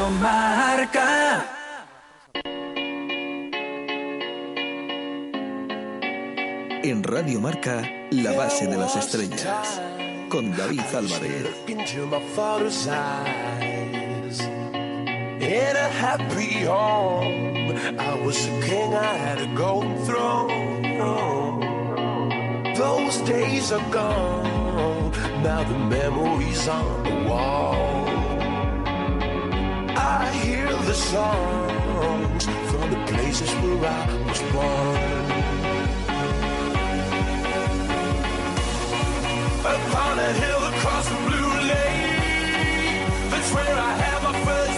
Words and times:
Radio 0.00 0.18
Marca. 0.18 1.44
En 6.82 7.02
Radio 7.02 7.40
Marca, 7.40 7.82
la 8.10 8.32
base 8.32 8.66
de 8.66 8.78
las 8.78 8.96
estrellas. 8.96 9.78
Con 10.30 10.56
David 10.56 10.80
Álvarez. 10.94 11.54
In 11.68 11.80
a 15.76 15.88
happy 16.00 16.64
home, 16.64 17.76
I 17.98 18.14
was 18.24 18.46
a 18.46 18.60
king, 18.62 18.94
I 18.94 19.16
had 19.18 19.38
a 19.38 19.54
golden 19.54 19.98
throne. 20.06 21.60
Those 22.74 23.18
days 23.28 23.70
are 23.70 23.84
gone, 23.90 25.12
now 25.42 25.62
the 25.64 25.78
memories 25.78 26.68
on 26.68 27.02
the 27.04 27.28
wall. 27.28 27.99
I 30.12 30.28
hear 30.42 30.66
the 30.66 30.92
songs 30.92 32.44
from 32.44 32.90
the 32.90 33.00
places 33.12 33.50
where 33.62 33.86
I 33.86 34.06
was 34.26 34.40
born. 34.52 35.26
Upon 39.74 40.18
a 40.18 40.32
hill 40.42 40.62
across 40.72 41.06
the 41.08 41.18
blue 41.28 41.52
lake, 41.70 43.06
that's 43.30 43.50
where 43.54 43.76
I 43.88 43.92
had 44.02 44.18
my 44.26 44.34
first 44.46 44.69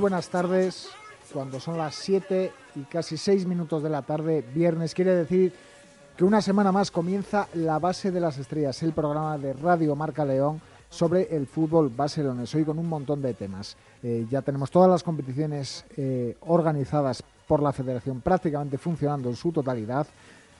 Buenas 0.00 0.28
tardes. 0.28 0.90
Cuando 1.32 1.58
son 1.58 1.76
las 1.76 1.96
7 1.96 2.52
y 2.76 2.82
casi 2.82 3.16
6 3.16 3.46
minutos 3.46 3.82
de 3.82 3.90
la 3.90 4.02
tarde, 4.02 4.44
viernes, 4.54 4.94
quiere 4.94 5.12
decir 5.12 5.52
que 6.16 6.24
una 6.24 6.40
semana 6.40 6.70
más 6.70 6.92
comienza 6.92 7.48
La 7.54 7.80
Base 7.80 8.12
de 8.12 8.20
las 8.20 8.38
Estrellas, 8.38 8.80
el 8.84 8.92
programa 8.92 9.36
de 9.38 9.54
Radio 9.54 9.96
Marca 9.96 10.24
León 10.24 10.60
sobre 10.88 11.34
el 11.34 11.48
fútbol 11.48 11.88
barcelonés. 11.88 12.54
Hoy 12.54 12.64
con 12.64 12.78
un 12.78 12.88
montón 12.88 13.20
de 13.20 13.34
temas. 13.34 13.76
Eh, 14.02 14.24
ya 14.30 14.40
tenemos 14.40 14.70
todas 14.70 14.88
las 14.88 15.02
competiciones 15.02 15.84
eh, 15.96 16.36
organizadas 16.46 17.24
por 17.48 17.60
la 17.60 17.72
federación 17.72 18.20
prácticamente 18.20 18.78
funcionando 18.78 19.28
en 19.28 19.36
su 19.36 19.50
totalidad. 19.50 20.06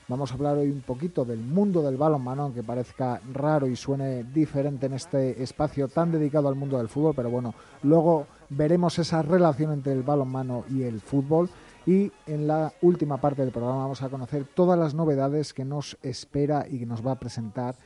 Vamos 0.09 0.33
a 0.33 0.35
hablar 0.35 0.57
hoy 0.57 0.71
un 0.71 0.81
poquito 0.81 1.25
del 1.25 1.39
mundo 1.39 1.81
del 1.83 1.97
balonmano, 1.97 2.45
aunque 2.45 2.65
parezca 2.65 3.21
raro 3.33 3.69
y 3.69 3.77
suene 3.77 4.25
diferente 4.25 4.87
en 4.87 4.95
este 4.95 5.41
espacio 5.43 5.87
tan 5.87 6.11
dedicado 6.11 6.49
al 6.49 6.57
mundo 6.57 6.79
del 6.79 6.89
fútbol, 6.89 7.13
pero 7.15 7.31
bueno, 7.31 7.55
luego 7.83 8.27
veremos 8.51 8.99
esa 8.99 9.23
relación 9.23 9.73
entre 9.73 9.93
el 9.93 10.03
balonmano 10.03 10.65
y 10.71 10.83
el 10.83 11.01
fútbol. 11.01 11.49
Y 11.87 12.13
en 12.27 12.47
la 12.47 12.73
última 12.83 13.19
parte 13.19 13.43
del 13.43 13.51
programa 13.51 13.79
vamos 13.79 14.03
a 14.03 14.09
conocer 14.09 14.45
todas 14.45 14.79
las 14.79 14.95
novedades 14.95 15.55
que 15.55 15.65
nos 15.65 15.97
espera 16.03 16.67
y 16.69 16.79
que 16.81 16.87
nos 16.87 17.07
va 17.07 17.13
a 17.13 17.19
presentar 17.19 17.77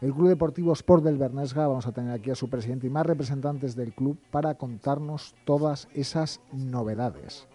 el 0.00 0.12
Club 0.12 0.28
Deportivo 0.28 0.72
Sport 0.72 1.02
del 1.02 1.18
Bernesga. 1.18 1.66
Vamos 1.66 1.86
a 1.86 1.92
tener 1.92 2.12
aquí 2.12 2.30
a 2.30 2.36
su 2.36 2.48
presidente 2.48 2.86
y 2.86 2.90
más 2.90 3.04
representantes 3.04 3.74
del 3.74 3.92
club 3.92 4.16
para 4.30 4.54
contarnos 4.54 5.34
todas 5.44 5.88
esas 5.92 6.40
novedades. 6.52 7.48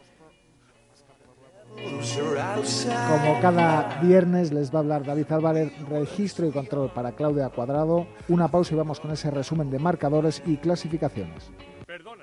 Como 1.76 3.42
cada 3.42 4.02
viernes 4.02 4.52
les 4.52 4.72
va 4.72 4.78
a 4.78 4.82
hablar 4.82 5.06
David 5.06 5.32
Álvarez, 5.32 5.72
registro 5.90 6.48
y 6.48 6.52
control 6.52 6.92
para 6.94 7.14
Claudia 7.14 7.50
Cuadrado. 7.50 8.06
Una 8.28 8.48
pausa 8.48 8.74
y 8.74 8.78
vamos 8.78 9.00
con 9.00 9.12
ese 9.12 9.32
resumen 9.32 9.72
de 9.72 9.80
marcadores 9.80 10.44
y 10.46 10.58
clasificaciones. 10.58 11.50
Perdona, 11.88 12.23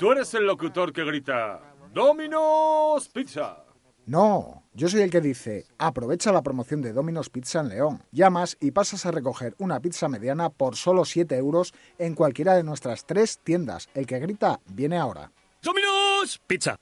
tú 0.00 0.10
eres 0.12 0.32
el 0.32 0.46
locutor 0.46 0.94
que 0.94 1.04
grita 1.04 1.60
Domino's 1.92 3.10
Pizza. 3.10 3.64
No, 4.06 4.64
yo 4.72 4.88
soy 4.88 5.02
el 5.02 5.10
que 5.10 5.20
dice, 5.20 5.66
aprovecha 5.76 6.32
la 6.32 6.40
promoción 6.40 6.80
de 6.80 6.94
Domino's 6.94 7.28
Pizza 7.28 7.60
en 7.60 7.68
León. 7.68 8.02
Llamas 8.10 8.56
y 8.60 8.70
pasas 8.70 9.04
a 9.04 9.10
recoger 9.10 9.54
una 9.58 9.78
pizza 9.78 10.08
mediana 10.08 10.48
por 10.48 10.76
solo 10.76 11.04
7 11.04 11.36
euros 11.36 11.74
en 11.98 12.14
cualquiera 12.14 12.54
de 12.54 12.64
nuestras 12.64 13.04
tres 13.04 13.40
tiendas. 13.44 13.90
El 13.92 14.06
que 14.06 14.18
grita, 14.18 14.58
viene 14.68 14.96
ahora. 14.96 15.32
Domino's 15.62 16.40
Pizza. 16.46 16.78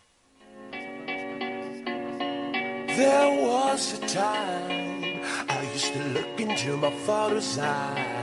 There 2.87 3.49
was 3.49 3.95
a 3.95 4.06
time 4.06 5.23
I 5.49 5.75
used 5.75 5.93
to 5.93 6.05
look 6.15 6.39
into 6.39 6.77
my 6.77 6.93
father's 7.05 7.59
eyes. 7.59 8.18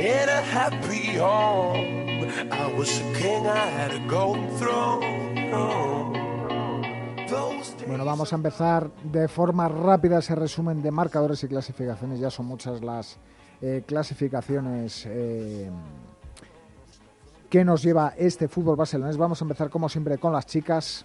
In 0.00 0.30
a 0.30 0.40
happy 0.40 1.18
home, 1.18 2.24
I 2.50 2.72
was 2.74 3.00
a 3.00 3.04
king, 3.18 3.46
I 3.46 3.66
had 3.68 3.92
a 3.92 3.98
golden 4.08 4.48
throne. 4.56 5.04
Those 7.28 7.74
days 7.76 7.86
Bueno, 7.86 8.06
vamos 8.06 8.32
a 8.32 8.36
empezar 8.36 8.90
de 9.04 9.28
forma 9.28 9.68
rápida 9.68 10.20
ese 10.20 10.34
resumen 10.34 10.80
de 10.80 10.90
marcadores 10.90 11.44
y 11.44 11.48
clasificaciones. 11.48 12.18
Ya 12.18 12.30
son 12.30 12.46
muchas 12.46 12.82
las 12.82 13.18
eh, 13.60 13.82
clasificaciones 13.86 15.04
eh, 15.04 15.70
que 17.50 17.62
nos 17.62 17.82
lleva 17.82 18.14
este 18.16 18.48
fútbol 18.48 18.76
barcelonés. 18.76 19.18
Vamos 19.18 19.42
a 19.42 19.44
empezar 19.44 19.68
como 19.68 19.90
siempre 19.90 20.16
con 20.16 20.32
las 20.32 20.46
chicas. 20.46 21.04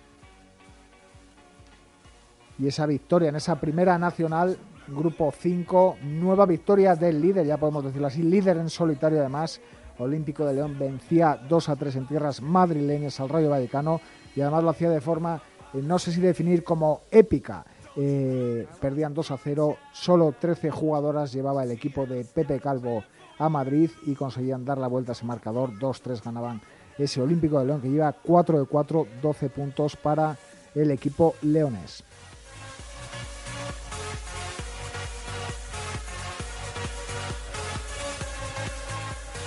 Y 2.58 2.68
esa 2.68 2.86
victoria 2.86 3.30
en 3.30 3.36
esa 3.36 3.60
primera 3.60 3.98
nacional, 3.98 4.58
grupo 4.88 5.34
5, 5.38 5.98
nueva 6.04 6.46
victoria 6.46 6.96
del 6.96 7.22
líder, 7.22 7.46
ya 7.46 7.58
podemos 7.58 7.84
decirlo 7.84 8.08
así, 8.08 8.24
líder 8.24 8.58
en 8.58 8.70
solitario 8.70 9.20
además. 9.20 9.60
Olímpico 9.98 10.46
de 10.46 10.54
León 10.54 10.78
vencía 10.78 11.40
2 11.48 11.70
a 11.70 11.76
3 11.76 11.96
en 11.96 12.08
tierras 12.08 12.42
madrileñas 12.42 13.20
al 13.20 13.30
Rayo 13.30 13.50
Vallecano 13.50 14.02
y 14.36 14.42
además 14.42 14.64
lo 14.64 14.70
hacía 14.72 14.90
de 14.90 15.00
forma, 15.00 15.42
eh, 15.74 15.82
no 15.82 16.00
sé 16.00 16.12
si 16.12 16.20
definir 16.20 16.64
como 16.64 17.02
épica. 17.12 17.66
Eh, 17.98 18.68
perdían 18.82 19.14
2 19.14 19.32
a 19.32 19.38
0, 19.38 19.78
solo 19.94 20.34
13 20.38 20.70
jugadoras 20.70 21.32
llevaba 21.32 21.64
el 21.64 21.72
equipo 21.72 22.06
de 22.06 22.26
Pepe 22.26 22.60
Calvo 22.60 23.06
a 23.40 23.48
Madrid 23.48 23.90
y 24.06 24.16
conseguían 24.16 24.66
dar 24.66 24.78
la 24.78 24.88
vuelta 24.88 25.12
a 25.12 25.14
ese 25.14 25.26
marcador. 25.26 25.72
2-3 25.80 26.22
ganaban 26.24 26.62
ese 26.98 27.22
Olímpico 27.22 27.60
de 27.60 27.66
León 27.66 27.82
que 27.82 27.90
lleva 27.90 28.12
4 28.12 28.60
de 28.60 28.66
4, 28.66 29.08
12 29.22 29.50
puntos 29.50 29.96
para 29.96 30.38
el 30.74 30.92
equipo 30.92 31.36
leonés. 31.42 32.04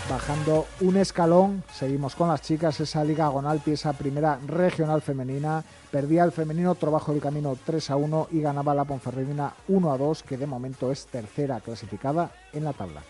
Bajando 0.09 0.67
un 0.81 0.97
escalón, 0.97 1.62
seguimos 1.71 2.15
con 2.15 2.29
las 2.29 2.41
chicas, 2.41 2.81
esa 2.81 3.05
Liga 3.05 3.29
Gonalpi, 3.29 3.73
esa 3.73 3.93
primera 3.93 4.38
regional 4.47 5.03
femenina. 5.03 5.62
Perdía 5.91 6.25
el 6.25 6.32
femenino 6.32 6.75
trabajo 6.77 7.12
del 7.12 7.21
camino 7.21 7.55
3 7.67 7.91
a 7.91 7.97
1 7.97 8.29
y 8.31 8.41
ganaba 8.41 8.75
la 8.75 8.87
Ponferradina 8.87 9.53
1 9.69 9.93
a 9.93 9.99
2, 9.99 10.23
que 10.23 10.38
de 10.38 10.47
momento 10.47 10.91
es 10.91 11.06
tercera 11.09 11.61
clasificada 11.61 12.31
en 12.55 12.65
la 12.65 12.73
tabla. 12.73 13.03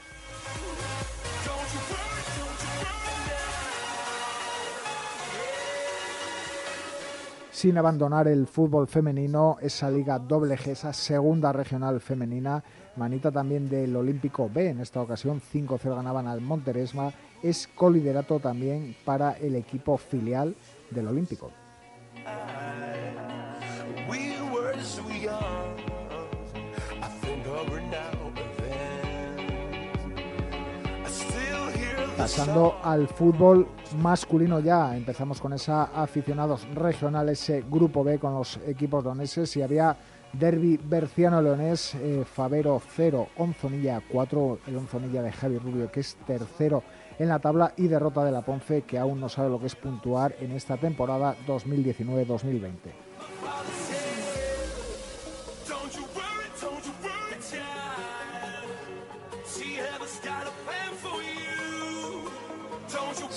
Sin 7.58 7.76
abandonar 7.76 8.28
el 8.28 8.46
fútbol 8.46 8.86
femenino, 8.86 9.56
esa 9.60 9.90
liga 9.90 10.20
doble 10.20 10.56
G, 10.56 10.68
esa 10.68 10.92
segunda 10.92 11.52
regional 11.52 12.00
femenina, 12.00 12.62
manita 12.94 13.32
también 13.32 13.68
del 13.68 13.96
Olímpico 13.96 14.48
B, 14.48 14.68
en 14.68 14.78
esta 14.78 15.02
ocasión 15.02 15.40
5-0 15.40 15.96
ganaban 15.96 16.28
al 16.28 16.40
Monteresma, 16.40 17.12
es 17.42 17.66
coliderato 17.66 18.38
también 18.38 18.94
para 19.04 19.32
el 19.32 19.56
equipo 19.56 19.98
filial 19.98 20.54
del 20.92 21.08
Olímpico. 21.08 21.50
Pasando 32.28 32.76
al 32.82 33.08
fútbol 33.08 33.66
masculino 34.02 34.60
ya, 34.60 34.94
empezamos 34.94 35.40
con 35.40 35.54
esa 35.54 35.84
aficionados 35.84 36.68
regionales, 36.74 37.40
ese 37.40 37.64
grupo 37.70 38.04
B 38.04 38.18
con 38.18 38.34
los 38.34 38.58
equipos 38.66 39.02
leoneses 39.02 39.56
y 39.56 39.62
había 39.62 39.96
derby 40.34 40.76
berciano-leonés, 40.76 41.94
eh, 41.94 42.26
Favero 42.30 42.82
0, 42.86 43.28
Onzonilla 43.38 44.02
4, 44.12 44.58
el 44.66 44.76
Onzonilla 44.76 45.22
de 45.22 45.32
Javi 45.32 45.56
Rubio 45.56 45.90
que 45.90 46.00
es 46.00 46.18
tercero 46.26 46.82
en 47.18 47.28
la 47.28 47.38
tabla 47.38 47.72
y 47.78 47.88
derrota 47.88 48.22
de 48.22 48.32
la 48.32 48.42
Ponce 48.42 48.82
que 48.82 48.98
aún 48.98 49.20
no 49.20 49.30
sabe 49.30 49.48
lo 49.48 49.58
que 49.58 49.66
es 49.66 49.74
puntuar 49.74 50.36
en 50.38 50.52
esta 50.52 50.76
temporada 50.76 51.34
2019-2020. 51.46 53.07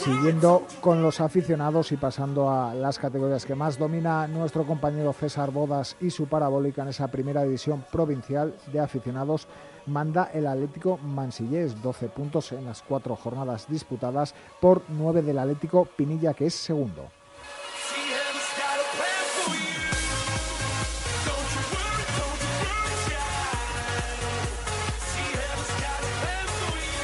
Siguiendo 0.03 0.65
con 0.79 1.03
los 1.03 1.21
aficionados 1.21 1.91
y 1.91 1.95
pasando 1.95 2.49
a 2.49 2.73
las 2.73 2.97
categorías 2.97 3.45
que 3.45 3.53
más 3.53 3.77
domina 3.77 4.27
nuestro 4.27 4.65
compañero 4.65 5.13
César 5.13 5.51
Bodas 5.51 5.95
y 6.01 6.09
su 6.09 6.25
parabólica 6.25 6.81
en 6.81 6.87
esa 6.87 7.09
primera 7.09 7.43
división 7.43 7.85
provincial 7.91 8.55
de 8.73 8.79
aficionados, 8.79 9.47
manda 9.85 10.31
el 10.33 10.47
Atlético 10.47 10.97
Mansillés, 10.97 11.79
12 11.83 12.09
puntos 12.09 12.51
en 12.51 12.65
las 12.65 12.81
cuatro 12.81 13.15
jornadas 13.15 13.67
disputadas 13.69 14.33
por 14.59 14.81
9 14.87 15.21
del 15.21 15.37
Atlético 15.37 15.85
Pinilla, 15.85 16.33
que 16.33 16.47
es 16.47 16.55
segundo. 16.55 17.20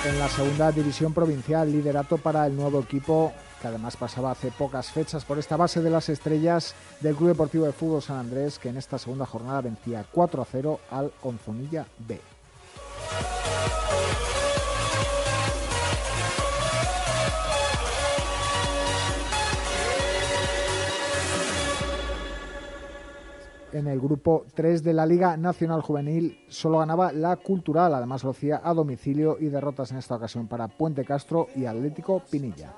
En 0.08 0.20
la 0.20 0.30
segunda 0.30 0.72
división 0.72 1.14
provincial, 1.14 1.70
liderato 1.70 2.18
para 2.18 2.48
el 2.48 2.56
nuevo 2.56 2.80
equipo 2.80 3.34
que 3.62 3.68
además 3.68 3.98
pasaba 3.98 4.32
hace 4.32 4.52
pocas 4.52 4.90
fechas 4.92 5.26
por 5.26 5.38
esta 5.38 5.58
base 5.58 5.82
de 5.82 5.90
las 5.90 6.08
estrellas 6.08 6.76
del 7.02 7.16
Club 7.16 7.30
Deportivo 7.30 7.66
de 7.66 7.74
Fútbol 7.74 8.02
San 8.02 8.18
Andrés, 8.18 8.58
que 8.58 8.70
en 8.70 8.78
esta 8.78 8.98
segunda 8.98 9.26
jornada 9.26 9.62
vencía 9.62 10.06
4 10.10 10.42
a 10.42 10.46
0 10.46 10.80
al 10.92 11.12
Onzonilla 11.24 11.86
B. 12.08 12.22
en 23.88 23.94
el 23.94 24.02
grupo 24.02 24.46
3 24.54 24.84
de 24.84 24.94
la 24.94 25.06
Liga 25.06 25.38
Nacional 25.38 25.82
Juvenil. 25.82 26.44
Solo 26.50 26.80
ganaba 26.80 27.12
la 27.12 27.38
Cultural, 27.38 27.94
además 27.94 28.24
lo 28.24 28.32
hacía 28.32 28.62
a 28.64 28.74
domicilio 28.74 29.38
y 29.40 29.46
derrotas 29.46 29.92
en 29.92 29.98
esta 29.98 30.16
ocasión 30.16 30.48
para 30.48 30.68
Puente 30.68 31.06
Castro 31.06 31.48
y 31.56 31.66
Atlético 31.66 32.22
Pinilla. 32.30 32.74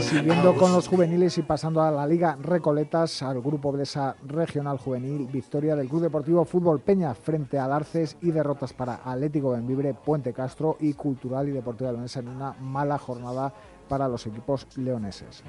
Siguiendo 0.00 0.54
con 0.54 0.72
los 0.72 0.88
juveniles 0.88 1.36
y 1.38 1.42
pasando 1.42 1.82
a 1.82 1.90
la 1.90 2.06
Liga 2.06 2.36
Recoletas, 2.40 3.22
al 3.22 3.40
grupo 3.42 3.76
de 3.76 3.82
esa 3.82 4.16
regional 4.26 4.78
juvenil, 4.78 5.26
victoria 5.26 5.76
del 5.76 5.88
Club 5.88 6.02
Deportivo 6.02 6.44
Fútbol 6.44 6.80
Peña 6.80 7.14
frente 7.14 7.58
al 7.58 7.72
Arces 7.72 8.16
y 8.22 8.30
derrotas 8.30 8.72
para 8.72 9.00
Atlético 9.04 9.50
Benvibre, 9.50 9.94
Puente 9.94 10.32
Castro 10.32 10.76
y 10.80 10.94
Cultural 10.94 11.48
y 11.48 11.52
Deportiva 11.52 11.92
Leonesa 11.92 12.20
en 12.20 12.28
una 12.28 12.52
mala 12.54 12.98
jornada 12.98 13.52
para 13.88 14.08
los 14.08 14.26
equipos 14.26 14.66
leoneses. 14.76 15.42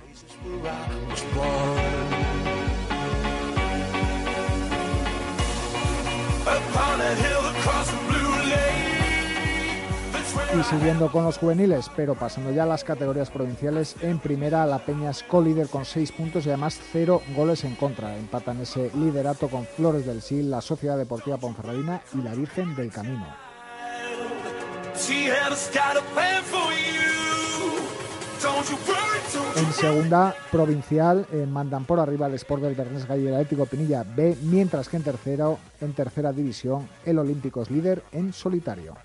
Y 10.57 10.63
siguiendo 10.63 11.11
con 11.11 11.23
los 11.23 11.37
juveniles, 11.37 11.91
pero 11.95 12.15
pasando 12.15 12.51
ya 12.51 12.63
a 12.63 12.65
las 12.65 12.83
categorías 12.83 13.29
provinciales, 13.29 13.95
en 14.01 14.19
primera 14.19 14.65
la 14.65 14.79
Peña 14.79 15.11
es 15.11 15.23
co-líder 15.23 15.67
con 15.67 15.85
seis 15.85 16.11
puntos 16.11 16.45
y 16.45 16.49
además 16.49 16.79
cero 16.91 17.21
goles 17.35 17.63
en 17.63 17.75
contra. 17.75 18.17
Empatan 18.17 18.59
ese 18.61 18.91
liderato 18.95 19.47
con 19.47 19.65
Flores 19.65 20.05
del 20.05 20.21
Sil, 20.25 20.49
la 20.49 20.61
Sociedad 20.61 20.97
Deportiva 20.97 21.37
Ponferradina 21.37 22.01
y 22.15 22.21
la 22.23 22.33
Virgen 22.33 22.75
del 22.75 22.91
Camino. 22.91 23.27
En 29.55 29.73
segunda 29.73 30.35
provincial 30.51 31.27
eh, 31.31 31.45
mandan 31.45 31.85
por 31.85 31.99
arriba 31.99 32.27
el 32.27 32.33
Sport 32.35 32.63
del 32.63 32.75
Bernés 32.75 33.05
Gallo 33.07 33.23
y 33.23 33.27
el 33.27 33.33
Atlético 33.35 33.65
Pinilla 33.65 34.03
B, 34.03 34.37
mientras 34.43 34.89
que 34.89 34.97
en, 34.97 35.03
tercero, 35.03 35.59
en 35.81 35.93
tercera 35.93 36.31
división 36.31 36.87
el 37.05 37.19
Olímpico 37.19 37.61
es 37.61 37.69
líder 37.69 38.03
en 38.11 38.33
solitario. 38.33 38.95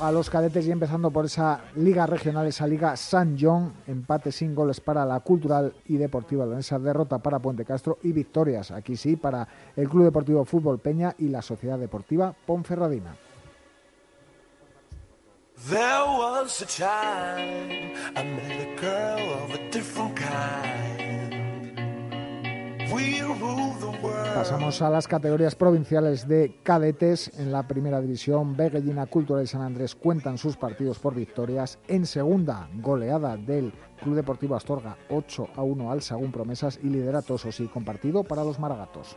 A 0.00 0.12
los 0.12 0.28
cadetes 0.28 0.66
y 0.66 0.70
empezando 0.70 1.10
por 1.10 1.24
esa 1.24 1.64
liga 1.76 2.06
regional, 2.06 2.46
esa 2.46 2.66
liga 2.66 2.96
San 2.96 3.36
John, 3.40 3.72
empate 3.86 4.30
sin 4.30 4.54
goles 4.54 4.78
para 4.80 5.06
la 5.06 5.20
Cultural 5.20 5.72
y 5.86 5.96
Deportiva 5.96 6.44
Leonesa, 6.44 6.78
derrota 6.78 7.18
para 7.18 7.38
Puente 7.38 7.64
Castro 7.64 7.98
y 8.02 8.12
victorias, 8.12 8.70
aquí 8.70 8.94
sí, 8.96 9.16
para 9.16 9.48
el 9.74 9.88
Club 9.88 10.04
Deportivo 10.04 10.44
Fútbol 10.44 10.78
Peña 10.78 11.14
y 11.18 11.28
la 11.28 11.40
Sociedad 11.40 11.78
Deportiva 11.78 12.34
Ponferradina. 12.46 13.16
Pasamos 24.34 24.82
a 24.82 24.90
las 24.90 25.08
categorías 25.08 25.54
provinciales 25.54 26.28
de 26.28 26.56
cadetes. 26.62 27.30
En 27.38 27.52
la 27.52 27.66
primera 27.66 28.00
división, 28.00 28.56
Beguellina 28.56 29.06
Cultural 29.06 29.46
San 29.46 29.62
Andrés 29.62 29.94
cuentan 29.94 30.38
sus 30.38 30.56
partidos 30.56 30.98
por 30.98 31.14
victorias. 31.14 31.78
En 31.88 32.04
segunda, 32.04 32.68
goleada 32.74 33.36
del 33.36 33.72
Club 34.02 34.16
Deportivo 34.16 34.56
Astorga 34.56 34.96
8 35.08 35.48
a 35.56 35.62
1 35.62 35.90
al 35.90 36.02
Sagún 36.02 36.32
Promesas 36.32 36.78
y 36.82 36.88
liderato, 36.88 37.36
eso 37.36 37.52
sí, 37.52 37.68
compartido 37.68 38.24
para 38.24 38.44
los 38.44 38.58
Maragatos. 38.58 39.16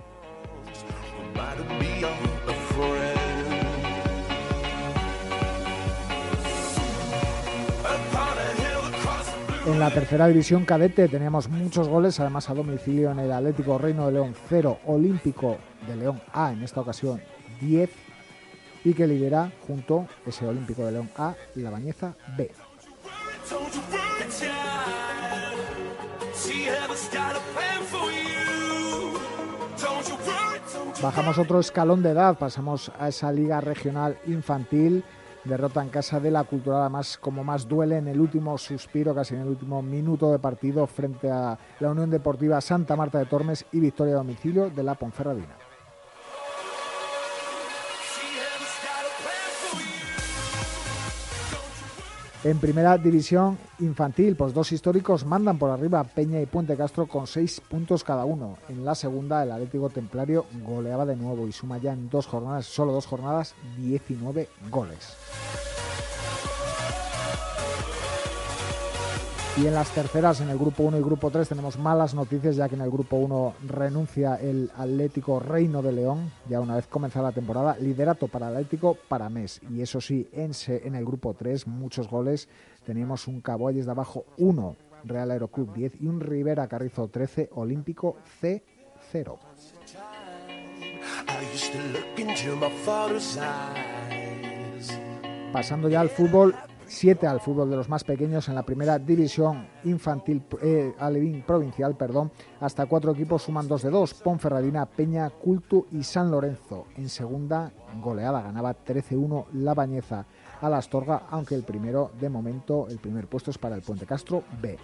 En 9.67 9.79
la 9.79 9.91
tercera 9.91 10.27
división 10.27 10.63
cadete. 10.63 11.09
Teníamos 11.09 11.49
muchos 11.49 11.89
goles, 11.89 12.17
además 12.21 12.49
a 12.49 12.53
domicilio 12.53 13.11
en 13.11 13.19
el 13.19 13.31
Atlético 13.33 13.77
Reino 13.77 14.05
de 14.05 14.13
León 14.13 14.33
0, 14.47 14.79
Olímpico 14.85 15.57
de 15.85 15.97
León 15.97 16.21
A, 16.31 16.53
en 16.53 16.63
esta 16.63 16.79
ocasión 16.79 17.21
10, 17.59 17.89
y 18.85 18.93
que 18.93 19.05
lidera 19.05 19.51
junto 19.67 20.07
ese 20.25 20.47
Olímpico 20.47 20.85
de 20.85 20.93
León 20.93 21.09
A, 21.17 21.35
la 21.55 21.69
Bañeza 21.69 22.15
B. 22.37 22.49
Bajamos 31.01 31.37
otro 31.37 31.59
escalón 31.59 32.01
de 32.01 32.11
edad, 32.11 32.37
pasamos 32.37 32.89
a 32.97 33.09
esa 33.09 33.33
liga 33.33 33.59
regional 33.59 34.17
infantil 34.27 35.03
derrota 35.47 35.81
en 35.81 35.89
casa 35.89 36.19
de 36.19 36.31
la 36.31 36.43
Cultural, 36.43 36.89
más 36.89 37.17
como 37.17 37.43
más 37.43 37.67
duele 37.67 37.97
en 37.97 38.07
el 38.07 38.19
último 38.19 38.57
suspiro, 38.57 39.15
casi 39.15 39.35
en 39.35 39.41
el 39.41 39.47
último 39.47 39.81
minuto 39.81 40.31
de 40.31 40.39
partido 40.39 40.85
frente 40.87 41.29
a 41.29 41.57
la 41.79 41.91
Unión 41.91 42.09
Deportiva 42.09 42.61
Santa 42.61 42.95
Marta 42.95 43.19
de 43.19 43.25
Tormes 43.25 43.65
y 43.71 43.79
victoria 43.79 44.13
a 44.15 44.17
domicilio 44.17 44.69
de 44.69 44.83
la 44.83 44.95
Ponferradina. 44.95 45.66
En 52.47 52.59
primera 52.59 52.97
división 52.97 53.57
infantil, 53.79 54.37
pues 54.37 54.53
dos 54.53 54.71
históricos 54.71 55.25
mandan 55.25 55.57
por 55.57 55.69
arriba 55.69 56.05
Peña 56.05 56.39
y 56.39 56.45
Puente 56.45 56.77
Castro 56.77 57.05
con 57.05 57.27
seis 57.27 57.59
puntos 57.59 58.05
cada 58.05 58.23
uno. 58.23 58.57
En 58.69 58.85
la 58.85 58.95
segunda, 58.95 59.43
el 59.43 59.51
Atlético 59.51 59.89
Templario 59.89 60.45
goleaba 60.65 61.05
de 61.05 61.17
nuevo 61.17 61.45
y 61.45 61.51
suma 61.51 61.77
ya 61.77 61.91
en 61.91 62.09
dos 62.09 62.25
jornadas, 62.25 62.65
solo 62.65 62.93
dos 62.93 63.05
jornadas, 63.05 63.53
19 63.75 64.47
goles. 64.71 65.17
Y 69.59 69.65
en 69.65 69.73
las 69.73 69.89
terceras, 69.89 70.39
en 70.41 70.49
el 70.49 70.57
grupo 70.59 70.83
1 70.83 70.99
y 70.99 71.01
grupo 71.01 71.31
3, 71.31 71.49
tenemos 71.49 71.79
malas 71.79 72.13
noticias, 72.13 72.55
ya 72.55 72.69
que 72.69 72.75
en 72.75 72.81
el 72.81 72.91
grupo 72.91 73.15
1 73.15 73.55
renuncia 73.67 74.35
el 74.35 74.69
Atlético 74.77 75.39
Reino 75.39 75.81
de 75.81 75.93
León, 75.93 76.31
ya 76.47 76.61
una 76.61 76.75
vez 76.75 76.85
comenzada 76.85 77.29
la 77.29 77.31
temporada, 77.33 77.75
liderato 77.79 78.27
para 78.27 78.49
Atlético 78.49 78.95
para 79.07 79.29
mes. 79.29 79.59
Y 79.71 79.81
eso 79.81 79.99
sí, 79.99 80.29
en, 80.31 80.51
en 80.67 80.93
el 80.93 81.03
grupo 81.03 81.33
3, 81.33 81.65
muchos 81.65 82.07
goles. 82.07 82.47
Teníamos 82.85 83.27
un 83.27 83.41
Caboyes 83.41 83.85
de 83.85 83.91
abajo 83.91 84.25
1, 84.37 84.75
Real 85.05 85.31
Aeroclub 85.31 85.73
10 85.73 86.01
y 86.01 86.05
un 86.05 86.19
Rivera 86.19 86.67
Carrizo 86.67 87.07
13, 87.07 87.49
Olímpico 87.55 88.17
C 88.39 88.63
0. 89.11 89.39
Pasando 95.51 95.89
ya 95.89 96.01
al 96.01 96.09
fútbol, 96.09 96.53
7 96.87 97.27
al 97.27 97.39
fútbol 97.39 97.69
de 97.69 97.75
los 97.75 97.89
más 97.89 98.03
pequeños 98.03 98.47
en 98.47 98.55
la 98.55 98.63
primera 98.63 98.97
división 98.97 99.67
infantil 99.83 100.43
eh, 100.61 100.93
alevín 100.97 101.43
provincial, 101.43 101.95
perdón, 101.95 102.31
hasta 102.59 102.85
cuatro 102.85 103.11
equipos 103.11 103.43
suman 103.43 103.67
dos 103.67 103.83
de 103.83 103.89
dos, 103.89 104.13
Ponferradina, 104.13 104.85
Peña, 104.85 105.29
Culto 105.29 105.87
y 105.91 106.03
San 106.03 106.31
Lorenzo. 106.31 106.87
En 106.95 107.09
segunda 107.09 107.71
goleada 108.01 108.41
ganaba 108.41 108.75
13-1 108.75 109.47
la 109.53 109.73
Bañeza 109.73 110.25
a 110.61 110.69
la 110.69 110.77
Astorga, 110.77 111.23
aunque 111.29 111.55
el 111.55 111.63
primero 111.63 112.11
de 112.19 112.29
momento, 112.29 112.87
el 112.89 112.97
primer 112.97 113.27
puesto 113.27 113.51
es 113.51 113.57
para 113.57 113.75
el 113.75 113.81
Puente 113.81 114.05
Castro 114.05 114.43
B. 114.61 114.77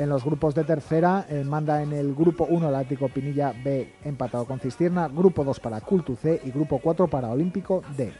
En 0.00 0.08
los 0.08 0.24
grupos 0.24 0.54
de 0.54 0.64
tercera 0.64 1.26
eh, 1.28 1.44
manda 1.44 1.82
en 1.82 1.92
el 1.92 2.14
grupo 2.14 2.46
1 2.48 2.70
el 2.70 2.74
Ático 2.74 3.10
Pinilla 3.10 3.52
B 3.52 3.96
empatado 4.02 4.46
con 4.46 4.58
Cistierna, 4.58 5.08
grupo 5.08 5.44
2 5.44 5.60
para 5.60 5.78
Cultu 5.82 6.16
C 6.16 6.40
y 6.42 6.50
grupo 6.50 6.78
4 6.78 7.06
para 7.06 7.28
Olímpico 7.28 7.82
D. 7.98 8.10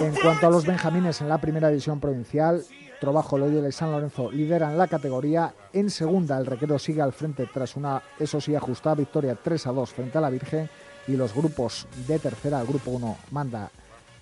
En 0.00 0.14
cuanto 0.22 0.46
a 0.46 0.50
los 0.50 0.64
benjamines 0.64 1.20
en 1.20 1.28
la 1.28 1.38
primera 1.38 1.70
división 1.70 1.98
provincial, 1.98 2.62
Trobajo, 3.00 3.36
Loyola 3.36 3.68
y 3.68 3.72
San 3.72 3.90
Lorenzo 3.90 4.30
lideran 4.30 4.78
la 4.78 4.86
categoría. 4.86 5.54
En 5.72 5.90
segunda, 5.90 6.38
el 6.38 6.46
Requero 6.46 6.78
sigue 6.78 7.02
al 7.02 7.12
frente 7.12 7.48
tras 7.52 7.74
una, 7.74 8.00
eso 8.20 8.40
sí, 8.40 8.54
ajustada 8.54 8.94
victoria 8.94 9.34
3 9.34 9.66
a 9.66 9.72
2 9.72 9.90
frente 9.90 10.18
a 10.18 10.20
la 10.20 10.30
Virgen. 10.30 10.70
Y 11.06 11.16
los 11.16 11.34
grupos 11.34 11.86
de 12.06 12.18
tercera, 12.18 12.60
el 12.60 12.66
grupo 12.66 12.90
1 12.92 13.16
manda 13.30 13.70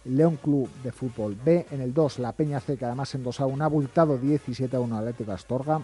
León 0.04 0.36
Club 0.36 0.70
de 0.82 0.92
Fútbol 0.92 1.36
B. 1.44 1.66
En 1.70 1.80
el 1.80 1.92
2, 1.92 2.18
la 2.20 2.32
Peña 2.32 2.60
C, 2.60 2.76
que 2.76 2.84
además 2.84 3.14
endosaba 3.14 3.52
un 3.52 3.62
abultado 3.62 4.16
17 4.16 4.74
a 4.76 4.80
1 4.80 4.96
Atlético 4.96 5.32
Astorga. 5.32 5.82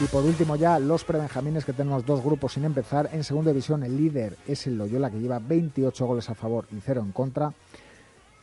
Y 0.00 0.06
por 0.06 0.24
último 0.24 0.56
ya 0.56 0.78
los 0.78 1.04
prebenjamines 1.04 1.64
que 1.64 1.72
tenemos 1.72 2.04
dos 2.04 2.22
grupos 2.22 2.54
sin 2.54 2.64
empezar. 2.64 3.08
En 3.12 3.22
segunda 3.22 3.52
división 3.52 3.84
el 3.84 3.96
líder 3.96 4.36
es 4.46 4.66
el 4.66 4.76
Loyola 4.76 5.10
que 5.10 5.20
lleva 5.20 5.38
28 5.38 6.06
goles 6.06 6.28
a 6.30 6.34
favor 6.34 6.66
y 6.72 6.80
0 6.80 7.02
en 7.04 7.12
contra. 7.12 7.52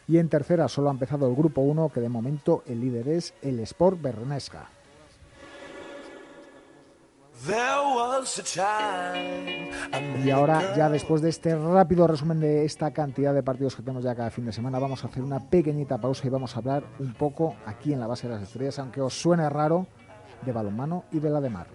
Y 0.08 0.18
en 0.18 0.30
tercera 0.30 0.68
solo 0.70 0.90
ha 0.90 0.94
empezado 0.94 1.28
el 1.28 1.36
grupo 1.36 1.62
1 1.62 1.90
que 1.90 2.00
de 2.00 2.10
momento 2.10 2.64
el 2.68 2.80
líder 2.80 3.10
es 3.10 3.34
el 3.42 3.60
Sport 3.60 4.02
Bernesca. 4.02 4.70
Y 10.24 10.30
ahora, 10.30 10.76
ya 10.76 10.90
después 10.90 11.22
de 11.22 11.30
este 11.30 11.56
rápido 11.56 12.06
resumen 12.06 12.40
de 12.40 12.66
esta 12.66 12.92
cantidad 12.92 13.34
de 13.34 13.42
partidos 13.42 13.76
que 13.76 13.82
tenemos 13.82 14.04
ya 14.04 14.16
cada 14.16 14.30
fin 14.30 14.46
de 14.46 14.52
semana, 14.52 14.78
vamos 14.78 15.04
a 15.04 15.08
hacer 15.08 15.24
una 15.24 15.40
pequeñita 15.40 15.98
pausa 16.00 16.28
y 16.28 16.30
vamos 16.30 16.56
a 16.56 16.60
hablar 16.60 16.84
un 17.00 17.14
poco 17.14 17.56
aquí 17.66 17.94
en 17.94 18.00
la 18.00 18.08
base 18.08 18.28
de 18.28 18.36
las 18.36 18.44
estrellas, 18.44 18.78
aunque 18.80 19.02
os 19.02 19.14
suene 19.14 19.50
raro, 19.50 19.88
de 20.46 20.52
balonmano 20.52 21.06
y 21.12 21.20
de 21.20 21.30
la 21.30 21.42
de 21.42 21.50
mar. 21.50 21.68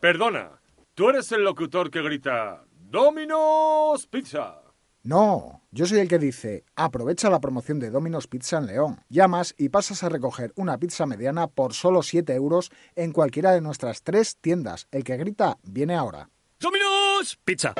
Perdona, 0.00 0.50
tú 0.94 1.08
eres 1.08 1.32
el 1.32 1.42
locutor 1.42 1.90
que 1.90 2.02
grita 2.02 2.64
Domino's 2.74 4.06
Pizza. 4.06 4.59
No, 5.02 5.62
yo 5.70 5.86
soy 5.86 6.00
el 6.00 6.08
que 6.08 6.18
dice, 6.18 6.64
aprovecha 6.76 7.30
la 7.30 7.40
promoción 7.40 7.78
de 7.78 7.90
Domino's 7.90 8.26
Pizza 8.26 8.58
en 8.58 8.66
León. 8.66 9.00
Llamas 9.08 9.54
y 9.56 9.70
pasas 9.70 10.02
a 10.02 10.10
recoger 10.10 10.52
una 10.56 10.76
pizza 10.78 11.06
mediana 11.06 11.46
por 11.46 11.72
solo 11.72 12.02
7 12.02 12.34
euros 12.34 12.70
en 12.96 13.12
cualquiera 13.12 13.52
de 13.52 13.62
nuestras 13.62 14.02
tres 14.02 14.36
tiendas. 14.36 14.88
El 14.90 15.04
que 15.04 15.16
grita 15.16 15.58
viene 15.62 15.94
ahora. 15.94 16.28
¡Domino's 16.58 17.38
Pizza! 17.44 17.74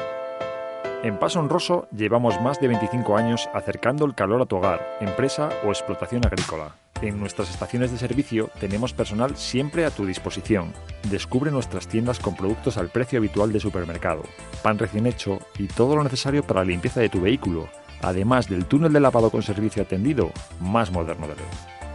En 1.02 1.18
Paso 1.18 1.40
Honroso 1.40 1.88
llevamos 1.96 2.38
más 2.42 2.60
de 2.60 2.68
25 2.68 3.16
años 3.16 3.48
acercando 3.54 4.04
el 4.04 4.14
calor 4.14 4.42
a 4.42 4.44
tu 4.44 4.56
hogar, 4.56 4.98
empresa 5.00 5.48
o 5.64 5.68
explotación 5.68 6.26
agrícola. 6.26 6.76
En 7.00 7.18
nuestras 7.18 7.48
estaciones 7.48 7.90
de 7.90 7.96
servicio 7.96 8.50
tenemos 8.60 8.92
personal 8.92 9.34
siempre 9.34 9.86
a 9.86 9.90
tu 9.90 10.04
disposición. 10.04 10.74
Descubre 11.10 11.50
nuestras 11.50 11.88
tiendas 11.88 12.18
con 12.18 12.36
productos 12.36 12.76
al 12.76 12.90
precio 12.90 13.18
habitual 13.18 13.50
de 13.50 13.60
supermercado, 13.60 14.24
pan 14.62 14.78
recién 14.78 15.06
hecho 15.06 15.38
y 15.58 15.68
todo 15.68 15.96
lo 15.96 16.04
necesario 16.04 16.42
para 16.42 16.60
la 16.60 16.70
limpieza 16.70 17.00
de 17.00 17.08
tu 17.08 17.22
vehículo, 17.22 17.70
además 18.02 18.50
del 18.50 18.66
túnel 18.66 18.92
de 18.92 19.00
lavado 19.00 19.30
con 19.30 19.42
servicio 19.42 19.82
atendido 19.82 20.30
más 20.60 20.90
moderno 20.92 21.26
de 21.28 21.36
León. 21.36 21.48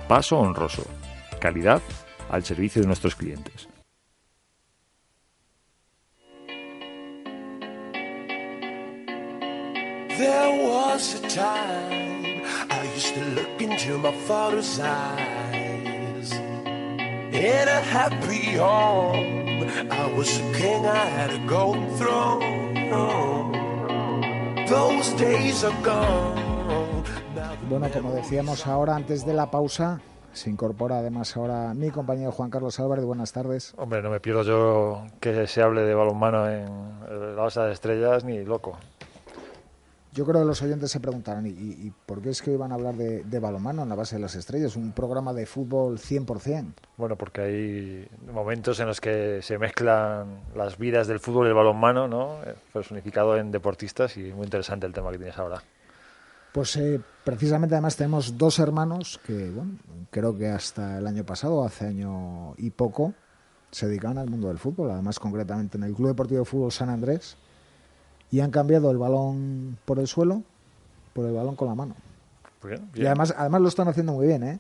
Paso 0.08 0.40
honroso. 0.40 0.84
Calidad 1.40 1.84
al 2.32 2.44
servicio 2.44 2.82
de 2.82 2.88
nuestros 2.88 3.16
clientes. 3.16 3.70
There 10.18 10.64
was 10.64 11.16
a 11.16 11.28
time 11.28 12.42
I 12.72 12.84
used 12.96 13.14
to 13.16 13.24
look 13.36 13.62
into 13.62 13.98
my 13.98 14.14
father's 14.26 14.80
eyes. 14.80 16.32
In 17.34 17.68
a 17.68 17.82
happy 17.82 18.56
home, 18.56 19.68
I 19.92 20.14
was 20.16 20.40
a 20.40 20.54
king, 20.54 20.86
I 20.86 21.06
had 21.18 21.32
a 21.32 21.46
golden 21.46 21.90
throne. 21.98 23.52
Those 24.70 25.14
days 25.18 25.66
are 25.66 25.76
gone. 25.84 27.04
Bueno, 27.70 27.90
como 27.92 28.12
decíamos 28.14 28.66
ahora 28.68 28.96
antes 28.96 29.26
de 29.26 29.34
la 29.34 29.52
pausa, 29.52 30.00
se 30.32 30.50
incorpora 30.50 31.00
además 31.00 31.36
ahora 31.36 31.74
mi 31.74 31.90
compañero 31.90 32.32
Juan 32.32 32.50
Carlos 32.50 32.80
Álvarez. 32.80 33.04
Buenas 33.04 33.34
tardes. 33.34 33.74
Hombre, 33.76 34.02
no 34.02 34.10
me 34.12 34.22
pierdo 34.22 34.44
yo 34.44 35.08
que 35.20 35.46
se 35.48 35.62
hable 35.62 35.82
de 35.82 35.94
balonmano 35.94 36.50
en 36.50 37.36
la 37.36 37.42
base 37.42 37.60
de 37.60 37.74
estrellas 37.74 38.24
ni 38.24 38.46
loco. 38.46 38.78
Yo 40.16 40.24
creo 40.24 40.40
que 40.40 40.48
los 40.48 40.62
oyentes 40.62 40.90
se 40.90 41.02
preguntarán, 41.02 41.46
¿y, 41.46 41.50
y 41.50 41.94
por 42.06 42.22
qué 42.22 42.30
es 42.30 42.42
que 42.42 42.54
iban 42.54 42.72
a 42.72 42.76
hablar 42.76 42.96
de, 42.96 43.26
de, 43.26 43.40
balonmano 43.40 43.84
en 43.84 43.90
la 43.90 43.96
base 43.96 44.16
de 44.16 44.22
las 44.22 44.34
estrellas? 44.36 44.78
Un 44.78 44.94
programa 44.94 45.34
de 45.34 45.46
fútbol 45.46 46.00
100%. 46.00 46.74
Bueno, 46.96 47.18
porque 47.18 47.42
hay 47.42 48.08
momentos 48.34 48.80
en 48.80 48.88
los 48.88 49.02
que 49.02 49.42
se 49.42 49.58
mezclan 49.58 50.40
las 50.56 50.78
vidas 50.78 51.08
del 51.08 51.20
fútbol 51.20 51.48
y 51.48 51.50
el 51.50 51.56
balonmano, 51.56 52.08
¿no? 52.08 52.38
Personificado 52.72 53.36
en 53.36 53.52
deportistas 53.52 54.16
y 54.16 54.32
muy 54.32 54.46
interesante 54.46 54.88
el 54.88 54.94
tema 54.94 55.12
que 55.12 55.18
tienes 55.18 55.38
ahora. 55.38 55.62
Pues 56.54 56.78
eh, 56.78 57.02
precisamente 57.26 57.76
además 57.76 57.98
tenemos 57.98 58.38
dos 58.38 58.60
hermanos 58.60 59.20
que, 59.28 59.50
bueno, 59.50 59.74
creo 60.10 60.38
que 60.38 60.48
hasta 60.48 61.00
el 61.00 61.08
año 61.08 61.26
pasado, 61.26 61.66
hace 61.66 61.88
año 61.88 62.54
y 62.56 62.70
poco, 62.70 63.14
se 63.70 63.88
dedicaban 63.88 64.20
al 64.20 64.30
mundo 64.30 64.48
del 64.48 64.60
fútbol, 64.60 64.92
además 64.92 65.20
concretamente 65.20 65.78
en 65.78 65.84
el 65.84 65.94
Club 65.94 66.08
Deportivo 66.08 66.40
de 66.40 66.46
Fútbol 66.46 66.72
San 66.72 66.90
Andrés, 66.90 67.36
y 68.32 68.40
han 68.40 68.52
cambiado 68.52 68.92
el 68.92 68.98
balón 68.98 69.78
por 69.86 70.00
el 70.00 70.08
suelo 70.08 70.44
por 71.16 71.26
el 71.26 71.34
balón 71.34 71.56
con 71.56 71.70
la 71.70 71.76
mano. 71.76 71.96
Bien, 72.62 72.90
bien. 72.92 73.06
Y 73.06 73.08
además, 73.08 73.34
además 73.38 73.62
lo 73.62 73.68
están 73.70 73.88
haciendo 73.88 74.12
muy 74.12 74.28
bien, 74.28 74.44
¿eh? 74.44 74.60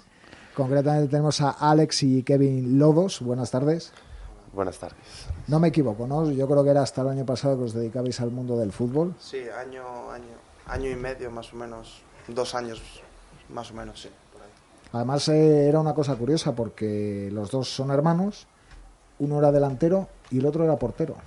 Concretamente 0.55 1.09
tenemos 1.09 1.41
a 1.41 1.49
Alex 1.49 2.03
y 2.03 2.23
Kevin 2.23 2.79
Lodos. 2.79 3.19
Buenas 3.19 3.51
tardes. 3.51 3.91
Buenas 4.53 4.77
tardes. 4.79 5.27
No 5.47 5.59
me 5.59 5.67
equivoco, 5.67 6.07
¿no? 6.07 6.31
Yo 6.31 6.47
creo 6.47 6.63
que 6.63 6.69
era 6.69 6.81
hasta 6.81 7.01
el 7.01 7.09
año 7.09 7.25
pasado 7.25 7.57
que 7.57 7.63
os 7.65 7.73
dedicabais 7.73 8.21
al 8.21 8.31
mundo 8.31 8.57
del 8.57 8.71
fútbol. 8.71 9.13
Sí, 9.19 9.41
año, 9.49 10.09
año, 10.11 10.23
año 10.67 10.89
y 10.89 10.95
medio 10.95 11.29
más 11.29 11.51
o 11.51 11.57
menos, 11.57 12.01
dos 12.29 12.55
años 12.55 12.81
más 13.49 13.71
o 13.71 13.73
menos, 13.73 14.01
sí. 14.01 14.09
Por 14.31 14.41
ahí. 14.41 14.47
Además 14.93 15.27
eh, 15.27 15.67
era 15.67 15.81
una 15.81 15.93
cosa 15.93 16.15
curiosa 16.15 16.55
porque 16.55 17.29
los 17.33 17.51
dos 17.51 17.67
son 17.67 17.91
hermanos, 17.91 18.47
uno 19.19 19.39
era 19.39 19.51
delantero 19.51 20.07
y 20.31 20.39
el 20.39 20.45
otro 20.45 20.63
era 20.63 20.77
portero. 20.77 21.17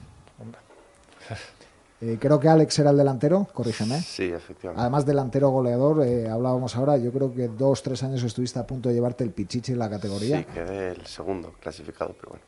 Eh, 2.00 2.16
creo 2.20 2.38
que 2.38 2.48
Alex 2.48 2.78
era 2.78 2.90
el 2.90 2.96
delantero, 2.96 3.46
corrígeme. 3.52 4.00
Sí, 4.00 4.24
efectivamente. 4.32 4.80
Además 4.80 5.04
delantero 5.04 5.48
goleador, 5.50 6.04
eh, 6.04 6.28
hablábamos 6.28 6.76
ahora, 6.76 6.96
yo 6.96 7.10
creo 7.12 7.34
que 7.34 7.48
dos, 7.48 7.82
tres 7.82 8.02
años 8.04 8.22
estuviste 8.22 8.58
a 8.60 8.66
punto 8.66 8.88
de 8.88 8.94
llevarte 8.94 9.24
el 9.24 9.32
pichichi 9.32 9.72
en 9.72 9.80
la 9.80 9.90
categoría. 9.90 10.38
Sí, 10.38 10.44
quedé 10.44 10.90
el 10.92 11.06
segundo 11.06 11.52
clasificado, 11.60 12.14
pero 12.18 12.30
bueno, 12.30 12.44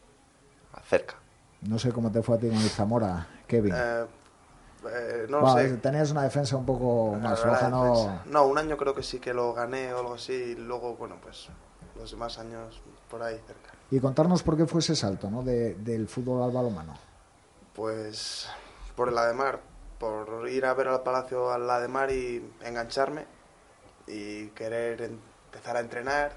cerca. 0.89 1.17
No 1.63 1.79
sé 1.81 1.91
cómo 1.93 2.13
te 2.13 2.23
fue 2.23 2.37
a 2.37 2.39
ti 2.39 2.49
con 2.49 2.59
el 2.59 2.71
Zamora, 2.71 3.27
Kevin. 3.49 3.75
Eh, 3.75 5.27
no 5.29 5.41
Bueno, 5.41 5.57
sé. 5.59 5.77
Tenías 5.79 6.11
una 6.13 6.23
defensa 6.23 6.57
un 6.57 6.65
poco 6.65 7.17
más 7.21 7.41
floja, 7.41 7.69
¿no? 7.69 8.23
no, 8.27 8.47
un 8.47 8.57
año 8.57 8.77
creo 8.77 8.95
que 8.95 9.03
sí 9.03 9.19
que 9.19 9.35
lo 9.35 9.53
gané 9.53 9.93
o 9.93 9.99
algo 9.99 10.15
así, 10.15 10.33
y 10.33 10.55
luego, 10.55 10.95
bueno, 10.95 11.17
pues 11.23 11.49
los 11.99 12.11
demás 12.13 12.39
años 12.39 12.81
por 13.11 13.23
ahí 13.23 13.35
cerca. 13.47 13.73
Y 13.91 13.99
contarnos 13.99 14.43
por 14.45 14.57
qué 14.57 14.65
fue 14.67 14.79
ese 14.81 14.95
salto, 14.95 15.29
¿no? 15.29 15.43
De- 15.43 15.75
del 15.75 16.07
fútbol 16.07 16.43
al 16.45 16.53
balonmano. 16.53 16.95
Pues 17.75 18.47
por 19.01 19.09
el 19.09 19.17
Ademar, 19.17 19.61
por 19.99 20.47
ir 20.51 20.67
a 20.67 20.75
ver 20.75 20.89
al 20.89 21.03
Palacio 21.03 21.51
al 21.51 21.71
Ademar 21.71 22.13
y 22.13 22.53
engancharme 22.63 23.25
y 24.07 24.49
querer 24.49 25.01
empezar 25.01 25.79
a 25.79 25.81
entrenar 25.81 26.33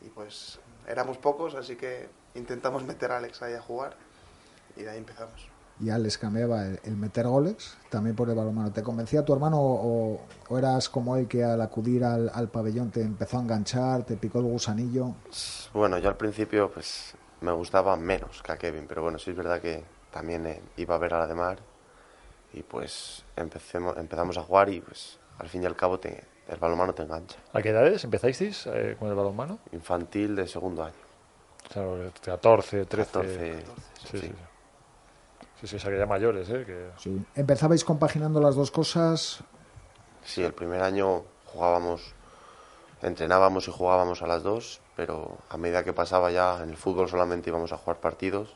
y 0.00 0.08
pues 0.10 0.60
éramos 0.86 1.18
pocos, 1.18 1.56
así 1.56 1.74
que 1.74 2.08
intentamos 2.36 2.84
meter 2.84 3.10
a 3.10 3.16
Alex 3.16 3.42
ahí 3.42 3.54
a 3.54 3.60
jugar 3.60 3.96
y 4.76 4.82
de 4.82 4.90
ahí 4.90 4.98
empezamos. 4.98 5.48
Ya 5.80 5.98
les 5.98 6.18
cambiaba 6.18 6.66
el, 6.66 6.78
el 6.84 6.96
meter 6.96 7.26
goles, 7.26 7.76
también 7.90 8.14
por 8.14 8.28
el 8.30 8.36
balonmano. 8.36 8.70
¿Te 8.72 8.84
convencía 8.84 9.24
tu 9.24 9.32
hermano 9.32 9.60
o, 9.60 10.20
o 10.48 10.56
eras 10.56 10.88
como 10.88 11.16
él 11.16 11.26
que 11.26 11.42
al 11.42 11.60
acudir 11.60 12.04
al, 12.04 12.30
al 12.32 12.48
pabellón 12.48 12.92
te 12.92 13.02
empezó 13.02 13.38
a 13.38 13.40
enganchar, 13.40 14.04
te 14.04 14.16
picó 14.16 14.38
el 14.38 14.44
gusanillo? 14.44 15.16
Bueno, 15.74 15.98
yo 15.98 16.10
al 16.10 16.16
principio 16.16 16.70
pues 16.70 17.16
me 17.40 17.50
gustaba 17.50 17.96
menos 17.96 18.40
que 18.40 18.52
a 18.52 18.56
Kevin, 18.56 18.84
pero 18.88 19.02
bueno, 19.02 19.18
sí 19.18 19.32
es 19.32 19.36
verdad 19.36 19.60
que 19.60 19.82
también 20.12 20.46
eh, 20.46 20.62
iba 20.76 20.94
a 20.94 20.98
ver 20.98 21.12
al 21.14 21.22
Ademar 21.22 21.58
y 22.52 22.62
pues 22.62 23.24
empecemos, 23.36 23.96
empezamos 23.96 24.38
a 24.38 24.42
jugar 24.42 24.68
y 24.70 24.80
pues 24.80 25.18
al 25.38 25.48
fin 25.48 25.62
y 25.62 25.66
al 25.66 25.76
cabo 25.76 25.98
te, 25.98 26.24
el 26.48 26.56
balonmano 26.58 26.94
te 26.94 27.02
engancha. 27.02 27.38
¿A 27.52 27.62
qué 27.62 27.70
edades 27.70 28.04
empezáis 28.04 28.66
eh, 28.66 28.96
con 28.98 29.08
el 29.08 29.14
balonmano? 29.14 29.58
Infantil 29.72 30.34
de 30.36 30.46
segundo 30.46 30.84
año. 30.84 30.94
Claro, 31.72 32.10
14, 32.24 32.86
13. 32.86 33.12
14, 33.12 33.64
sí, 34.00 34.08
sí. 34.10 34.18
sí. 34.18 34.32
Sí, 35.60 35.66
sí, 35.66 35.76
o 35.76 35.78
sea 35.80 35.90
que 35.90 35.98
ya 35.98 36.06
mayores, 36.06 36.48
¿eh? 36.50 36.64
Que... 36.64 36.90
Sí. 36.98 37.20
¿Empezabais 37.34 37.84
compaginando 37.84 38.40
las 38.40 38.54
dos 38.54 38.70
cosas? 38.70 39.40
Sí, 40.22 40.42
el 40.42 40.52
primer 40.52 40.82
año 40.82 41.24
jugábamos, 41.46 42.14
entrenábamos 43.02 43.66
y 43.66 43.72
jugábamos 43.72 44.22
a 44.22 44.28
las 44.28 44.44
dos, 44.44 44.80
pero 44.94 45.38
a 45.48 45.56
medida 45.56 45.82
que 45.82 45.92
pasaba 45.92 46.30
ya 46.30 46.62
en 46.62 46.70
el 46.70 46.76
fútbol 46.76 47.08
solamente 47.08 47.50
íbamos 47.50 47.72
a 47.72 47.76
jugar 47.76 47.98
partidos 47.98 48.54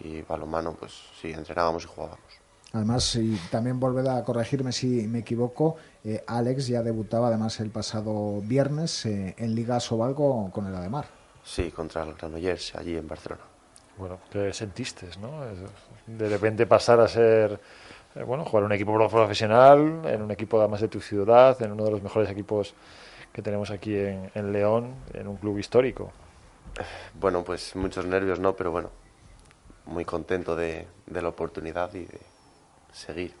y 0.00 0.22
balonmano 0.22 0.72
pues 0.72 0.92
sí, 1.20 1.30
entrenábamos 1.30 1.84
y 1.84 1.86
jugábamos. 1.86 2.47
Además, 2.72 3.16
y 3.16 3.34
también 3.50 3.80
volver 3.80 4.08
a 4.08 4.22
corregirme 4.24 4.72
si 4.72 5.08
me 5.08 5.20
equivoco, 5.20 5.76
eh, 6.04 6.22
Alex 6.26 6.66
ya 6.66 6.82
debutaba 6.82 7.28
además 7.28 7.58
el 7.60 7.70
pasado 7.70 8.42
viernes 8.42 9.06
eh, 9.06 9.34
en 9.38 9.54
Liga 9.54 9.80
Sobal 9.80 10.14
con, 10.14 10.50
con 10.50 10.66
el 10.66 10.74
Ademar. 10.74 11.06
Sí, 11.42 11.70
contra 11.70 12.02
el 12.02 12.14
Granollers 12.14 12.74
allí 12.74 12.96
en 12.96 13.08
Barcelona. 13.08 13.42
Bueno, 13.96 14.18
¿qué 14.30 14.52
sentiste, 14.52 15.08
no? 15.18 15.40
De 16.06 16.28
repente 16.28 16.66
pasar 16.66 17.00
a 17.00 17.08
ser, 17.08 17.58
eh, 18.14 18.22
bueno, 18.22 18.44
jugar 18.44 18.64
en 18.64 18.66
un 18.66 18.72
equipo 18.72 19.08
profesional, 19.08 20.02
en 20.04 20.22
un 20.22 20.30
equipo 20.30 20.60
además 20.60 20.82
de 20.82 20.88
tu 20.88 21.00
ciudad, 21.00 21.60
en 21.62 21.72
uno 21.72 21.84
de 21.84 21.90
los 21.92 22.02
mejores 22.02 22.30
equipos 22.30 22.74
que 23.32 23.40
tenemos 23.40 23.70
aquí 23.70 23.96
en, 23.96 24.30
en 24.34 24.52
León, 24.52 24.94
en 25.14 25.26
un 25.26 25.36
club 25.36 25.58
histórico. 25.58 26.12
Bueno, 27.18 27.42
pues 27.42 27.74
muchos 27.74 28.04
nervios, 28.04 28.38
¿no? 28.38 28.54
Pero 28.54 28.70
bueno, 28.70 28.90
muy 29.86 30.04
contento 30.04 30.54
de, 30.54 30.86
de 31.06 31.22
la 31.22 31.30
oportunidad 31.30 31.92
y 31.94 32.04
de 32.04 32.20
seguir. 32.98 33.34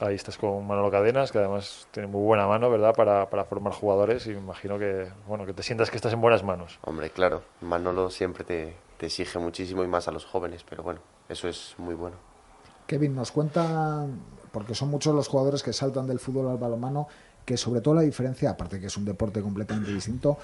Ahí 0.00 0.16
estás 0.16 0.36
con 0.36 0.66
Manolo 0.66 0.90
Cadenas, 0.90 1.30
que 1.30 1.38
además 1.38 1.86
tiene 1.92 2.08
muy 2.08 2.22
buena 2.22 2.46
mano, 2.46 2.68
¿verdad?, 2.70 2.92
para, 2.94 3.30
para, 3.30 3.44
formar 3.44 3.72
jugadores 3.72 4.26
y 4.26 4.30
me 4.30 4.38
imagino 4.38 4.78
que, 4.78 5.08
bueno, 5.28 5.46
que 5.46 5.52
te 5.52 5.62
sientas 5.62 5.90
que 5.90 5.96
estás 5.96 6.12
en 6.12 6.20
buenas 6.20 6.42
manos. 6.42 6.80
Hombre, 6.82 7.10
claro, 7.10 7.42
Manolo 7.60 8.10
siempre 8.10 8.42
te, 8.42 8.74
te 8.98 9.06
exige 9.06 9.38
muchísimo 9.38 9.84
y 9.84 9.86
más 9.86 10.08
a 10.08 10.10
los 10.10 10.24
jóvenes, 10.24 10.64
pero 10.68 10.82
bueno, 10.82 11.00
eso 11.28 11.46
es 11.46 11.74
muy 11.78 11.94
bueno. 11.94 12.16
Kevin, 12.86 13.14
nos 13.14 13.30
cuenta, 13.30 14.06
porque 14.50 14.74
son 14.74 14.90
muchos 14.90 15.14
los 15.14 15.28
jugadores 15.28 15.62
que 15.62 15.72
saltan 15.72 16.06
del 16.08 16.18
fútbol 16.18 16.48
al 16.48 16.58
balonmano, 16.58 17.06
que 17.44 17.56
sobre 17.56 17.80
todo 17.80 17.94
la 17.94 18.02
diferencia, 18.02 18.50
aparte 18.50 18.80
que 18.80 18.86
es 18.86 18.96
un 18.96 19.04
deporte 19.04 19.40
completamente 19.40 19.92
distinto, 19.92 20.38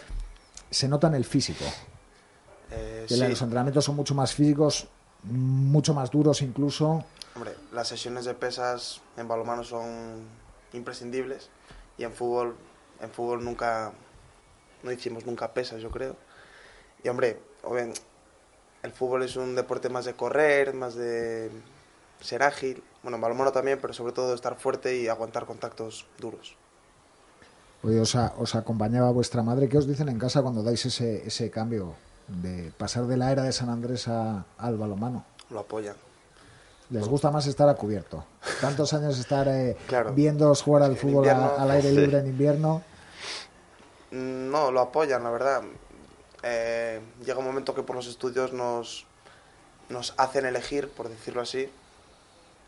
se 0.71 0.89
nota 0.89 1.09
en 1.09 1.15
el 1.15 1.25
físico. 1.25 1.65
Eh, 2.71 3.07
sí. 3.09 3.17
Los 3.17 3.43
entrenamientos 3.43 3.85
son 3.85 3.97
mucho 3.97 4.15
más 4.15 4.35
físicos, 4.35 4.87
mucho 5.25 5.95
más 5.95 6.11
duros 6.11 6.43
incluso. 6.43 7.05
Hombre, 7.39 7.55
las 7.71 7.87
sesiones 7.87 8.25
de 8.25 8.35
pesas 8.35 9.01
en 9.17 9.29
balonmano 9.29 9.63
son 9.63 10.27
imprescindibles 10.73 11.51
y 11.97 12.03
en 12.03 12.13
fútbol, 12.13 12.57
en 13.01 13.11
fútbol 13.11 13.45
nunca, 13.45 13.93
no 14.83 14.91
hicimos 14.91 15.25
nunca 15.25 15.55
pesas, 15.55 15.81
yo 15.81 15.89
creo. 15.89 16.17
Y 17.05 17.09
hombre, 17.09 17.39
el 18.83 18.91
fútbol 18.91 19.23
es 19.23 19.37
un 19.37 19.55
deporte 19.55 19.89
más 19.89 20.05
de 20.05 20.15
correr, 20.15 20.75
más 20.75 20.97
de 20.97 21.49
ser 22.21 22.43
ágil. 22.43 22.83
Bueno, 23.05 23.19
en 23.19 23.21
balonmano 23.21 23.53
también, 23.53 23.79
pero 23.81 23.93
sobre 23.93 24.13
todo 24.13 24.35
estar 24.35 24.59
fuerte 24.59 24.97
y 24.97 25.07
aguantar 25.07 25.47
contactos 25.47 26.09
duros. 26.19 26.57
Hoy 27.85 27.99
os, 27.99 28.17
a, 28.17 28.35
os 28.37 28.57
acompañaba 28.57 29.13
vuestra 29.13 29.45
madre. 29.45 29.69
¿Qué 29.69 29.79
os 29.79 29.87
dicen 29.87 30.09
en 30.09 30.19
casa 30.19 30.43
cuando 30.43 30.65
dais 30.65 30.85
ese, 30.85 31.25
ese 31.25 31.53
cambio 31.53 31.95
de 32.27 32.73
pasar 32.77 33.07
de 33.07 33.17
la 33.17 33.31
era 33.31 33.45
de 33.45 33.53
San 33.53 33.69
Andrés 33.69 34.09
a, 34.09 34.45
al 34.59 34.77
balonmano? 34.77 35.25
Lo 35.51 35.61
apoyan. 35.61 35.95
Les 36.91 37.07
gusta 37.07 37.31
más 37.31 37.47
estar 37.47 37.69
a 37.69 37.75
cubierto. 37.75 38.25
Tantos 38.61 38.93
años 38.95 39.19
estar 39.19 39.47
eh, 39.49 39.77
claro. 39.87 40.13
viendo 40.13 40.55
jugar 40.55 40.83
al 40.83 40.97
fútbol 40.97 41.27
invierno, 41.27 41.53
a, 41.57 41.63
al 41.63 41.71
aire 41.73 41.91
sí. 41.91 41.97
libre 41.97 42.19
en 42.19 42.27
invierno. 42.27 42.83
No, 44.11 44.71
lo 44.71 44.81
apoyan, 44.81 45.23
la 45.23 45.31
verdad. 45.31 45.63
Eh, 46.43 47.01
llega 47.25 47.39
un 47.39 47.45
momento 47.45 47.75
que 47.75 47.83
por 47.83 47.97
los 47.97 48.07
estudios 48.07 48.53
nos, 48.53 49.07
nos 49.89 50.15
hacen 50.17 50.47
elegir, 50.47 50.89
por 50.89 51.09
decirlo 51.09 51.43
así, 51.43 51.69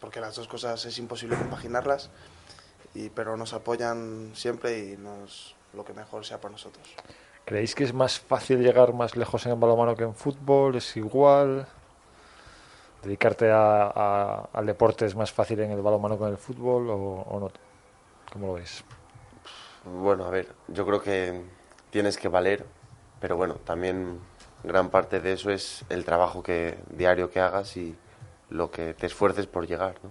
porque 0.01 0.21
las 0.21 0.37
dos 0.37 0.49
cosas 0.49 0.85
es 0.85 0.99
imposible 0.99 1.37
compaginarlas, 1.37 2.11
y, 2.95 3.09
pero 3.11 3.37
nos 3.37 3.55
apoyan 3.55 4.33
siempre 4.35 4.79
y 4.79 4.97
nos, 4.97 5.55
lo 5.73 5.85
que 5.85 5.95
mejor 5.95 6.27
sea 6.27 6.41
para 6.41 6.53
nosotros. 6.53 6.87
¿Creéis 7.45 7.75
que 7.75 7.85
es 7.85 7.95
más 7.95 8.21
fácil 8.21 8.63
llegar 8.63 8.93
más 8.93 9.17
lejos 9.17 9.47
en 9.47 9.53
el 9.53 9.59
balonmano 9.59 9.97
que 9.97 10.05
en 10.05 10.15
fútbol? 10.15 10.77
¿Es 10.77 10.97
igual? 10.97 11.67
¿Dedicarte 13.03 13.51
a, 13.51 14.49
al 14.53 14.67
deporte 14.67 15.07
es 15.07 15.15
más 15.15 15.33
fácil 15.33 15.61
en 15.61 15.71
el 15.71 15.81
balonmano 15.81 16.19
que 16.19 16.25
en 16.25 16.31
el 16.31 16.37
fútbol 16.37 16.91
o, 16.91 17.39
no? 17.41 17.51
¿Cómo 18.33 18.49
lo 18.49 18.55
veis? 18.55 18.85
Bueno, 19.85 20.27
a 20.27 20.31
ver, 20.31 20.49
yo 20.69 20.85
creo 20.85 21.01
que 21.01 21.43
tienes 21.91 22.19
que 22.19 22.29
valer, 22.29 22.67
pero 23.19 23.37
bueno, 23.37 23.55
también 23.55 24.21
gran 24.63 24.91
parte 24.91 25.21
de 25.21 25.33
eso 25.33 25.51
es 25.51 25.85
el 25.89 26.05
trabajo 26.05 26.43
que 26.43 26.79
diario 26.91 27.31
que 27.31 27.41
hagas 27.41 27.77
y 27.79 27.97
lo 28.51 28.71
que 28.71 28.93
te 28.93 29.07
esfuerces 29.07 29.47
por 29.47 29.67
llegar, 29.67 29.95
¿no? 30.03 30.11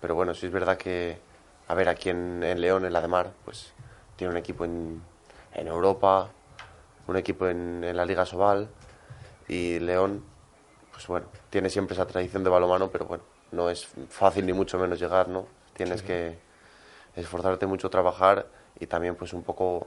Pero 0.00 0.14
bueno, 0.14 0.34
sí 0.34 0.46
es 0.46 0.52
verdad 0.52 0.76
que, 0.76 1.18
a 1.66 1.74
ver, 1.74 1.88
aquí 1.88 2.10
en, 2.10 2.42
en 2.42 2.60
León, 2.60 2.84
en 2.84 2.92
la 2.92 3.00
de 3.00 3.08
Mar, 3.08 3.32
pues 3.44 3.72
tiene 4.16 4.32
un 4.32 4.36
equipo 4.36 4.64
en, 4.64 5.02
en 5.54 5.66
Europa, 5.66 6.28
un 7.06 7.16
equipo 7.16 7.48
en, 7.48 7.82
en, 7.82 7.96
la 7.96 8.04
Liga 8.04 8.26
Sobal 8.26 8.68
y 9.48 9.78
León, 9.78 10.22
pues 10.98 11.06
bueno, 11.06 11.26
tiene 11.48 11.70
siempre 11.70 11.94
esa 11.94 12.08
tradición 12.08 12.42
de 12.42 12.50
balomano, 12.50 12.90
pero 12.90 13.04
bueno, 13.04 13.22
no 13.52 13.70
es 13.70 13.86
fácil 14.08 14.44
ni 14.44 14.52
mucho 14.52 14.80
menos 14.80 14.98
llegar, 14.98 15.28
¿no? 15.28 15.46
Tienes 15.76 16.00
sí. 16.00 16.06
que 16.06 16.36
esforzarte 17.14 17.66
mucho, 17.66 17.88
trabajar 17.88 18.48
y 18.80 18.86
también 18.88 19.14
pues 19.14 19.32
un 19.32 19.44
poco 19.44 19.86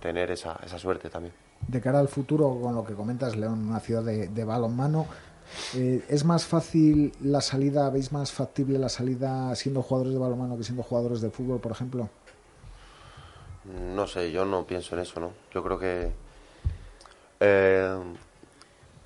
tener 0.00 0.30
esa, 0.30 0.60
esa 0.64 0.78
suerte 0.78 1.10
también. 1.10 1.34
De 1.66 1.80
cara 1.80 1.98
al 1.98 2.06
futuro, 2.06 2.56
con 2.62 2.72
lo 2.72 2.84
que 2.84 2.94
comentas, 2.94 3.34
León, 3.34 3.66
una 3.66 3.80
ciudad 3.80 4.04
de, 4.04 4.28
de 4.28 4.44
balonmano, 4.44 5.08
eh, 5.74 6.04
¿es 6.08 6.24
más 6.24 6.46
fácil 6.46 7.12
la 7.20 7.40
salida, 7.40 7.90
veis 7.90 8.12
más 8.12 8.30
factible 8.30 8.78
la 8.78 8.88
salida 8.88 9.52
siendo 9.56 9.82
jugadores 9.82 10.12
de 10.12 10.20
balonmano 10.20 10.56
que 10.56 10.62
siendo 10.62 10.84
jugadores 10.84 11.20
de 11.20 11.30
fútbol, 11.30 11.58
por 11.58 11.72
ejemplo? 11.72 12.08
No 13.92 14.06
sé, 14.06 14.30
yo 14.30 14.44
no 14.44 14.64
pienso 14.64 14.94
en 14.94 15.02
eso, 15.02 15.18
¿no? 15.18 15.32
Yo 15.52 15.64
creo 15.64 15.80
que 15.80 16.12
eh, 17.40 17.98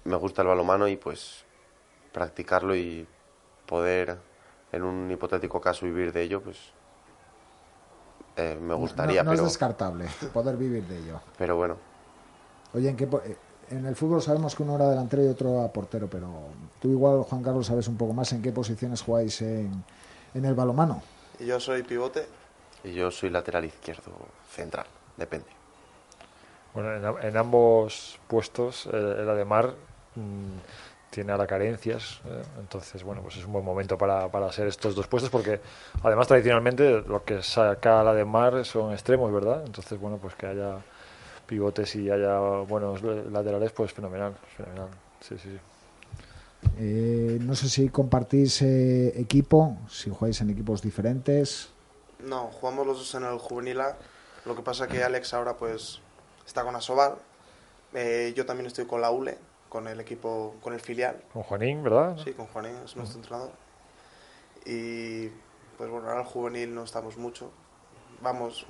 me 0.09 0.17
gusta 0.17 0.43
el 0.43 0.49
balonmano 0.49 0.89
y 0.89 0.97
pues 0.97 1.45
practicarlo 2.13 2.75
y 2.75 3.07
poder 3.67 4.19
en 4.73 4.83
un 4.83 5.11
hipotético 5.11 5.61
caso 5.61 5.87
vivir 5.87 6.13
de 6.13 6.23
ello, 6.23 6.43
pues 6.43 6.59
eh, 8.37 8.59
me 8.61 8.75
gustaría. 8.75 9.23
No, 9.23 9.31
no, 9.31 9.31
no 9.31 9.37
pero, 9.37 9.47
es 9.47 9.53
descartable 9.53 10.07
poder 10.33 10.57
vivir 10.57 10.85
de 10.87 10.99
ello. 10.99 11.21
Pero 11.37 11.57
bueno. 11.57 11.77
Oye, 12.75 12.91
¿en, 12.91 12.97
qué, 12.97 13.09
en 13.71 13.87
el 13.87 13.97
fútbol 13.97 14.23
sabemos 14.23 14.55
que 14.55 14.63
uno 14.63 14.77
era 14.77 14.89
delantero 14.91 15.25
y 15.25 15.29
otro 15.29 15.63
a 15.63 15.73
portero, 15.73 16.09
pero 16.09 16.29
tú 16.81 16.91
igual, 16.91 17.23
Juan 17.23 17.43
Carlos, 17.43 17.67
sabes 17.67 17.89
un 17.89 17.97
poco 17.97 18.13
más 18.13 18.33
en 18.33 18.43
qué 18.43 18.53
posiciones 18.53 19.03
jugáis 19.03 19.41
en, 19.43 19.85
en 20.35 20.45
el 20.45 20.55
balomano. 20.55 21.03
Yo 21.41 21.59
soy 21.61 21.83
pivote. 21.83 22.27
Y 22.85 22.93
yo 22.93 23.11
soy 23.11 23.31
lateral 23.31 23.65
izquierdo 23.65 24.13
central, 24.51 24.87
depende. 25.17 25.49
Bueno, 26.75 27.19
en, 27.19 27.27
en 27.27 27.37
ambos 27.37 28.21
puestos, 28.29 28.87
el, 28.87 28.95
el 28.95 29.29
Ademar 29.29 29.75
tiene 31.11 31.33
ahora 31.33 31.47
carencias, 31.47 32.21
eh, 32.27 32.43
entonces, 32.59 33.03
bueno, 33.03 33.23
pues 33.23 33.37
es 33.37 33.45
un 33.45 33.53
buen 33.53 33.65
momento 33.65 33.97
para, 33.97 34.29
para 34.31 34.53
ser 34.53 34.67
estos 34.67 34.95
dos 34.95 35.07
puestos, 35.07 35.31
porque 35.31 35.61
además 36.03 36.29
tradicionalmente 36.29 37.03
lo 37.03 37.25
que 37.25 37.43
saca 37.43 38.03
la 38.03 38.11
Ademar 38.11 38.65
son 38.65 38.93
extremos, 38.93 39.33
¿verdad? 39.33 39.63
Entonces, 39.65 39.99
bueno, 39.99 40.19
pues 40.19 40.35
que 40.35 40.47
haya 40.47 40.79
pivotes 41.47 41.97
y 41.97 42.11
haya 42.11 42.39
buenos 42.39 43.03
laterales, 43.03 43.73
pues 43.73 43.93
fenomenal, 43.93 44.35
fenomenal. 44.57 44.89
Sí, 45.21 45.37
sí, 45.39 45.49
sí. 45.51 45.59
Eh, 46.79 47.39
no 47.41 47.55
sé 47.55 47.69
si 47.69 47.89
compartís 47.89 48.63
eh, 48.63 49.19
equipo, 49.21 49.79
si 49.89 50.11
jugáis 50.11 50.41
en 50.41 50.51
equipos 50.51 50.83
diferentes. 50.83 51.71
No, 52.21 52.49
jugamos 52.49 52.87
los 52.87 52.99
dos 52.99 53.15
en 53.15 53.25
el 53.25 53.39
juvenil 53.39 53.81
A. 53.81 53.97
Lo 54.45 54.55
que 54.55 54.63
pasa 54.63 54.89
que 54.89 55.03
Alex 55.03 55.35
ahora 55.35 55.57
pues 55.57 56.01
está 56.47 56.65
con 56.65 56.75
Asobal. 56.77 57.15
Eh, 57.95 58.33
yo 58.37 58.45
también 58.45 58.67
estoy 58.67 58.87
con 58.87 59.01
la 59.01 59.11
ULE, 59.11 59.39
con 59.69 59.89
el 59.89 60.01
equipo, 60.01 60.55
con 60.63 60.73
el 60.73 60.81
filial. 60.81 61.23
Con 61.33 61.43
Juanín, 61.43 61.83
¿verdad? 61.83 62.17
Sí, 62.23 62.33
con 62.33 62.47
Juanín, 62.47 62.77
es 62.85 62.97
nuestro 62.97 63.03
uh 63.03 63.07
-huh. 63.07 63.17
entrenador. 63.17 63.51
Y 64.65 65.29
pues 65.77 65.91
bueno, 65.91 66.09
ahora 66.09 66.21
el 66.21 66.27
juvenil 66.27 66.75
no 66.75 66.85
estamos 66.85 67.17
mucho. 67.17 67.51
Vamos, 68.21 68.67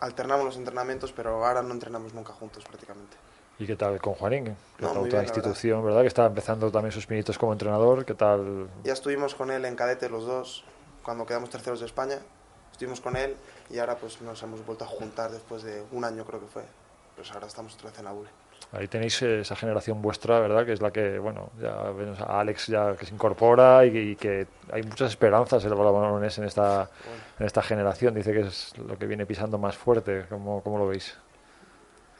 alternamos 0.00 0.44
los 0.44 0.56
entrenamientos, 0.56 1.12
pero 1.12 1.44
ahora 1.44 1.62
no 1.62 1.72
entrenamos 1.72 2.14
nunca 2.14 2.32
juntos 2.32 2.64
prácticamente. 2.64 3.16
¿Y 3.58 3.66
qué 3.66 3.76
tal 3.76 4.00
con 4.00 4.14
Juanín? 4.14 4.56
No, 4.78 4.90
otra 4.92 5.22
institución, 5.22 5.78
verdad. 5.78 5.86
¿verdad? 5.86 6.00
Que 6.02 6.08
está 6.08 6.26
empezando 6.26 6.70
también 6.70 6.90
sus 6.90 7.06
pinitos 7.06 7.38
como 7.38 7.52
entrenador. 7.52 8.04
¿Qué 8.04 8.14
tal? 8.14 8.68
Ya 8.82 8.92
estuvimos 8.92 9.34
con 9.34 9.50
él 9.50 9.64
en 9.64 9.76
cadete 9.76 10.08
los 10.08 10.24
dos, 10.24 10.64
cuando 11.04 11.26
quedamos 11.26 11.50
terceros 11.50 11.80
de 11.80 11.86
España. 11.86 12.18
Estuvimos 12.72 13.00
con 13.00 13.16
él 13.16 13.36
y 13.70 13.78
ahora 13.78 13.96
pues 13.96 14.20
nos 14.22 14.42
hemos 14.42 14.64
vuelto 14.64 14.84
a 14.84 14.88
juntar 14.88 15.30
después 15.30 15.62
de 15.62 15.84
un 15.92 16.04
año 16.04 16.24
creo 16.24 16.40
que 16.40 16.46
fue. 16.46 16.64
Pues 17.14 17.30
ahora 17.32 17.46
estamos 17.46 17.74
otra 17.74 17.90
vez 17.90 17.98
en 17.98 18.04
la 18.06 18.12
ULE. 18.12 18.30
Ahí 18.72 18.88
tenéis 18.88 19.20
esa 19.22 19.56
generación 19.56 20.00
vuestra, 20.00 20.40
¿verdad? 20.40 20.64
Que 20.64 20.72
es 20.72 20.80
la 20.80 20.90
que, 20.90 21.18
bueno, 21.18 21.50
ya 21.60 21.90
vemos 21.90 22.20
a 22.20 22.40
Alex 22.40 22.68
ya 22.68 22.96
que 22.96 23.06
se 23.06 23.14
incorpora 23.14 23.84
y, 23.84 24.16
que 24.16 24.46
hay 24.70 24.82
muchas 24.82 25.10
esperanzas 25.10 25.64
en 25.64 25.70
el 25.70 25.76
balones 25.76 26.38
en 26.38 26.44
esta, 26.44 26.88
en 27.38 27.46
esta 27.46 27.62
generación. 27.62 28.14
Dice 28.14 28.32
que 28.32 28.40
es 28.40 28.72
lo 28.78 28.98
que 28.98 29.06
viene 29.06 29.26
pisando 29.26 29.58
más 29.58 29.76
fuerte. 29.76 30.26
¿Cómo, 30.28 30.62
cómo 30.62 30.78
lo 30.78 30.86
veis? 30.86 31.16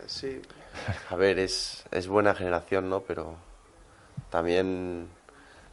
Sí. 0.07 0.43
A 1.11 1.17
ver, 1.17 1.39
es, 1.39 1.85
es 1.91 2.09
buena 2.09 2.35
generación, 2.35 2.91
¿no? 2.91 3.01
Pero 3.01 3.37
también 4.31 5.09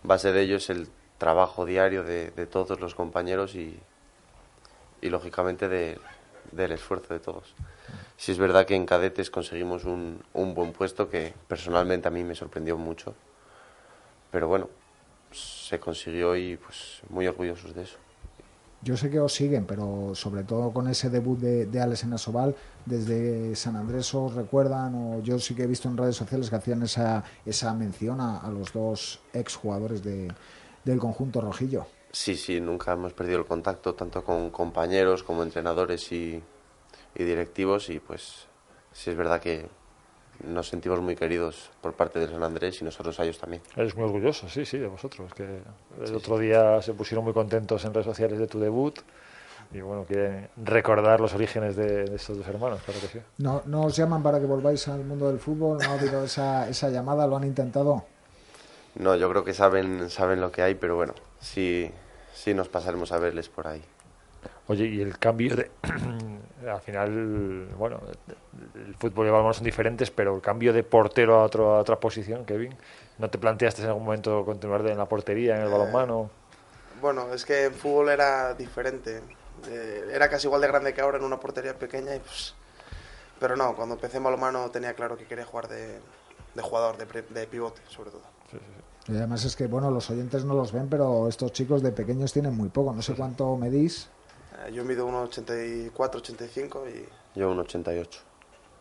base 0.04 0.32
de 0.32 0.42
ello 0.42 0.58
es 0.58 0.70
el 0.70 0.90
trabajo 1.18 1.66
diario 1.66 2.04
de, 2.04 2.32
de 2.32 2.46
todos 2.46 2.80
los 2.80 2.96
compañeros 2.96 3.56
y, 3.56 3.80
y 5.02 5.10
lógicamente 5.10 5.68
de, 5.68 5.98
del 6.52 6.72
esfuerzo 6.72 7.14
de 7.14 7.20
todos. 7.20 7.54
Si 8.20 8.34
es 8.34 8.38
verdad 8.38 8.66
que 8.66 8.76
en 8.76 8.86
cadetes 8.86 9.32
conseguimos 9.32 9.86
un, 9.86 10.22
un 10.34 10.54
buen 10.54 10.74
puesto 10.74 11.10
que 11.10 11.34
personalmente 11.48 12.10
a 12.10 12.12
mí 12.12 12.26
me 12.26 12.36
sorprendió 12.36 12.78
mucho, 12.78 13.16
pero 14.30 14.50
bueno, 14.50 14.68
se 15.32 15.80
consiguió 15.80 16.36
y 16.36 16.58
pues 16.58 17.00
muy 17.10 17.28
orgullosos 17.28 17.74
de 17.74 17.84
eso. 17.84 17.96
Yo 18.82 18.98
sé 18.98 19.10
que 19.10 19.22
os 19.22 19.34
siguen, 19.34 19.64
pero 19.66 20.12
sobre 20.16 20.44
todo 20.44 20.74
con 20.74 20.90
ese 20.90 21.10
debut 21.10 21.40
de, 21.40 21.66
de 21.68 21.80
Alex 21.80 22.04
en 22.04 22.12
Asobal, 22.12 22.58
desde 22.86 23.56
San 23.56 23.78
Andrés 23.78 24.14
os 24.14 24.34
recuerdan, 24.34 24.96
o 24.96 25.24
yo 25.24 25.40
sí 25.40 25.56
que 25.56 25.64
he 25.64 25.68
visto 25.68 25.88
en 25.88 25.96
redes 25.96 26.18
sociales 26.18 26.50
que 26.50 26.58
hacían 26.58 26.84
esa, 26.84 27.24
esa 27.46 27.74
mención 27.74 28.20
a, 28.20 28.40
a 28.40 28.52
los 28.52 28.74
dos 28.74 29.22
exjugadores 29.32 30.04
de, 30.04 30.28
del 30.84 31.00
conjunto 31.00 31.40
rojillo. 31.40 31.88
Sí, 32.12 32.36
sí, 32.36 32.60
nunca 32.60 32.92
hemos 32.92 33.14
perdido 33.14 33.40
el 33.40 33.46
contacto, 33.46 33.96
tanto 33.96 34.26
con 34.26 34.50
compañeros 34.50 35.24
como 35.24 35.44
entrenadores 35.44 36.12
y, 36.12 36.44
y 37.20 37.24
directivos, 37.24 37.90
y 37.90 38.00
pues 38.00 38.48
sí 38.94 39.10
es 39.10 39.16
verdad 39.18 39.42
que 39.42 39.68
nos 40.44 40.70
sentimos 40.70 41.02
muy 41.02 41.16
queridos 41.16 41.70
por 41.82 41.94
parte 41.94 42.18
de 42.20 42.28
San 42.28 42.42
Andrés 42.44 42.82
y 42.82 42.86
nosotros 42.86 43.20
a 43.20 43.24
ellos 43.24 43.38
también. 43.38 43.62
Eres 43.76 43.96
muy 43.96 44.06
orgulloso, 44.06 44.48
sí, 44.48 44.66
sí, 44.66 44.78
de 44.78 44.88
vosotros. 44.88 45.34
Que 45.34 45.60
el 46.02 46.16
otro 46.16 46.38
día 46.38 46.82
se 46.82 46.94
pusieron 46.94 47.26
muy 47.26 47.34
contentos 47.34 47.84
en 47.84 47.94
redes 47.94 48.06
sociales 48.06 48.40
de 48.40 48.48
tu 48.48 48.60
debut 48.60 48.98
y 49.72 49.82
bueno, 49.82 50.06
quieren 50.06 50.50
recordar 50.64 51.20
los 51.20 51.34
orígenes 51.34 51.76
de, 51.76 52.06
de 52.06 52.16
estos 52.16 52.38
dos 52.38 52.48
hermanos, 52.48 52.82
claro 52.84 53.02
que 53.02 53.08
sí. 53.08 53.20
¿No, 53.38 53.62
¿No 53.66 53.82
os 53.82 53.96
llaman 53.96 54.24
para 54.24 54.40
que 54.40 54.46
volváis 54.46 54.88
al 54.88 55.04
mundo 55.04 55.28
del 55.28 55.40
fútbol? 55.40 55.78
¿No 55.84 55.90
ha 55.90 55.94
habido 55.94 56.24
esa, 56.24 56.70
esa 56.70 56.90
llamada? 56.90 57.28
¿Lo 57.28 57.36
han 57.36 57.44
intentado? 57.44 58.06
No, 58.96 59.16
yo 59.16 59.30
creo 59.30 59.44
que 59.44 59.54
saben, 59.54 60.10
saben 60.10 60.42
lo 60.42 60.52
que 60.52 60.62
hay, 60.62 60.76
pero 60.76 60.96
bueno, 60.96 61.14
sí, 61.40 61.92
sí 62.34 62.54
nos 62.54 62.70
pasaremos 62.70 63.12
a 63.12 63.20
verles 63.20 63.50
por 63.50 63.68
ahí. 63.68 63.84
Oye, 64.70 64.86
y 64.86 65.02
el 65.02 65.18
cambio 65.18 65.56
de. 65.56 65.72
al 66.70 66.82
final, 66.82 67.68
bueno, 67.78 68.00
el 68.76 68.96
fútbol 68.96 69.26
y 69.26 69.28
el 69.28 69.32
balonmano 69.32 69.54
son 69.54 69.64
diferentes, 69.66 70.12
pero 70.12 70.36
el 70.36 70.42
cambio 70.42 70.72
de 70.72 70.84
portero 70.84 71.40
a, 71.40 71.44
otro, 71.44 71.76
a 71.76 71.80
otra 71.80 72.00
posición, 72.00 72.46
Kevin, 72.46 72.76
¿no 73.18 73.30
te 73.30 73.38
planteaste 73.40 73.82
en 73.82 73.88
algún 73.88 74.06
momento 74.06 74.46
continuar 74.46 74.86
en 74.88 74.98
la 74.98 75.08
portería, 75.08 75.56
en 75.58 75.64
el 75.64 75.70
balonmano? 75.70 76.30
Bueno, 77.02 77.34
es 77.34 77.46
que 77.46 77.66
en 77.66 77.74
fútbol 77.74 78.10
era 78.10 78.54
diferente. 78.54 79.22
Eh, 79.68 80.12
era 80.14 80.30
casi 80.30 80.48
igual 80.48 80.62
de 80.62 80.68
grande 80.68 80.94
que 80.94 81.02
ahora 81.02 81.18
en 81.18 81.24
una 81.24 81.40
portería 81.40 81.74
pequeña 81.74 82.16
y 82.16 82.20
pues. 82.20 82.54
Pero 83.40 83.56
no, 83.56 83.76
cuando 83.76 83.96
empecé 83.96 84.18
en 84.18 84.24
balonmano 84.24 84.70
tenía 84.70 84.94
claro 84.94 85.18
que 85.18 85.26
quería 85.26 85.46
jugar 85.46 85.68
de, 85.68 85.98
de 86.54 86.62
jugador, 86.62 86.98
de, 86.98 87.06
pre- 87.08 87.22
de 87.24 87.48
pivote, 87.48 87.82
sobre 87.88 88.12
todo. 88.12 88.22
Sí, 88.52 88.58
sí, 88.58 88.66
sí. 89.06 89.14
Y 89.14 89.16
además 89.18 89.46
es 89.46 89.56
que, 89.56 89.66
bueno, 89.68 89.90
los 89.90 90.10
oyentes 90.12 90.46
no 90.46 90.54
los 90.54 90.72
ven, 90.74 90.90
pero 90.90 91.28
estos 91.28 91.54
chicos 91.54 91.82
de 91.82 91.92
pequeños 91.92 92.32
tienen 92.34 92.56
muy 92.56 92.70
poco. 92.70 92.94
No 92.94 93.02
sé 93.02 93.16
cuánto 93.16 93.56
medís. 93.58 94.10
Eh, 94.68 94.72
yo 94.72 94.84
mido 94.86 95.08
1,84, 95.08 96.16
85 96.16 96.84
y 96.90 97.40
Yo 97.40 97.52
un 97.52 97.60
88. 97.60 98.22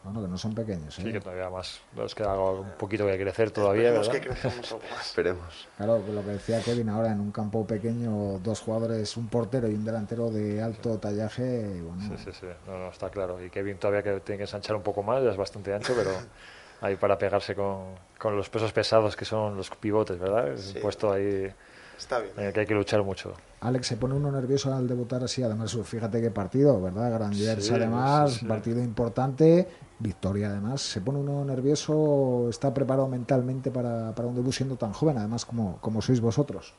Bueno, 0.05 0.23
que 0.23 0.29
no 0.29 0.39
son 0.39 0.55
pequeños. 0.55 0.97
¿eh? 0.99 1.03
Sí, 1.03 1.13
que 1.13 1.21
todavía 1.21 1.51
más. 1.51 1.81
Es 2.05 2.15
que 2.15 2.23
algo 2.23 2.61
un 2.61 2.71
poquito 2.79 3.05
que 3.05 3.19
crecer 3.19 3.51
todavía, 3.51 3.89
esperemos 3.89 4.09
¿verdad? 4.09 4.21
que 4.23 4.29
crezcamos 4.29 4.73
algo 4.73 4.85
más. 4.91 5.07
Esperemos. 5.09 5.69
Claro, 5.77 5.99
lo 6.13 6.23
que 6.23 6.31
decía 6.31 6.63
Kevin 6.63 6.89
ahora, 6.89 7.13
en 7.13 7.21
un 7.21 7.33
campo 7.33 7.67
pequeño, 7.67 8.39
dos 8.39 8.61
jugadores, 8.61 9.17
un 9.17 9.29
portero 9.29 9.69
y 9.69 9.75
un 9.75 9.85
delantero 9.85 10.31
de 10.31 10.63
alto 10.63 10.99
tallaje, 10.99 11.43
y 11.77 11.81
bueno, 11.81 12.17
Sí, 12.17 12.25
sí, 12.25 12.31
sí. 12.41 12.47
No, 12.67 12.79
no, 12.79 12.89
está 12.91 13.11
claro. 13.11 13.45
Y 13.45 13.51
Kevin 13.51 13.77
todavía 13.77 14.03
que 14.03 14.21
tiene 14.21 14.39
que 14.39 14.45
ensanchar 14.45 14.77
un 14.77 14.83
poco 14.83 15.03
más, 15.03 15.23
ya 15.23 15.31
es 15.31 15.37
bastante 15.37 15.75
ancho, 15.75 15.93
pero 15.97 16.11
ahí 16.81 16.95
para 16.97 17.19
pegarse 17.19 17.55
con, 17.57 17.97
con 18.19 18.37
los 18.37 18.49
pesos 18.49 18.73
pesados 18.73 19.17
que 19.17 19.25
son 19.25 19.57
los 19.57 19.69
pivotes, 19.71 20.19
¿verdad? 20.19 20.53
Es 20.53 20.61
Sí. 20.63 20.77
un 20.77 20.83
puesto 20.83 21.13
ahí 21.13 21.53
Está 21.99 22.21
bien. 22.21 22.33
en 22.37 22.45
el 22.45 22.53
que 22.53 22.61
hay 22.61 22.67
que 22.67 22.75
luchar 22.75 23.03
mucho. 23.03 23.35
Alex 23.61 23.89
se 23.89 23.97
pone 23.97 24.15
uno 24.15 24.31
nervioso 24.31 24.73
al 24.73 24.87
debutar 24.87 25.25
así. 25.25 25.43
Además, 25.43 25.77
fíjate 25.85 26.21
qué 26.21 26.31
partido, 26.31 26.81
¿verdad? 26.81 27.13
Grandioso, 27.13 27.61
Sí, 27.61 27.75
además, 27.75 28.33
sí, 28.35 28.39
sí. 28.41 28.47
partido 28.47 28.81
importante, 28.83 29.69
victoria 29.99 30.49
además. 30.51 30.81
Se 30.81 31.01
pone 31.01 31.19
uno 31.19 31.45
nervioso, 31.45 32.47
está 32.49 32.73
preparado 32.73 33.09
mentalmente 33.09 33.71
para, 33.73 34.15
para 34.15 34.29
un 34.29 34.37
debut 34.37 34.53
siendo 34.53 34.77
tan 34.77 34.93
joven, 34.93 35.19
además, 35.19 35.45
como, 35.45 35.79
como 35.81 36.01
sois 36.01 36.21
vosotros. 36.21 36.73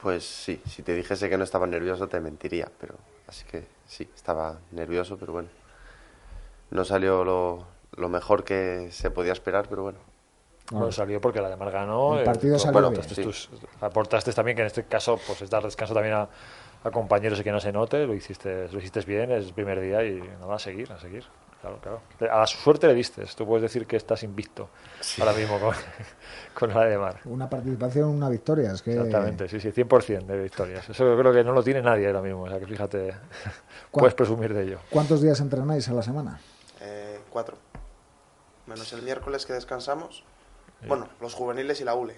Pues 0.00 0.24
sí, 0.24 0.60
si 0.66 0.82
te 0.82 0.94
dijese 0.94 1.28
que 1.28 1.36
no 1.36 1.44
estaba 1.44 1.66
nervioso 1.66 2.06
te 2.08 2.20
mentiría, 2.20 2.70
pero 2.80 2.94
así 3.26 3.44
que 3.50 3.66
sí, 3.86 4.08
estaba 4.14 4.58
nervioso, 4.72 5.16
pero 5.18 5.32
bueno. 5.34 5.48
No 6.70 6.84
salió 6.84 7.24
lo, 7.24 7.66
lo 7.96 8.08
mejor 8.08 8.44
que 8.44 8.88
se 8.92 9.10
podía 9.10 9.32
esperar, 9.32 9.66
pero 9.68 9.82
bueno. 9.82 9.98
Bueno, 10.70 10.92
salió 10.92 11.20
porque 11.20 11.40
la 11.40 11.48
de 11.48 11.56
Mar 11.56 11.70
ganó. 11.70 12.14
El 12.16 12.22
eh, 12.22 12.24
partido 12.24 12.58
salió 12.58 12.78
aportaste 12.80 13.14
bien. 13.14 13.28
tus- 13.28 13.48
aportaste 13.80 14.32
también 14.32 14.56
que 14.56 14.62
en 14.62 14.66
este 14.66 14.84
caso 14.84 15.18
pues 15.26 15.40
es 15.42 15.48
dar 15.50 15.62
descanso 15.62 15.94
también 15.94 16.14
a, 16.14 16.28
a 16.84 16.90
compañeros 16.90 17.40
y 17.40 17.44
que 17.44 17.52
no 17.52 17.60
se 17.60 17.72
note. 17.72 18.06
Lo 18.06 18.14
hiciste, 18.14 18.68
lo 18.70 18.78
hiciste 18.78 19.00
bien, 19.00 19.30
es 19.32 19.46
el 19.46 19.54
primer 19.54 19.80
día 19.80 20.04
y 20.04 20.20
nada, 20.40 20.54
a 20.54 20.58
seguir, 20.58 20.92
a 20.92 20.98
seguir. 21.00 21.24
Claro, 21.60 21.78
claro. 21.80 22.00
A 22.32 22.38
la 22.40 22.46
suerte 22.46 22.86
le 22.86 22.94
diste. 22.94 23.24
Tú 23.36 23.44
puedes 23.44 23.62
decir 23.62 23.84
que 23.86 23.96
estás 23.96 24.22
invicto 24.22 24.68
ahora 25.18 25.32
mismo 25.32 25.58
con, 25.58 25.74
con 26.54 26.68
la 26.72 26.84
de 26.84 26.96
Mar. 26.98 27.18
Una 27.24 27.50
participación, 27.50 28.10
una 28.10 28.28
victoria. 28.28 28.70
Es 28.72 28.82
que 28.82 28.92
Exactamente, 28.92 29.48
sí, 29.48 29.58
sí, 29.58 29.70
100% 29.72 30.26
de 30.26 30.40
victorias. 30.42 30.88
Eso 30.88 31.04
yo 31.04 31.18
creo 31.18 31.32
que 31.32 31.42
no 31.42 31.52
lo 31.52 31.62
tiene 31.64 31.82
nadie 31.82 32.06
ahora 32.06 32.20
mismo. 32.22 32.42
O 32.42 32.48
sea 32.48 32.60
que 32.60 32.66
fíjate, 32.66 33.12
puedes 33.90 34.14
presumir 34.14 34.54
de 34.54 34.64
ello. 34.64 34.78
¿Cuántos 34.90 35.20
días 35.20 35.40
entrenáis 35.40 35.88
a 35.88 35.94
la 35.94 36.02
semana? 36.02 36.38
Eh, 36.80 37.18
cuatro. 37.30 37.56
Menos 38.66 38.92
el 38.92 39.02
miércoles 39.02 39.44
que 39.46 39.54
descansamos. 39.54 40.22
Bueno, 40.86 41.08
los 41.20 41.34
juveniles 41.34 41.80
y 41.80 41.84
la 41.84 41.94
ULE. 41.94 42.16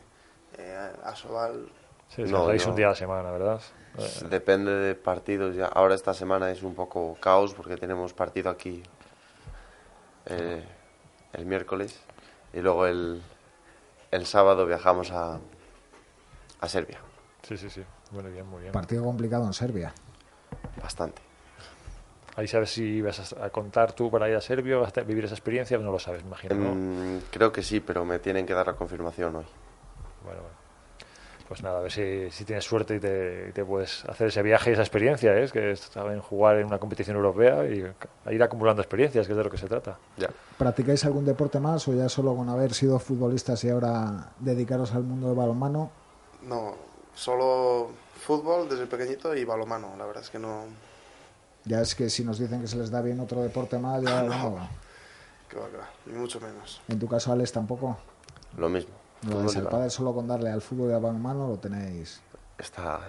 Eh, 0.58 0.92
Asobal, 1.04 1.70
Sí, 2.08 2.22
No, 2.24 2.52
no. 2.52 2.70
un 2.70 2.74
día 2.76 2.86
a 2.86 2.90
la 2.90 2.96
semana, 2.96 3.30
¿verdad? 3.30 3.60
Eh, 3.96 4.26
Depende 4.28 4.72
de 4.72 4.94
partidos. 4.96 5.54
Ya. 5.54 5.66
Ahora 5.66 5.94
esta 5.94 6.12
semana 6.12 6.50
es 6.50 6.62
un 6.64 6.74
poco 6.74 7.16
caos 7.20 7.54
porque 7.54 7.76
tenemos 7.76 8.12
partido 8.12 8.50
aquí 8.50 8.82
eh, 10.26 10.64
el 11.32 11.46
miércoles 11.46 12.00
y 12.52 12.60
luego 12.60 12.86
el, 12.86 13.22
el 14.10 14.26
sábado 14.26 14.66
viajamos 14.66 15.12
a, 15.12 15.38
a 16.60 16.68
Serbia. 16.68 16.98
Sí, 17.42 17.56
sí, 17.56 17.70
sí. 17.70 17.84
Muy 18.10 18.24
bien, 18.24 18.46
muy 18.46 18.62
bien. 18.62 18.72
Partido 18.72 19.04
complicado 19.04 19.44
en 19.46 19.52
Serbia. 19.52 19.94
Bastante. 20.82 21.22
Ahí 22.36 22.46
sabes 22.46 22.70
si 22.70 23.02
vas 23.02 23.34
a 23.34 23.50
contar 23.50 23.92
tú 23.92 24.10
para 24.10 24.28
ir 24.28 24.36
a 24.36 24.40
Serbia, 24.40 24.76
vas 24.76 24.96
a 24.96 25.02
vivir 25.02 25.24
esa 25.24 25.34
experiencia, 25.34 25.76
no 25.78 25.90
lo 25.90 25.98
sabes, 25.98 26.22
imagino, 26.22 26.54
¿no? 26.54 26.74
Mm, 26.74 27.22
creo 27.30 27.52
que 27.52 27.62
sí, 27.62 27.80
pero 27.80 28.04
me 28.04 28.18
tienen 28.18 28.46
que 28.46 28.54
dar 28.54 28.66
la 28.66 28.74
confirmación 28.74 29.36
hoy. 29.36 29.44
Bueno, 30.24 30.40
bueno. 30.40 30.60
Pues 31.48 31.64
nada, 31.64 31.80
a 31.80 31.82
ver 31.82 31.90
si, 31.90 32.30
si 32.30 32.44
tienes 32.44 32.64
suerte 32.64 32.94
y 32.94 33.00
te, 33.00 33.46
y 33.48 33.52
te 33.52 33.64
puedes 33.64 34.04
hacer 34.04 34.28
ese 34.28 34.40
viaje 34.40 34.70
y 34.70 34.74
esa 34.74 34.82
experiencia, 34.82 35.34
¿eh? 35.34 35.42
es 35.42 35.50
que 35.50 35.74
saben 35.74 36.20
jugar 36.20 36.58
en 36.58 36.66
una 36.66 36.78
competición 36.78 37.16
europea 37.16 37.66
y 37.66 37.84
a 38.24 38.32
ir 38.32 38.40
acumulando 38.40 38.80
experiencias, 38.80 39.26
que 39.26 39.32
es 39.32 39.36
de 39.36 39.42
lo 39.42 39.50
que 39.50 39.58
se 39.58 39.66
trata. 39.66 39.98
Ya. 40.16 40.28
¿Practicáis 40.56 41.04
algún 41.04 41.24
deporte 41.24 41.58
más 41.58 41.88
o 41.88 41.92
ya 41.92 42.08
solo 42.08 42.36
con 42.36 42.48
haber 42.48 42.72
sido 42.72 43.00
futbolistas 43.00 43.64
y 43.64 43.70
ahora 43.70 44.30
dedicaros 44.38 44.94
al 44.94 45.02
mundo 45.02 45.26
del 45.26 45.36
balonmano? 45.36 45.90
no, 46.42 46.76
solo 47.14 47.90
fútbol 48.14 48.68
desde 48.68 48.86
pequeñito 48.86 49.34
y 49.34 49.44
balomano. 49.44 49.94
La 49.98 50.06
verdad 50.06 50.22
es 50.22 50.30
que 50.30 50.38
no. 50.38 50.64
Ya 51.64 51.80
es 51.80 51.94
que 51.94 52.08
si 52.08 52.24
nos 52.24 52.38
dicen 52.38 52.60
que 52.60 52.66
se 52.66 52.76
les 52.76 52.90
da 52.90 53.02
bien 53.02 53.20
otro 53.20 53.42
deporte 53.42 53.78
más, 53.78 54.02
ya 54.02 54.22
bueno, 54.22 54.68
Que 55.48 55.56
va, 55.56 55.68
que 55.68 55.76
va, 55.76 55.88
ni 56.06 56.14
mucho 56.14 56.40
menos. 56.40 56.80
En 56.88 56.98
tu 56.98 57.06
caso, 57.06 57.32
Alex, 57.32 57.52
tampoco. 57.52 57.98
Lo 58.56 58.68
mismo. 58.68 58.92
Lo 59.28 59.42
de 59.42 59.62
padre 59.62 59.90
solo 59.90 60.14
con 60.14 60.26
darle 60.26 60.50
al 60.50 60.62
fútbol 60.62 60.90
y 60.90 60.94
al 60.94 61.00
balonmano 61.00 61.48
lo 61.48 61.58
tenéis. 61.58 62.22
Está, 62.58 63.00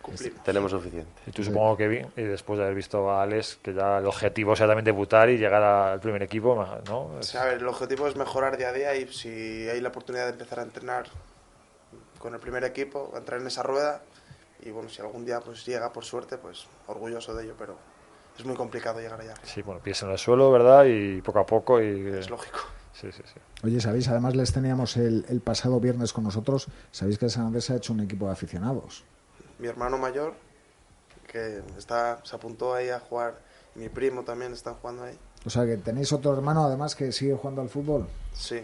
Cumplimos. 0.00 0.42
tenemos 0.42 0.70
suficiente. 0.70 1.10
Y 1.26 1.32
tú 1.32 1.44
supongo 1.44 1.76
que 1.76 1.88
vi, 1.88 1.98
y 2.16 2.22
después 2.22 2.58
de 2.58 2.64
haber 2.64 2.74
visto 2.74 3.10
a 3.10 3.22
Alex, 3.22 3.58
que 3.62 3.74
ya 3.74 3.98
el 3.98 4.06
objetivo 4.06 4.56
sea 4.56 4.66
también 4.66 4.84
debutar 4.84 5.28
y 5.28 5.36
llegar 5.36 5.62
al 5.62 6.00
primer 6.00 6.22
equipo, 6.22 6.66
¿no? 6.86 7.00
O 7.18 7.22
sea, 7.22 7.42
a 7.42 7.44
ver, 7.46 7.58
el 7.58 7.68
objetivo 7.68 8.08
es 8.08 8.16
mejorar 8.16 8.56
día 8.56 8.68
a 8.68 8.72
día 8.72 8.94
y 8.94 9.12
si 9.12 9.68
hay 9.68 9.80
la 9.80 9.90
oportunidad 9.90 10.24
de 10.24 10.32
empezar 10.32 10.60
a 10.60 10.62
entrenar 10.62 11.06
con 12.18 12.32
el 12.34 12.40
primer 12.40 12.64
equipo, 12.64 13.12
entrar 13.16 13.40
en 13.40 13.46
esa 13.46 13.62
rueda 13.62 14.02
y 14.60 14.70
bueno, 14.70 14.88
si 14.88 15.00
algún 15.02 15.24
día 15.24 15.40
pues 15.40 15.64
llega 15.66 15.92
por 15.92 16.04
suerte, 16.04 16.38
pues 16.38 16.66
orgulloso 16.86 17.34
de 17.34 17.44
ello, 17.44 17.54
pero 17.58 17.76
es 18.38 18.44
muy 18.44 18.54
complicado 18.56 19.00
llegar 19.00 19.20
allá. 19.20 19.34
Sí, 19.42 19.62
bueno, 19.62 19.80
pies 19.82 20.02
en 20.02 20.10
el 20.10 20.18
suelo, 20.18 20.50
¿verdad? 20.50 20.84
Y 20.86 21.20
poco 21.22 21.38
a 21.40 21.46
poco 21.46 21.80
y... 21.82 22.08
Es 22.08 22.30
lógico. 22.30 22.58
Sí, 22.92 23.12
sí, 23.12 23.22
sí. 23.24 23.40
Oye, 23.64 23.80
¿sabéis? 23.80 24.08
Además 24.08 24.34
les 24.34 24.52
teníamos 24.52 24.96
el, 24.96 25.24
el 25.28 25.40
pasado 25.40 25.78
viernes 25.78 26.12
con 26.12 26.24
nosotros. 26.24 26.66
¿Sabéis 26.90 27.18
que 27.18 27.26
el 27.26 27.30
San 27.30 27.46
Andrés 27.46 27.70
ha 27.70 27.76
hecho 27.76 27.92
un 27.92 28.00
equipo 28.00 28.26
de 28.26 28.32
aficionados? 28.32 29.04
Mi 29.60 29.68
hermano 29.68 29.98
mayor, 29.98 30.34
que 31.26 31.62
está, 31.76 32.18
se 32.24 32.34
apuntó 32.34 32.74
ahí 32.74 32.88
a 32.88 32.98
jugar, 33.00 33.38
y 33.76 33.80
mi 33.80 33.88
primo 33.88 34.22
también 34.24 34.52
están 34.52 34.74
jugando 34.74 35.04
ahí. 35.04 35.16
O 35.46 35.50
sea 35.50 35.64
que 35.64 35.76
tenéis 35.76 36.12
otro 36.12 36.32
hermano 36.32 36.64
además 36.64 36.96
que 36.96 37.12
sigue 37.12 37.34
jugando 37.34 37.62
al 37.62 37.68
fútbol. 37.68 38.08
Sí. 38.32 38.60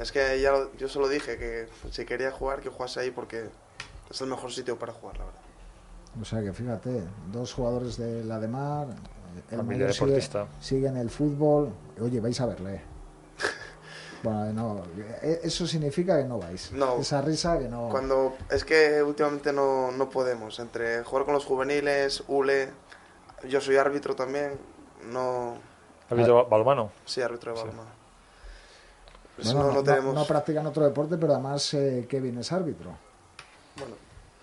Es 0.00 0.10
que 0.12 0.40
ya 0.40 0.50
lo- 0.52 0.72
yo 0.76 0.88
se 0.88 0.98
lo 0.98 1.08
dije 1.08 1.38
que 1.38 1.68
si 1.92 2.04
quería 2.04 2.30
jugar, 2.32 2.60
que 2.60 2.68
jugase 2.68 3.00
ahí 3.00 3.10
porque 3.10 3.48
es 4.10 4.20
el 4.20 4.28
mejor 4.28 4.50
sitio 4.52 4.78
para 4.78 4.92
jugar, 4.92 5.18
la 5.18 5.24
verdad. 5.26 5.40
O 6.20 6.24
sea 6.24 6.40
que 6.42 6.52
fíjate, 6.52 7.02
dos 7.30 7.52
jugadores 7.52 7.96
de 7.96 8.24
la 8.24 8.38
de 8.40 8.48
Mar, 8.48 8.88
el 9.50 9.56
Familia 9.58 9.86
mayor 9.86 9.92
sigue, 9.94 10.06
deportista. 10.06 10.46
sigue 10.60 10.88
en 10.88 10.96
el 10.96 11.10
fútbol. 11.10 11.70
Oye, 12.00 12.20
vais 12.20 12.40
a 12.40 12.46
verle. 12.46 12.82
Bueno, 14.20 14.52
no, 14.52 14.82
eh, 15.22 15.40
eso 15.44 15.64
significa 15.64 16.18
que 16.20 16.24
no 16.24 16.40
vais. 16.40 16.72
No. 16.72 16.96
Esa 16.96 17.22
risa 17.22 17.56
que 17.56 17.68
no. 17.68 17.88
Cuando 17.88 18.36
es 18.50 18.64
que 18.64 19.00
últimamente 19.00 19.52
no, 19.52 19.92
no 19.92 20.10
podemos, 20.10 20.58
entre 20.58 21.04
jugar 21.04 21.24
con 21.24 21.34
los 21.34 21.44
juveniles, 21.44 22.24
ULE, 22.26 22.68
yo 23.48 23.60
soy 23.60 23.76
árbitro 23.76 24.16
también, 24.16 24.58
no... 25.12 25.54
¿Has 26.10 26.16
visto 26.18 26.34
ba- 26.34 26.42
balonmano? 26.44 26.90
Sí, 27.04 27.22
árbitro 27.22 27.52
de 27.54 27.60
balonmano. 27.60 27.90
Pues 29.36 29.52
Bueno, 29.54 29.60
no, 29.60 29.66
no, 29.68 29.72
no 29.74 29.78
no- 29.82 29.84
tenemos... 29.84 30.14
no 30.16 30.24
practican 30.26 30.66
otro 30.66 30.82
deporte, 30.84 31.16
pero 31.16 31.34
además 31.34 31.72
eh, 31.74 32.04
Kevin 32.10 32.38
es 32.38 32.50
árbitro. 32.50 32.90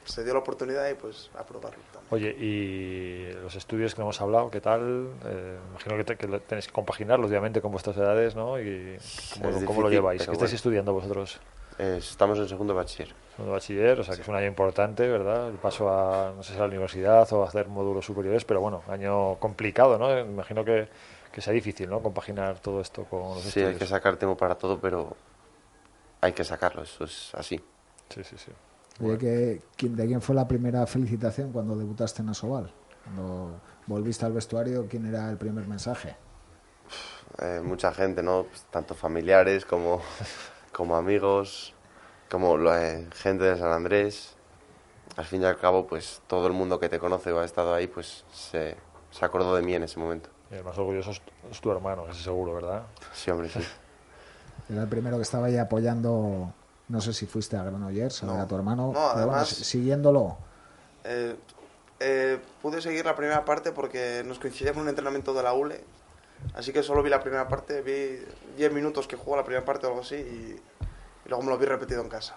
Se 0.05 0.23
dio 0.23 0.33
la 0.33 0.39
oportunidad 0.39 0.87
y 0.89 0.93
pues 0.93 1.29
a 1.37 1.43
probarlo 1.45 1.79
también. 1.91 2.05
Oye, 2.11 2.29
y 2.39 3.33
los 3.41 3.55
estudios 3.55 3.95
que 3.95 4.01
hemos 4.01 4.21
hablado, 4.21 4.49
¿qué 4.51 4.61
tal? 4.61 5.09
Eh, 5.25 5.57
imagino 5.71 5.97
que, 5.97 6.03
te- 6.03 6.15
que 6.17 6.27
lo- 6.27 6.39
tenéis 6.41 6.67
que 6.67 6.73
compaginarlo, 6.73 7.27
obviamente, 7.27 7.61
con 7.61 7.71
vuestras 7.71 7.97
edades, 7.97 8.35
¿no? 8.35 8.59
¿Y 8.59 8.97
cómo, 9.33 9.49
lo- 9.49 9.65
cómo 9.65 9.81
lo 9.81 9.89
difícil, 9.89 9.89
lleváis? 9.89 10.25
¿Qué 10.25 10.31
estáis 10.31 10.53
estudiando 10.53 10.93
vosotros? 10.93 11.39
Eh, 11.79 11.95
estamos 11.97 12.37
en 12.39 12.47
segundo 12.47 12.73
bachiller. 12.75 13.13
Segundo 13.35 13.51
bachiller, 13.53 13.99
o 13.99 14.03
sea 14.03 14.15
que 14.15 14.21
es 14.21 14.27
un 14.27 14.35
año 14.35 14.47
importante, 14.47 15.07
¿verdad? 15.09 15.49
El 15.49 15.55
paso 15.55 15.89
a, 15.89 16.31
no 16.35 16.41
sé 16.43 16.51
si 16.53 16.57
a 16.57 16.61
la 16.61 16.67
universidad 16.67 17.27
o 17.33 17.43
a 17.43 17.47
hacer 17.47 17.67
módulos 17.67 18.05
superiores, 18.05 18.45
pero 18.45 18.61
bueno, 18.61 18.83
año 18.87 19.35
complicado, 19.39 19.97
¿no? 19.97 20.17
Imagino 20.19 20.63
que, 20.63 20.87
que 21.31 21.41
sea 21.41 21.51
difícil, 21.51 21.89
¿no? 21.89 21.99
Compaginar 22.01 22.59
todo 22.59 22.79
esto 22.79 23.03
con 23.05 23.21
los 23.33 23.41
Sí, 23.41 23.47
estudios. 23.49 23.71
hay 23.71 23.77
que 23.79 23.87
sacar 23.87 24.15
tiempo 24.17 24.37
para 24.37 24.55
todo, 24.55 24.79
pero 24.79 25.17
hay 26.21 26.31
que 26.31 26.43
sacarlo, 26.45 26.83
eso 26.83 27.03
es 27.03 27.33
así. 27.35 27.59
Sí, 28.09 28.23
sí, 28.23 28.37
sí. 28.37 28.51
Oye, 29.01 29.17
que, 29.17 29.61
¿quién- 29.75 29.95
¿de 29.95 30.05
quién 30.07 30.21
fue 30.21 30.35
la 30.35 30.47
primera 30.47 30.85
felicitación 30.87 31.51
cuando 31.51 31.75
debutaste 31.75 32.21
en 32.21 32.29
Asobal? 32.29 32.71
Cuando 33.03 33.59
volviste 33.87 34.25
al 34.25 34.33
vestuario, 34.33 34.87
¿quién 34.89 35.05
era 35.05 35.29
el 35.29 35.37
primer 35.37 35.67
mensaje? 35.67 36.15
Eh, 37.41 37.59
mucha 37.63 37.93
gente, 37.93 38.23
¿no? 38.23 38.43
Pues, 38.43 38.63
tanto 38.71 38.95
familiares 38.95 39.65
como, 39.65 40.01
como 40.71 40.95
amigos, 40.95 41.73
como 42.29 42.57
lo- 42.57 42.75
eh, 42.77 43.07
gente 43.13 43.43
de 43.43 43.57
San 43.57 43.71
Andrés. 43.71 44.31
Al 45.17 45.25
fin 45.25 45.41
y 45.41 45.45
al 45.45 45.57
cabo, 45.57 45.87
pues 45.87 46.21
todo 46.27 46.47
el 46.47 46.53
mundo 46.53 46.79
que 46.79 46.89
te 46.89 46.99
conoce 46.99 47.31
o 47.31 47.39
ha 47.39 47.45
estado 47.45 47.73
ahí, 47.73 47.87
pues 47.87 48.25
se, 48.33 48.75
se 49.11 49.25
acordó 49.25 49.55
de 49.55 49.61
mí 49.61 49.73
en 49.73 49.83
ese 49.83 49.99
momento. 49.99 50.29
Y 50.51 50.55
el 50.55 50.63
más 50.63 50.77
orgulloso 50.77 51.11
es, 51.11 51.21
es 51.51 51.61
tu 51.61 51.71
hermano, 51.71 52.05
casi 52.05 52.23
seguro, 52.23 52.53
¿verdad? 52.55 52.83
Sí, 53.13 53.29
hombre, 53.31 53.49
sí. 53.49 53.59
Era 54.69 54.83
el 54.83 54.89
primero 54.89 55.15
que 55.17 55.21
estaba 55.23 55.47
ahí 55.47 55.57
apoyando, 55.57 56.53
no 56.87 57.01
sé 57.01 57.13
si 57.13 57.25
fuiste 57.25 57.57
a 57.57 57.63
Granollers 57.63 58.23
a 58.23 58.27
ver 58.27 58.39
a 58.41 58.47
tu 58.47 58.55
hermano, 58.55 58.87
No, 58.87 58.91
bueno, 58.93 59.09
además- 59.15 59.49
si- 59.49 59.63
siguiéndolo. 59.63 60.37
Eh, 61.03 61.35
eh, 61.99 62.39
pude 62.61 62.81
seguir 62.81 63.05
la 63.05 63.15
primera 63.15 63.45
parte 63.45 63.71
porque 63.71 64.23
nos 64.25 64.39
coincidía 64.39 64.73
con 64.73 64.83
un 64.83 64.89
entrenamiento 64.89 65.33
de 65.33 65.43
la 65.43 65.53
ULE, 65.53 65.83
así 66.55 66.71
que 66.73 66.83
solo 66.83 67.01
vi 67.03 67.09
la 67.09 67.19
primera 67.21 67.47
parte, 67.47 67.81
vi 67.81 68.19
10 68.57 68.71
minutos 68.73 69.07
que 69.07 69.15
jugó 69.15 69.35
la 69.37 69.43
primera 69.43 69.63
parte 69.65 69.85
o 69.85 69.89
algo 69.89 70.01
así 70.01 70.15
y, 70.15 70.19
y 71.25 71.29
luego 71.29 71.43
me 71.43 71.49
lo 71.51 71.57
vi 71.57 71.65
repetido 71.65 72.01
en 72.01 72.09
casa. 72.09 72.35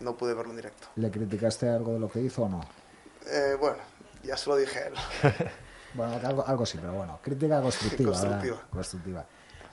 No 0.00 0.16
pude 0.16 0.34
verlo 0.34 0.50
en 0.52 0.56
directo. 0.56 0.88
¿Le 0.96 1.10
criticaste 1.10 1.68
algo 1.68 1.92
de 1.94 1.98
lo 1.98 2.08
que 2.08 2.20
hizo 2.20 2.42
o 2.42 2.48
no? 2.48 2.60
Eh, 3.26 3.56
bueno, 3.58 3.78
ya 4.22 4.36
se 4.36 4.48
lo 4.50 4.56
dije 4.56 4.78
a 4.78 4.86
él. 4.86 4.94
Bueno, 5.92 6.20
algo, 6.24 6.46
algo 6.46 6.64
sí, 6.64 6.78
pero 6.80 6.92
bueno, 6.92 7.18
crítica 7.20 7.60
constructiva. 7.60 8.10
Constructiva. 8.12 8.56
Constructiva. 8.70 9.26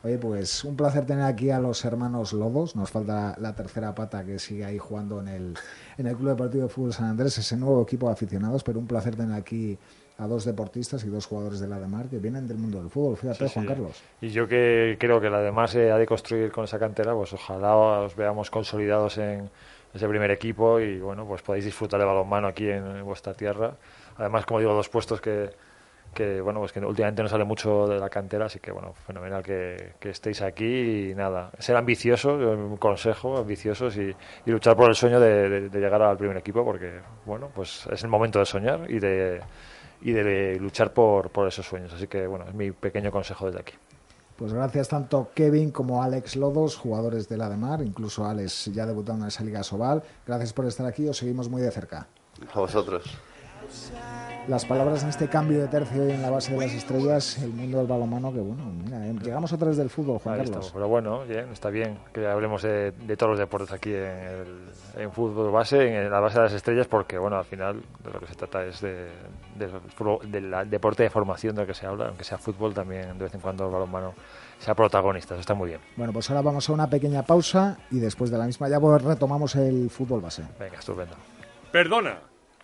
Oye, 0.03 0.17
pues 0.17 0.63
un 0.63 0.75
placer 0.75 1.05
tener 1.05 1.23
aquí 1.25 1.49
a 1.49 1.59
los 1.59 1.83
hermanos 1.85 2.33
Lobos. 2.33 2.75
Nos 2.75 2.91
falta 2.91 3.35
la 3.39 3.55
tercera 3.55 3.93
pata 3.95 4.23
que 4.23 4.39
sigue 4.39 4.63
ahí 4.65 4.77
jugando 4.77 5.19
en 5.21 5.27
el, 5.27 5.53
en 5.97 6.07
el 6.07 6.15
Club 6.15 6.29
Deportivo 6.29 6.63
de 6.63 6.69
Fútbol 6.69 6.93
San 6.93 7.07
Andrés, 7.07 7.37
ese 7.37 7.57
nuevo 7.57 7.81
equipo 7.81 8.07
de 8.07 8.13
aficionados, 8.13 8.63
pero 8.63 8.79
un 8.79 8.87
placer 8.87 9.15
tener 9.15 9.35
aquí 9.37 9.77
a 10.19 10.25
dos 10.27 10.45
deportistas 10.45 11.03
y 11.03 11.09
dos 11.09 11.25
jugadores 11.27 11.59
de 11.59 11.67
la 11.67 11.79
de 11.79 11.87
Mar 11.87 12.07
que 12.07 12.17
vienen 12.17 12.47
del 12.47 12.57
mundo 12.57 12.79
del 12.79 12.89
fútbol. 12.89 13.17
Fíjate, 13.17 13.47
Sí, 13.47 13.53
Juan 13.53 13.65
sí. 13.65 13.69
Carlos. 13.69 14.03
Y 14.21 14.29
yo 14.29 14.47
que 14.47 14.97
creo 14.99 15.19
que 15.21 15.27
además 15.27 15.71
se 15.71 15.91
ha 15.91 15.97
de 15.97 16.05
construir 16.07 16.51
con 16.51 16.63
esa 16.63 16.79
cantera, 16.79 17.13
pues 17.13 17.33
ojalá 17.33 17.75
os 17.75 18.15
veamos 18.15 18.49
consolidados 18.49 19.17
en 19.19 19.49
ese 19.93 20.07
primer 20.07 20.31
equipo 20.31 20.79
y 20.79 20.99
bueno, 20.99 21.25
pues 21.25 21.41
podáis 21.41 21.65
disfrutar 21.65 21.99
de 21.99 22.05
balonmano 22.05 22.47
aquí 22.47 22.67
en, 22.67 22.85
en 22.97 23.05
vuestra 23.05 23.33
tierra. 23.33 23.75
Además, 24.17 24.45
como 24.45 24.59
digo, 24.59 24.73
dos 24.73 24.89
puestos 24.89 25.21
que, 25.21 25.51
que 26.17 26.41
bueno, 26.41 26.59
pues 26.59 26.71
que 26.71 26.79
últimamente 26.79 27.21
no 27.21 27.29
sale 27.29 27.43
mucho 27.45 27.87
de 27.87 27.99
la 27.99 28.09
cantera, 28.09 28.45
así 28.47 28.59
que 28.59 28.71
bueno, 28.71 28.93
fenomenal 29.05 29.43
que, 29.43 29.93
que 29.99 30.09
estéis 30.09 30.41
aquí 30.41 31.09
y 31.11 31.15
nada, 31.15 31.51
ser 31.59 31.75
ambiciosos, 31.75 32.41
yo 32.41 32.51
un 32.51 32.77
consejo, 32.77 33.37
ambiciosos 33.37 33.95
y, 33.97 34.15
y 34.45 34.51
luchar 34.51 34.75
por 34.75 34.89
el 34.89 34.95
sueño 34.95 35.19
de, 35.19 35.47
de- 35.49 35.69
de 35.69 35.79
llegar 35.79 36.01
al 36.01 36.17
primer 36.17 36.37
equipo 36.37 36.65
porque 36.65 36.99
bueno, 37.25 37.49
pues 37.53 37.87
es 37.91 38.03
el 38.03 38.09
momento 38.09 38.39
de 38.39 38.45
soñar 38.45 38.89
y 38.89 38.99
de 38.99 39.39
y 40.01 40.11
de 40.11 40.57
luchar 40.59 40.91
por, 40.93 41.29
por 41.29 41.47
esos 41.47 41.65
sueños. 41.65 41.93
Así 41.93 42.07
que 42.07 42.27
bueno, 42.27 42.45
es 42.47 42.53
mi 42.53 42.71
pequeño 42.71 43.11
consejo 43.11 43.45
desde 43.47 43.59
aquí. 43.61 43.73
Pues 44.35 44.53
gracias 44.53 44.87
tanto 44.89 45.29
Kevin 45.33 45.71
como 45.71 46.03
Alex 46.03 46.35
Lodos, 46.35 46.75
jugadores 46.75 47.27
de 47.27 47.37
la 47.37 47.49
de 47.49 47.57
Mar, 47.57 47.81
incluso 47.81 48.25
Alex 48.25 48.65
ya 48.73 48.85
debutando 48.85 49.25
en 49.25 49.29
esa 49.29 49.43
Liga 49.43 49.63
Sobal. 49.63 50.03
Gracias 50.27 50.53
por 50.53 50.65
estar 50.65 50.85
aquí, 50.85 51.07
os 51.07 51.17
seguimos 51.17 51.49
muy 51.49 51.61
de 51.63 51.71
cerca. 51.71 52.07
A 52.53 52.59
vosotros. 52.59 53.17
Las 54.47 54.63
palabras 54.65 55.03
en 55.03 55.09
este 55.09 55.27
cambio 55.27 55.59
de 55.59 55.67
tercio 55.67 56.07
y 56.07 56.11
en 56.11 56.21
la 56.21 56.29
base 56.29 56.53
de 56.53 56.59
las 56.61 56.71
estrellas, 56.71 57.37
el 57.39 57.51
mundo 57.51 57.79
del 57.79 57.87
balonmano, 57.87 58.31
que 58.31 58.39
bueno, 58.39 58.63
mira, 58.81 59.05
eh, 59.05 59.13
llegamos 59.21 59.51
otra 59.51 59.67
vez 59.67 59.75
del 59.75 59.89
fútbol, 59.89 60.19
Juan 60.19 60.35
Ahí 60.35 60.39
Carlos. 60.45 60.65
estamos. 60.67 60.71
Pero 60.71 60.87
bueno, 60.87 61.25
bien, 61.25 61.49
está 61.51 61.69
bien 61.69 61.97
que 62.13 62.25
hablemos 62.25 62.61
de, 62.61 62.91
de 62.91 63.17
todos 63.17 63.31
los 63.31 63.39
deportes 63.39 63.73
aquí 63.73 63.89
en, 63.93 64.03
el, 64.05 64.69
en 64.95 65.11
fútbol 65.11 65.51
base, 65.51 65.97
en 66.05 66.09
la 66.09 66.21
base 66.21 66.37
de 66.37 66.43
las 66.45 66.53
estrellas, 66.53 66.87
porque 66.87 67.17
bueno, 67.17 67.37
al 67.37 67.43
final 67.43 67.81
de 68.05 68.09
lo 68.11 68.19
que 68.21 68.27
se 68.27 68.35
trata 68.35 68.63
es 68.63 68.79
de, 68.79 69.09
del 69.57 69.69
fútbol- 69.97 70.21
del 70.31 70.69
deporte 70.69 71.03
de 71.03 71.09
formación 71.09 71.53
del 71.53 71.67
que 71.67 71.73
se 71.73 71.85
habla, 71.85 72.07
aunque 72.07 72.23
sea 72.23 72.37
fútbol, 72.37 72.73
también 72.73 73.17
de 73.17 73.25
vez 73.25 73.33
en 73.35 73.41
cuando 73.41 73.65
el 73.65 73.71
balonmano 73.73 74.13
sea 74.59 74.73
protagonista. 74.75 75.33
Eso 75.33 75.41
está 75.41 75.55
muy 75.55 75.67
bien. 75.69 75.81
Bueno, 75.97 76.13
pues 76.13 76.29
ahora 76.29 76.41
vamos 76.41 76.69
a 76.69 76.71
una 76.71 76.89
pequeña 76.89 77.21
pausa 77.23 77.77
y 77.91 77.99
después 77.99 78.31
de 78.31 78.37
la 78.37 78.45
misma 78.45 78.69
ya 78.69 78.79
pues, 78.79 79.01
retomamos 79.01 79.55
el 79.57 79.89
fútbol 79.89 80.21
base. 80.21 80.43
Venga, 80.57 80.79
estupendo. 80.79 81.15
Perdona, 81.69 82.17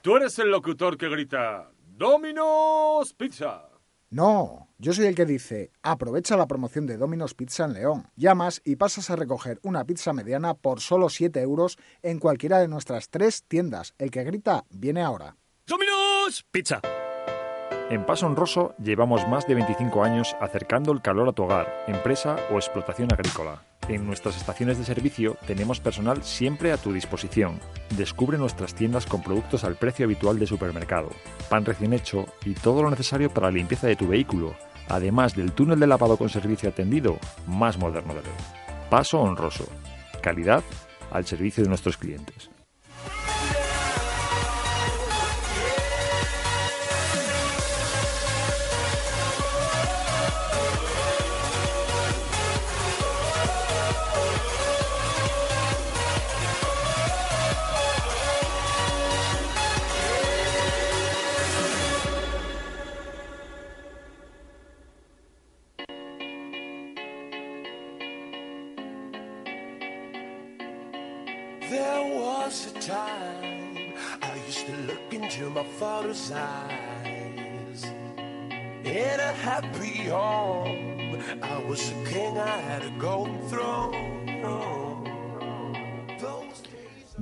tú 0.03 0.17
eres 0.17 0.37
el 0.37 0.51
locutor 0.51 0.97
que 0.97 1.07
grita 1.07 1.71
Domino's 1.95 3.13
Pizza. 3.13 3.69
No, 4.09 4.67
yo 4.77 4.91
soy 4.93 5.05
el 5.05 5.15
que 5.15 5.25
dice, 5.25 5.71
aprovecha 5.81 6.35
la 6.35 6.45
promoción 6.45 6.85
de 6.85 6.97
Domino's 6.97 7.33
Pizza 7.33 7.63
en 7.63 7.73
León. 7.73 8.07
Llamas 8.17 8.61
y 8.65 8.75
pasas 8.75 9.09
a 9.09 9.15
recoger 9.15 9.59
una 9.63 9.85
pizza 9.85 10.11
mediana 10.11 10.55
por 10.55 10.81
solo 10.81 11.07
7 11.07 11.41
euros 11.41 11.77
en 12.03 12.19
cualquiera 12.19 12.59
de 12.59 12.67
nuestras 12.67 13.09
tres 13.09 13.43
tiendas. 13.47 13.95
El 13.97 14.11
que 14.11 14.23
grita, 14.25 14.65
viene 14.69 15.01
ahora. 15.01 15.37
¡Domino's 15.65 16.45
Pizza! 16.51 16.81
En 17.89 18.05
Paso 18.05 18.25
Honroso 18.27 18.75
llevamos 18.83 19.25
más 19.27 19.47
de 19.47 19.55
25 19.55 20.03
años 20.03 20.35
acercando 20.41 20.91
el 20.91 21.01
calor 21.01 21.29
a 21.29 21.31
tu 21.31 21.43
hogar, 21.43 21.85
empresa 21.87 22.35
o 22.51 22.55
explotación 22.55 23.11
agrícola. 23.13 23.63
En 23.89 24.05
nuestras 24.05 24.37
estaciones 24.37 24.77
de 24.77 24.85
servicio 24.85 25.37
tenemos 25.45 25.81
personal 25.81 26.23
siempre 26.23 26.71
a 26.71 26.77
tu 26.77 26.93
disposición. 26.93 27.59
Descubre 27.97 28.37
nuestras 28.37 28.73
tiendas 28.73 29.05
con 29.05 29.21
productos 29.21 29.65
al 29.65 29.75
precio 29.75 30.05
habitual 30.05 30.39
de 30.39 30.47
supermercado, 30.47 31.09
pan 31.49 31.65
recién 31.65 31.91
hecho 31.91 32.25
y 32.45 32.53
todo 32.53 32.81
lo 32.81 32.89
necesario 32.89 33.29
para 33.29 33.47
la 33.47 33.57
limpieza 33.57 33.87
de 33.87 33.97
tu 33.97 34.07
vehículo, 34.07 34.55
además 34.87 35.35
del 35.35 35.51
túnel 35.51 35.79
de 35.79 35.87
lavado 35.87 36.15
con 36.15 36.29
servicio 36.29 36.69
atendido 36.69 37.17
más 37.45 37.77
moderno 37.77 38.13
de 38.13 38.21
León. 38.21 38.35
Paso 38.89 39.19
Honroso. 39.19 39.65
Calidad 40.21 40.63
al 41.11 41.25
servicio 41.25 41.63
de 41.63 41.69
nuestros 41.69 41.97
clientes. 41.97 42.52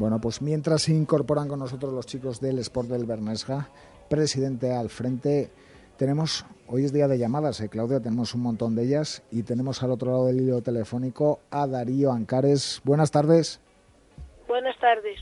Bueno, 0.01 0.19
pues 0.19 0.41
mientras 0.41 0.81
se 0.81 0.95
incorporan 0.95 1.47
con 1.47 1.59
nosotros 1.59 1.93
los 1.93 2.07
chicos 2.07 2.41
del 2.41 2.57
Sport 2.57 2.89
del 2.89 3.05
Bernesga, 3.05 3.69
presidente 4.09 4.73
al 4.73 4.89
frente, 4.89 5.51
Tenemos, 5.95 6.43
hoy 6.65 6.85
es 6.85 6.91
día 6.91 7.07
de 7.07 7.19
llamadas, 7.19 7.61
eh, 7.61 7.69
Claudia, 7.69 7.99
tenemos 7.99 8.33
un 8.33 8.41
montón 8.41 8.73
de 8.73 8.81
ellas 8.81 9.21
y 9.29 9.43
tenemos 9.43 9.83
al 9.83 9.91
otro 9.91 10.09
lado 10.09 10.25
del 10.25 10.41
hilo 10.41 10.63
telefónico 10.63 11.41
a 11.51 11.67
Darío 11.67 12.11
Ancares. 12.11 12.81
Buenas 12.83 13.11
tardes. 13.11 13.59
Buenas 14.47 14.75
tardes. 14.79 15.19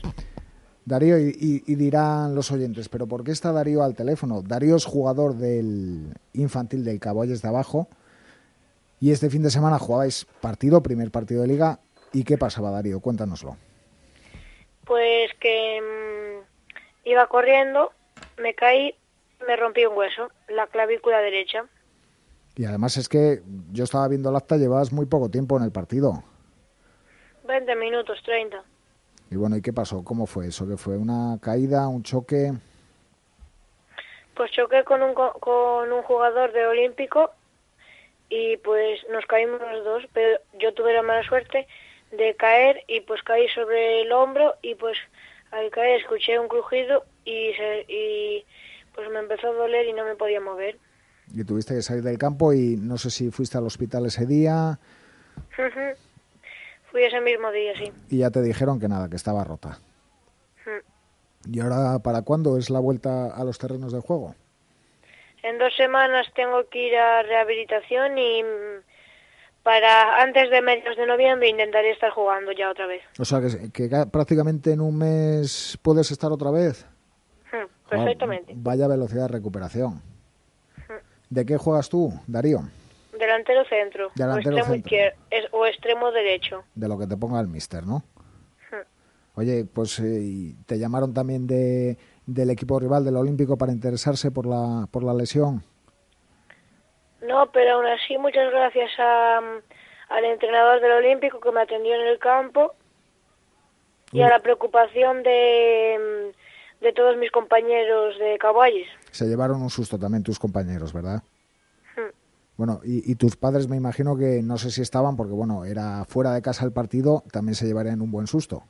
Darío, 0.86 1.18
y, 1.18 1.62
y, 1.66 1.74
dirán 1.74 2.34
los 2.34 2.50
oyentes, 2.50 2.88
¿pero 2.88 3.06
por 3.06 3.22
qué 3.22 3.32
está 3.32 3.52
Darío 3.52 3.82
al 3.82 3.94
teléfono? 3.94 4.40
Darío 4.40 4.76
es 4.76 4.86
jugador 4.86 5.34
del 5.34 6.14
infantil 6.32 6.86
del 6.86 6.98
Caballes 7.00 7.42
de 7.42 7.48
Abajo 7.48 7.86
y 8.98 9.10
este 9.10 9.28
fin 9.28 9.42
de 9.42 9.50
semana 9.50 9.78
jugabais 9.78 10.26
partido, 10.40 10.82
primer 10.82 11.10
partido 11.10 11.42
de 11.42 11.48
liga. 11.48 11.80
¿Y 12.14 12.24
qué 12.24 12.38
pasaba, 12.38 12.70
Darío? 12.70 13.00
Cuéntanoslo. 13.00 13.58
Pues 14.90 15.30
que 15.38 15.80
mm, 15.80 17.08
iba 17.08 17.28
corriendo, 17.28 17.92
me 18.38 18.54
caí, 18.54 18.92
me 19.46 19.54
rompí 19.54 19.86
un 19.86 19.96
hueso, 19.96 20.32
la 20.48 20.66
clavícula 20.66 21.20
derecha. 21.20 21.64
Y 22.56 22.64
además 22.64 22.96
es 22.96 23.08
que 23.08 23.40
yo 23.70 23.84
estaba 23.84 24.08
viendo 24.08 24.30
el 24.30 24.34
acta, 24.34 24.56
llevabas 24.56 24.92
muy 24.92 25.06
poco 25.06 25.30
tiempo 25.30 25.56
en 25.56 25.62
el 25.62 25.70
partido. 25.70 26.24
20 27.46 27.76
minutos, 27.76 28.18
30. 28.24 28.64
Y 29.30 29.36
bueno, 29.36 29.56
¿y 29.56 29.62
qué 29.62 29.72
pasó? 29.72 30.02
¿Cómo 30.02 30.26
fue 30.26 30.48
eso? 30.48 30.66
¿Que 30.66 30.76
fue 30.76 30.96
una 30.96 31.38
caída, 31.40 31.86
un 31.86 32.02
choque? 32.02 32.50
Pues 34.34 34.50
choqué 34.50 34.82
con 34.82 35.04
un, 35.04 35.14
con 35.14 35.92
un 35.92 36.02
jugador 36.02 36.52
de 36.52 36.66
Olímpico 36.66 37.30
y 38.28 38.56
pues 38.56 38.98
nos 39.12 39.24
caímos 39.26 39.60
los 39.60 39.84
dos, 39.84 40.02
pero 40.12 40.40
yo 40.58 40.74
tuve 40.74 40.92
la 40.92 41.02
mala 41.02 41.22
suerte 41.22 41.68
de 42.10 42.34
caer 42.36 42.84
y 42.88 43.00
pues 43.00 43.22
caí 43.22 43.48
sobre 43.48 44.02
el 44.02 44.12
hombro 44.12 44.54
y 44.62 44.74
pues 44.74 44.98
al 45.50 45.70
caer 45.70 46.00
escuché 46.00 46.38
un 46.38 46.48
crujido 46.48 47.04
y, 47.24 47.52
y 47.88 48.44
pues 48.94 49.10
me 49.10 49.20
empezó 49.20 49.48
a 49.48 49.52
doler 49.52 49.86
y 49.86 49.92
no 49.92 50.04
me 50.04 50.16
podía 50.16 50.40
mover. 50.40 50.78
Y 51.34 51.44
tuviste 51.44 51.74
que 51.74 51.82
salir 51.82 52.02
del 52.02 52.18
campo 52.18 52.52
y 52.52 52.76
no 52.76 52.98
sé 52.98 53.10
si 53.10 53.30
fuiste 53.30 53.56
al 53.56 53.66
hospital 53.66 54.06
ese 54.06 54.26
día. 54.26 54.78
Fui 56.90 57.04
ese 57.04 57.20
mismo 57.20 57.52
día, 57.52 57.72
sí. 57.78 57.92
Y 58.08 58.18
ya 58.18 58.30
te 58.30 58.42
dijeron 58.42 58.80
que 58.80 58.88
nada, 58.88 59.08
que 59.08 59.16
estaba 59.16 59.44
rota. 59.44 59.78
¿Y 61.48 61.60
ahora 61.60 61.98
para 62.00 62.22
cuándo 62.22 62.58
es 62.58 62.68
la 62.68 62.80
vuelta 62.80 63.34
a 63.34 63.44
los 63.44 63.58
terrenos 63.58 63.92
de 63.92 64.00
juego? 64.00 64.34
En 65.42 65.58
dos 65.58 65.74
semanas 65.76 66.26
tengo 66.34 66.68
que 66.68 66.88
ir 66.88 66.96
a 66.96 67.22
rehabilitación 67.22 68.18
y 68.18 68.44
para 69.62 70.22
antes 70.22 70.50
de 70.50 70.62
mediados 70.62 70.96
de 70.96 71.06
noviembre 71.06 71.48
intentaré 71.48 71.90
estar 71.90 72.10
jugando 72.10 72.52
ya 72.52 72.70
otra 72.70 72.86
vez. 72.86 73.02
O 73.18 73.24
sea, 73.24 73.40
que, 73.40 73.70
que 73.70 74.06
prácticamente 74.10 74.72
en 74.72 74.80
un 74.80 74.96
mes 74.96 75.78
puedes 75.82 76.10
estar 76.10 76.32
otra 76.32 76.50
vez. 76.50 76.86
Hmm, 77.52 77.66
perfectamente. 77.88 78.52
vaya 78.56 78.88
velocidad 78.88 79.22
de 79.22 79.28
recuperación. 79.28 80.02
Hmm. 80.88 81.02
¿De 81.28 81.44
qué 81.44 81.56
juegas 81.56 81.88
tú, 81.88 82.12
Darío? 82.26 82.62
Delantero 83.18 83.64
centro. 83.66 84.10
Delantero 84.14 84.56
o 84.56 84.58
extremo 84.58 84.74
centro. 84.74 84.96
es, 85.30 85.44
o 85.52 85.66
extremo 85.66 86.10
derecho. 86.10 86.64
De 86.74 86.88
lo 86.88 86.98
que 86.98 87.06
te 87.06 87.16
ponga 87.16 87.40
el 87.40 87.48
mister, 87.48 87.86
¿no? 87.86 88.02
Oye, 89.34 89.64
pues 89.64 89.98
eh, 90.00 90.54
te 90.66 90.78
llamaron 90.78 91.14
también 91.14 91.46
de, 91.46 91.96
del 92.26 92.50
equipo 92.50 92.78
rival 92.78 93.04
del 93.04 93.16
Olímpico 93.16 93.56
para 93.56 93.72
interesarse 93.72 94.30
por 94.30 94.44
la, 94.44 94.88
por 94.90 95.04
la 95.04 95.14
lesión. 95.14 95.62
No, 97.22 97.50
pero 97.52 97.74
aún 97.74 97.86
así 97.86 98.16
muchas 98.18 98.50
gracias 98.50 98.90
a, 98.98 99.38
al 100.08 100.24
entrenador 100.24 100.80
del 100.80 100.92
Olímpico 100.92 101.40
que 101.40 101.52
me 101.52 101.62
atendió 101.62 101.94
en 101.94 102.06
el 102.08 102.18
campo 102.18 102.74
y 104.12 104.22
a 104.22 104.28
la 104.28 104.40
preocupación 104.40 105.22
de, 105.22 106.32
de 106.80 106.92
todos 106.92 107.16
mis 107.16 107.30
compañeros 107.30 108.18
de 108.18 108.38
caballos. 108.38 108.88
Se 109.10 109.26
llevaron 109.26 109.62
un 109.62 109.70
susto 109.70 109.98
también 109.98 110.22
tus 110.22 110.38
compañeros, 110.38 110.92
¿verdad? 110.92 111.22
Bueno, 112.56 112.80
y, 112.84 113.10
y, 113.10 113.14
tus 113.14 113.36
padres 113.36 113.68
me 113.70 113.76
imagino 113.78 114.18
que 114.18 114.42
no 114.42 114.58
sé 114.58 114.70
si 114.70 114.82
estaban, 114.82 115.16
porque 115.16 115.32
bueno, 115.32 115.64
era 115.64 116.04
fuera 116.04 116.34
de 116.34 116.42
casa 116.42 116.66
el 116.66 116.72
partido, 116.72 117.24
también 117.32 117.54
se 117.54 117.64
llevarían 117.64 118.02
un 118.02 118.10
buen 118.10 118.26
susto. 118.26 118.64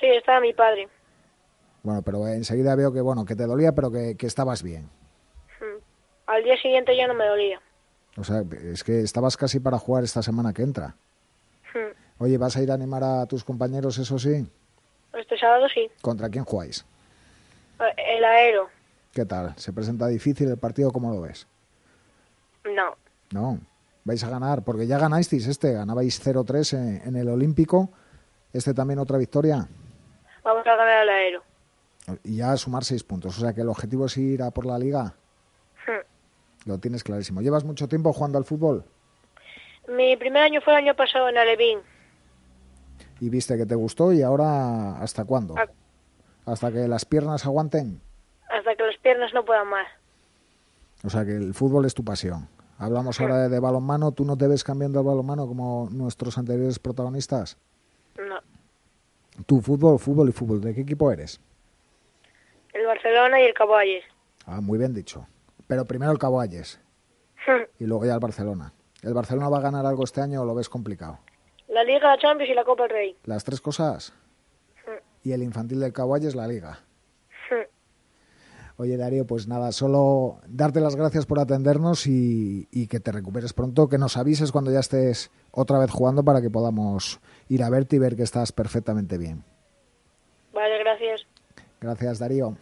Sí, 0.00 0.06
estaba 0.06 0.40
mi 0.40 0.54
padre. 0.54 0.88
Bueno, 1.82 2.00
pero 2.00 2.26
enseguida 2.28 2.74
veo 2.74 2.90
que 2.90 3.02
bueno, 3.02 3.26
que 3.26 3.36
te 3.36 3.44
dolía, 3.44 3.72
pero 3.72 3.90
que, 3.90 4.16
que 4.16 4.26
estabas 4.26 4.62
bien. 4.62 4.88
Al 6.26 6.42
día 6.44 6.56
siguiente 6.56 6.96
ya 6.96 7.06
no 7.06 7.14
me 7.14 7.26
dolía. 7.26 7.60
O 8.16 8.24
sea, 8.24 8.42
es 8.64 8.84
que 8.84 9.00
estabas 9.00 9.36
casi 9.36 9.60
para 9.60 9.78
jugar 9.78 10.04
esta 10.04 10.22
semana 10.22 10.52
que 10.52 10.62
entra. 10.62 10.94
Oye, 12.18 12.38
¿vas 12.38 12.56
a 12.56 12.62
ir 12.62 12.70
a 12.70 12.74
animar 12.74 13.02
a 13.02 13.26
tus 13.26 13.42
compañeros, 13.42 13.98
eso 13.98 14.18
sí? 14.18 14.46
Este 15.12 15.36
sábado 15.36 15.66
sí. 15.68 15.90
¿Contra 16.00 16.28
quién 16.28 16.44
jugáis? 16.44 16.84
El 17.96 18.24
Aero. 18.24 18.68
¿Qué 19.12 19.24
tal? 19.24 19.54
¿Se 19.56 19.72
presenta 19.72 20.06
difícil 20.06 20.48
el 20.48 20.56
partido? 20.56 20.92
¿Cómo 20.92 21.12
lo 21.12 21.20
ves? 21.22 21.46
No. 22.64 22.96
No. 23.32 23.58
Vais 24.04 24.22
a 24.24 24.30
ganar, 24.30 24.62
porque 24.62 24.86
ya 24.86 24.98
ganasteis 24.98 25.46
este, 25.46 25.72
ganabais 25.72 26.24
0-3 26.24 26.76
en, 26.76 27.08
en, 27.08 27.16
el 27.16 27.28
Olímpico. 27.28 27.90
Este 28.52 28.74
también 28.74 28.98
otra 28.98 29.18
victoria. 29.18 29.66
Vamos 30.44 30.66
a 30.66 30.76
ganar 30.76 31.02
el 31.02 31.08
Aero. 31.08 31.42
Y 32.24 32.36
ya 32.36 32.56
sumar 32.56 32.84
seis 32.84 33.02
puntos. 33.02 33.36
O 33.38 33.40
sea 33.40 33.52
que 33.52 33.62
el 33.62 33.68
objetivo 33.68 34.06
es 34.06 34.16
ir 34.16 34.42
a 34.42 34.50
por 34.50 34.66
la 34.66 34.78
liga. 34.78 35.14
Lo 36.64 36.78
tienes 36.78 37.02
clarísimo. 37.02 37.40
¿Llevas 37.40 37.64
mucho 37.64 37.88
tiempo 37.88 38.12
jugando 38.12 38.38
al 38.38 38.44
fútbol? 38.44 38.84
Mi 39.88 40.16
primer 40.16 40.42
año 40.42 40.60
fue 40.60 40.72
el 40.74 40.78
año 40.84 40.94
pasado 40.94 41.28
en 41.28 41.36
Alevín. 41.38 41.80
¿Y 43.20 43.28
viste 43.28 43.56
que 43.56 43.66
te 43.66 43.74
gustó? 43.74 44.12
¿Y 44.12 44.22
ahora 44.22 45.00
hasta 45.00 45.24
cuándo? 45.24 45.56
A... 45.58 45.68
¿Hasta 46.44 46.72
que 46.72 46.88
las 46.88 47.04
piernas 47.04 47.44
aguanten? 47.46 48.00
Hasta 48.48 48.74
que 48.74 48.82
las 48.82 48.96
piernas 48.98 49.32
no 49.34 49.44
puedan 49.44 49.68
más. 49.68 49.86
O 51.04 51.10
sea 51.10 51.24
que 51.24 51.32
el 51.32 51.54
fútbol 51.54 51.84
es 51.84 51.94
tu 51.94 52.04
pasión. 52.04 52.48
Hablamos 52.78 53.20
ahora 53.20 53.38
de, 53.38 53.48
de 53.48 53.60
balonmano. 53.60 54.12
¿Tú 54.12 54.24
no 54.24 54.36
te 54.36 54.46
ves 54.48 54.64
cambiando 54.64 55.00
el 55.00 55.06
balonmano 55.06 55.46
como 55.46 55.88
nuestros 55.90 56.36
anteriores 56.38 56.78
protagonistas? 56.78 57.58
No. 58.18 58.40
¿Tu 59.46 59.60
fútbol, 59.60 59.98
fútbol 59.98 60.28
y 60.28 60.32
fútbol? 60.32 60.60
¿De 60.60 60.74
qué 60.74 60.80
equipo 60.82 61.10
eres? 61.10 61.40
El 62.72 62.86
Barcelona 62.86 63.40
y 63.40 63.44
el 63.44 63.54
Caballes. 63.54 64.04
Ah, 64.46 64.60
muy 64.60 64.78
bien 64.78 64.94
dicho. 64.94 65.26
Pero 65.72 65.86
primero 65.86 66.12
el 66.12 66.18
Caballes 66.18 66.78
y 67.78 67.86
luego 67.86 68.04
ya 68.04 68.12
el 68.12 68.20
Barcelona. 68.20 68.74
¿El 69.02 69.14
Barcelona 69.14 69.48
va 69.48 69.56
a 69.56 69.62
ganar 69.62 69.86
algo 69.86 70.04
este 70.04 70.20
año 70.20 70.42
o 70.42 70.44
lo 70.44 70.54
ves 70.54 70.68
complicado? 70.68 71.18
La 71.66 71.82
Liga, 71.82 72.08
la 72.08 72.18
Champions 72.18 72.50
y 72.50 72.54
la 72.54 72.62
Copa 72.62 72.82
del 72.82 72.92
Rey. 72.92 73.16
¿Las 73.24 73.42
tres 73.42 73.62
cosas? 73.62 74.12
¿Y 75.22 75.32
el 75.32 75.42
infantil 75.42 75.80
del 75.80 75.94
Caballes, 75.94 76.34
la 76.34 76.46
Liga? 76.46 76.80
Oye, 78.76 78.98
Darío, 78.98 79.26
pues 79.26 79.48
nada, 79.48 79.72
solo 79.72 80.40
darte 80.46 80.80
las 80.80 80.94
gracias 80.94 81.24
por 81.24 81.40
atendernos 81.40 82.06
y, 82.06 82.68
y, 82.70 82.86
que 82.86 83.00
te 83.00 83.10
recuperes 83.10 83.54
pronto, 83.54 83.88
que 83.88 83.96
nos 83.96 84.18
avises 84.18 84.52
cuando 84.52 84.72
ya 84.72 84.80
estés 84.80 85.30
otra 85.52 85.78
vez 85.78 85.90
jugando 85.90 86.22
para 86.22 86.42
que 86.42 86.50
podamos 86.50 87.18
ir 87.48 87.62
a 87.62 87.70
verte 87.70 87.96
y 87.96 87.98
ver 87.98 88.14
que 88.14 88.24
estás 88.24 88.52
perfectamente 88.52 89.16
bien. 89.16 89.42
Vale, 90.52 90.78
gracias. 90.80 91.26
Gracias, 91.80 92.18
Darío. 92.18 92.58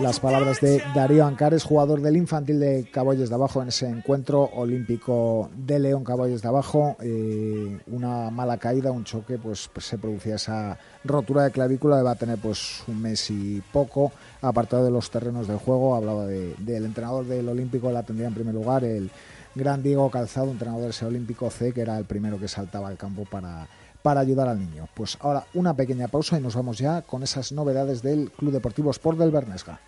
Las 0.00 0.20
palabras 0.20 0.60
de 0.60 0.80
Darío 0.94 1.26
Ancares, 1.26 1.64
jugador 1.64 2.00
del 2.00 2.16
infantil 2.16 2.60
de 2.60 2.88
Caballos 2.88 3.30
de 3.30 3.34
Abajo 3.34 3.62
en 3.62 3.68
ese 3.68 3.88
encuentro 3.88 4.44
olímpico 4.54 5.50
de 5.56 5.80
León 5.80 6.04
Caballos 6.04 6.40
de 6.40 6.46
Abajo. 6.46 6.96
Eh, 7.00 7.80
una 7.88 8.30
mala 8.30 8.58
caída, 8.58 8.92
un 8.92 9.02
choque, 9.02 9.38
pues, 9.38 9.68
pues, 9.72 9.86
se 9.86 9.98
producía 9.98 10.36
esa 10.36 10.78
rotura 11.02 11.42
de 11.42 11.50
clavícula, 11.50 12.00
va 12.04 12.12
a 12.12 12.14
tener 12.14 12.38
pues 12.38 12.84
un 12.86 13.02
mes 13.02 13.28
y 13.30 13.60
poco, 13.72 14.12
apartado 14.40 14.84
de 14.84 14.92
los 14.92 15.10
terrenos 15.10 15.48
de 15.48 15.56
juego. 15.56 15.96
Hablaba 15.96 16.26
de, 16.26 16.54
del 16.58 16.84
entrenador 16.84 17.26
del 17.26 17.48
Olímpico, 17.48 17.90
la 17.90 18.04
tendría 18.04 18.28
en 18.28 18.34
primer 18.34 18.54
lugar, 18.54 18.84
el 18.84 19.10
gran 19.56 19.82
Diego 19.82 20.12
Calzado, 20.12 20.52
entrenador 20.52 20.84
de 20.84 20.90
ese 20.90 21.06
Olímpico 21.06 21.50
C, 21.50 21.72
que 21.72 21.80
era 21.80 21.98
el 21.98 22.04
primero 22.04 22.38
que 22.38 22.46
saltaba 22.46 22.86
al 22.86 22.96
campo 22.96 23.24
para 23.24 23.66
para 24.02 24.20
ayudar 24.20 24.48
al 24.48 24.58
niño. 24.58 24.88
Pues 24.94 25.18
ahora 25.20 25.44
una 25.54 25.74
pequeña 25.74 26.08
pausa 26.08 26.38
y 26.38 26.42
nos 26.42 26.54
vamos 26.54 26.78
ya 26.78 27.02
con 27.02 27.22
esas 27.22 27.52
novedades 27.52 28.02
del 28.02 28.30
Club 28.30 28.52
Deportivo 28.52 28.90
Sport 28.90 29.18
del 29.18 29.30
Bernesga. 29.30 29.80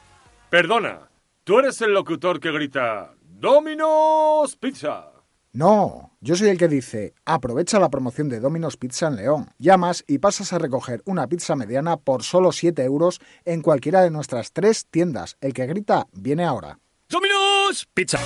Perdona, 0.51 1.09
tú 1.45 1.59
eres 1.59 1.81
el 1.81 1.95
locutor 1.95 2.41
que 2.41 2.51
grita 2.51 3.15
Domino's 3.23 4.57
Pizza. 4.57 5.13
No, 5.53 6.13
yo 6.21 6.37
soy 6.37 6.49
el 6.49 6.59
que 6.59 6.69
dice, 6.69 7.15
aprovecha 7.25 7.81
la 7.81 7.91
promoción 7.91 8.29
de 8.29 8.39
Domino's 8.39 8.77
Pizza 8.77 9.09
en 9.09 9.17
León. 9.17 9.51
Llamas 9.59 10.05
y 10.07 10.19
pasas 10.19 10.53
a 10.53 10.59
recoger 10.59 11.03
una 11.07 11.27
pizza 11.27 11.57
mediana 11.57 11.97
por 11.97 12.23
solo 12.23 12.53
7 12.53 12.85
euros 12.85 13.21
en 13.45 13.63
cualquiera 13.63 14.03
de 14.03 14.11
nuestras 14.11 14.53
tres 14.53 14.87
tiendas. 14.87 15.37
El 15.41 15.53
que 15.53 15.67
grita 15.67 16.07
viene 16.13 16.45
ahora. 16.45 16.79
Domino's 17.09 17.89
Pizza. 17.93 18.21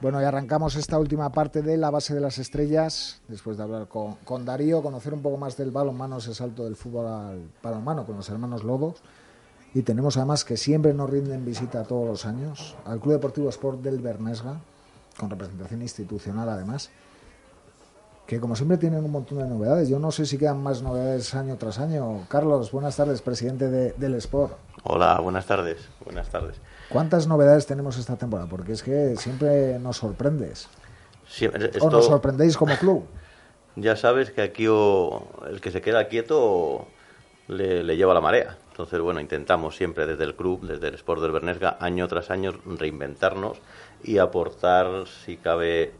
Bueno, 0.00 0.20
y 0.20 0.24
arrancamos 0.24 0.74
esta 0.74 0.98
última 0.98 1.30
parte 1.30 1.62
de 1.62 1.76
la 1.76 1.90
base 1.90 2.12
de 2.12 2.20
las 2.20 2.38
estrellas, 2.38 3.20
después 3.28 3.56
de 3.56 3.62
hablar 3.62 3.86
con, 3.88 4.44
Darío, 4.44 4.82
conocer 4.82 5.14
un 5.14 5.22
poco 5.22 5.36
más 5.36 5.56
del 5.56 5.70
balonmano, 5.70 6.18
ese 6.18 6.34
salto 6.34 6.64
del 6.64 6.74
fútbol 6.74 7.06
al 7.06 7.50
balonmano 7.62 8.04
con 8.04 8.16
los 8.16 8.28
hermanos 8.28 8.64
Lodos. 8.64 8.96
Y 9.74 9.82
tenemos 9.82 10.16
además 10.16 10.44
que 10.44 10.56
siempre 10.56 10.92
nos 10.92 11.08
rinden 11.08 11.44
visita 11.44 11.84
todos 11.84 12.06
los 12.06 12.26
años 12.26 12.76
al 12.84 12.98
Club 13.00 13.12
Deportivo 13.14 13.48
Sport 13.48 13.80
del 13.80 14.00
Bernesga, 14.00 14.60
con 15.18 15.30
representación 15.30 15.82
institucional 15.82 16.48
además, 16.48 16.90
que 18.26 18.40
como 18.40 18.56
siempre 18.56 18.76
tienen 18.78 19.04
un 19.04 19.10
montón 19.12 19.38
de 19.38 19.46
novedades. 19.46 19.88
Yo 19.88 19.98
no 19.98 20.10
sé 20.10 20.26
si 20.26 20.36
quedan 20.36 20.62
más 20.62 20.82
novedades 20.82 21.32
año 21.34 21.56
tras 21.58 21.78
año. 21.78 22.26
Carlos, 22.28 22.72
buenas 22.72 22.96
tardes, 22.96 23.22
presidente 23.22 23.70
de- 23.70 23.92
del 23.92 24.14
Sport. 24.16 24.52
Hola, 24.84 25.18
buenas 25.20 25.46
tardes. 25.46 25.88
Buenas 26.04 26.28
tardes. 26.28 26.60
¿Cuántas 26.88 27.26
novedades 27.26 27.66
tenemos 27.66 27.98
esta 27.98 28.16
temporada? 28.16 28.48
Porque 28.48 28.72
es 28.72 28.82
que 28.82 29.16
siempre 29.16 29.78
nos 29.78 29.98
sorprendes. 29.98 30.68
Sí, 31.28 31.48
O 31.80 31.90
nos 31.90 32.06
sorprendéis 32.06 32.56
como 32.56 32.76
club. 32.76 33.06
ya 33.76 33.96
sabes 33.96 34.30
que 34.30 34.42
aquí 34.42 34.66
o 34.68 35.24
el 35.48 35.60
que 35.60 35.70
se 35.70 35.80
queda 35.80 36.08
quieto 36.08 36.86
le, 37.48 37.84
le 37.84 37.96
lleva 37.96 38.12
la 38.12 38.20
marea. 38.20 38.58
Entonces, 38.70 39.00
bueno, 39.00 39.20
intentamos 39.20 39.76
siempre 39.76 40.06
desde 40.06 40.24
el 40.24 40.34
club, 40.34 40.66
desde 40.66 40.88
el 40.88 40.94
Sport 40.94 41.22
del 41.22 41.30
Bernesga, 41.30 41.76
año 41.78 42.08
tras 42.08 42.30
año 42.30 42.52
reinventarnos 42.66 43.58
y 44.02 44.18
aportar, 44.18 45.06
si 45.24 45.36
cabe, 45.36 45.92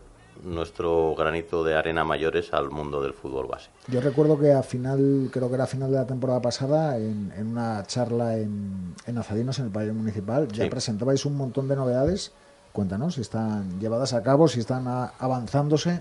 nuestro 0.45 1.14
granito 1.16 1.62
de 1.64 1.74
arena 1.76 2.05
mayores 2.05 2.53
al 2.53 2.70
mundo 2.70 3.01
del 3.03 3.12
fútbol 3.14 3.47
base. 3.47 3.70
Yo 3.89 4.01
recuerdo 4.01 4.39
que 4.39 4.53
a 4.53 4.62
final, 4.62 5.28
creo 5.33 5.49
que 5.49 5.55
era 5.55 5.64
a 5.64 5.68
final 5.68 5.91
de 5.91 5.97
la 5.97 6.07
temporada 6.07 6.41
pasada, 6.41 6.97
en, 6.99 7.33
en 7.37 7.47
una 7.49 7.85
charla 7.87 8.37
en, 8.37 8.95
en 9.07 9.18
Azadinos, 9.18 9.59
en 9.59 9.66
el 9.66 9.70
pabellón 9.70 9.99
municipal, 9.99 10.49
ya 10.49 10.64
Sí. 10.64 10.70
presentabais 10.70 11.24
un 11.26 11.37
montón 11.37 11.68
de 11.68 11.76
novedades. 11.76 12.33
Cuéntanos 12.72 13.14
si 13.14 13.20
están 13.20 13.78
llevadas 13.80 14.14
a 14.14 14.22
cabo, 14.22 14.49
si 14.49 14.61
están 14.61 14.89
a- 14.89 15.12
avanzándose. 15.18 16.01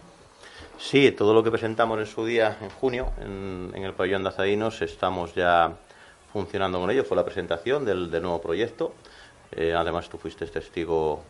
Sí, 0.79 1.11
todo 1.11 1.33
lo 1.33 1.43
que 1.43 1.51
presentamos 1.51 1.99
en 1.99 2.05
su 2.07 2.25
día, 2.25 2.57
en 2.61 2.69
junio, 2.69 3.07
en, 3.21 3.71
en 3.75 3.83
el 3.83 3.93
pabellón 3.93 4.23
de 4.23 4.29
Azadinos, 4.29 4.81
estamos 4.81 5.35
ya 5.35 5.73
funcionando 6.33 6.79
con 6.79 6.89
ello. 6.89 7.03
Fue 7.03 7.15
la 7.17 7.25
presentación 7.25 7.85
del, 7.85 8.09
del 8.09 8.23
nuevo 8.23 8.41
proyecto. 8.41 8.93
Eh, 9.51 9.73
además, 9.77 10.09
tú 10.09 10.17
fuiste 10.17 10.47
testigo 10.47 11.21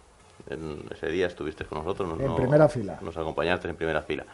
en 0.49 0.83
ese 0.91 1.07
día, 1.07 1.27
estuviste 1.27 1.65
con 1.65 1.79
nosotros. 1.79 2.09
En 2.19 2.35
primera 2.35 2.67
fila. 2.67 2.97
Nos 3.01 3.15
acompañaste 3.17 3.69
en 3.69 3.75
primera 3.75 4.01
fila. 4.01 4.25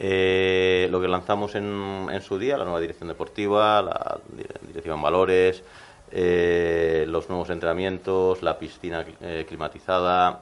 Eh, 0.00 0.86
lo 0.90 1.00
que 1.00 1.08
lanzamos 1.08 1.54
en, 1.54 2.06
en 2.10 2.20
su 2.20 2.38
día, 2.38 2.56
la 2.56 2.64
nueva 2.64 2.80
dirección 2.80 3.08
deportiva, 3.08 3.82
la 3.82 4.18
di- 4.28 4.44
dirección 4.68 4.96
en 4.96 5.02
valores, 5.02 5.64
eh, 6.12 7.04
los 7.08 7.28
nuevos 7.28 7.50
entrenamientos, 7.50 8.42
la 8.42 8.58
piscina 8.58 9.04
eh, 9.20 9.44
climatizada, 9.48 10.40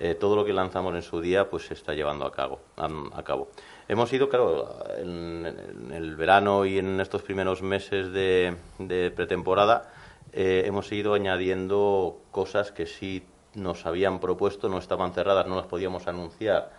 eh, 0.00 0.14
todo 0.14 0.34
lo 0.36 0.44
que 0.44 0.52
lanzamos 0.52 0.94
en 0.94 1.02
su 1.02 1.20
día 1.20 1.48
pues 1.48 1.66
se 1.66 1.74
está 1.74 1.94
llevando 1.94 2.24
a 2.26 2.32
cabo. 2.32 2.60
a 2.76 3.22
cabo. 3.22 3.48
Hemos 3.88 4.12
ido, 4.12 4.28
claro, 4.28 4.68
en, 4.98 5.46
en 5.46 5.92
el 5.92 6.14
verano 6.16 6.66
y 6.66 6.78
en 6.78 7.00
estos 7.00 7.22
primeros 7.22 7.62
meses 7.62 8.12
de, 8.12 8.54
de 8.78 9.10
pretemporada, 9.10 9.90
hemos 10.32 10.92
ido 10.92 11.14
añadiendo 11.14 12.20
cosas 12.30 12.70
que 12.70 12.84
sí 12.84 13.22
nos 13.58 13.86
habían 13.86 14.20
propuesto, 14.20 14.68
no 14.68 14.78
estaban 14.78 15.12
cerradas, 15.12 15.46
no 15.46 15.56
las 15.56 15.66
podíamos 15.66 16.06
anunciar 16.06 16.70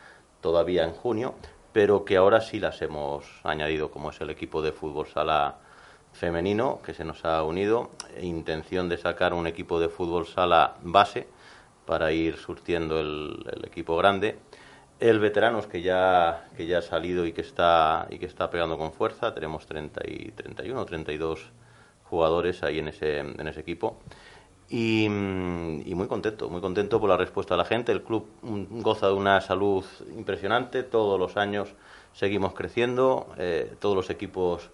todavía 0.42 0.84
en 0.84 0.92
junio, 0.92 1.36
pero 1.74 2.06
que 2.06 2.18
ahora 2.18 2.42
sí 2.42 2.60
las 2.60 2.82
hemos 2.82 3.26
añadido, 3.44 3.92
como 3.92 4.10
es 4.10 4.20
el 4.22 4.30
equipo 4.30 4.62
de 4.62 4.72
fútbol 4.72 5.08
sala 5.08 5.58
femenino 6.14 6.82
que 6.84 6.94
se 6.94 7.06
nos 7.06 7.24
ha 7.26 7.44
unido, 7.44 7.92
intención 8.22 8.90
de 8.90 8.98
sacar 8.98 9.34
un 9.34 9.48
equipo 9.48 9.80
de 9.80 9.90
fútbol 9.90 10.26
sala 10.26 10.76
base 10.82 11.28
para 11.86 12.12
ir 12.12 12.38
surtiendo 12.38 13.00
el, 13.00 13.46
equipo 13.64 13.96
grande. 13.98 14.38
El 15.00 15.20
veteranos 15.20 15.66
que 15.66 15.82
ya, 15.82 16.50
que 16.58 16.66
ya 16.66 16.80
ha 16.80 16.82
salido 16.82 17.26
y 17.26 17.32
que 17.32 17.42
está 17.42 18.06
y 18.10 18.20
que 18.20 18.26
está 18.26 18.50
pegando 18.50 18.78
con 18.78 18.92
fuerza, 18.92 19.34
tenemos 19.34 19.66
30 19.66 20.02
y 20.06 20.32
31 20.32 20.82
o 20.82 20.86
32 20.86 21.52
jugadores 22.04 22.64
ahí 22.64 22.80
en 22.80 22.90
ese, 22.90 23.20
en 23.20 23.48
ese 23.48 23.62
equipo. 23.62 23.98
Y, 24.70 25.06
y 25.06 25.96
muy 25.96 26.08
contento, 26.08 26.50
muy 26.50 26.62
contento 26.62 27.00
por 27.00 27.10
la 27.10 27.18
respuesta 27.18 27.56
de 27.56 27.58
la 27.58 27.66
gente. 27.66 27.92
El 27.92 28.04
club 28.04 28.28
goza 28.42 29.08
de 29.08 29.14
una 29.14 29.42
salud 29.42 29.84
impresionante, 30.16 30.84
todos 30.84 31.20
los 31.20 31.38
años 31.38 31.70
seguimos 32.14 32.54
creciendo, 32.54 33.28
eh, 33.38 33.74
todos 33.80 33.96
los 33.96 34.10
equipos 34.10 34.70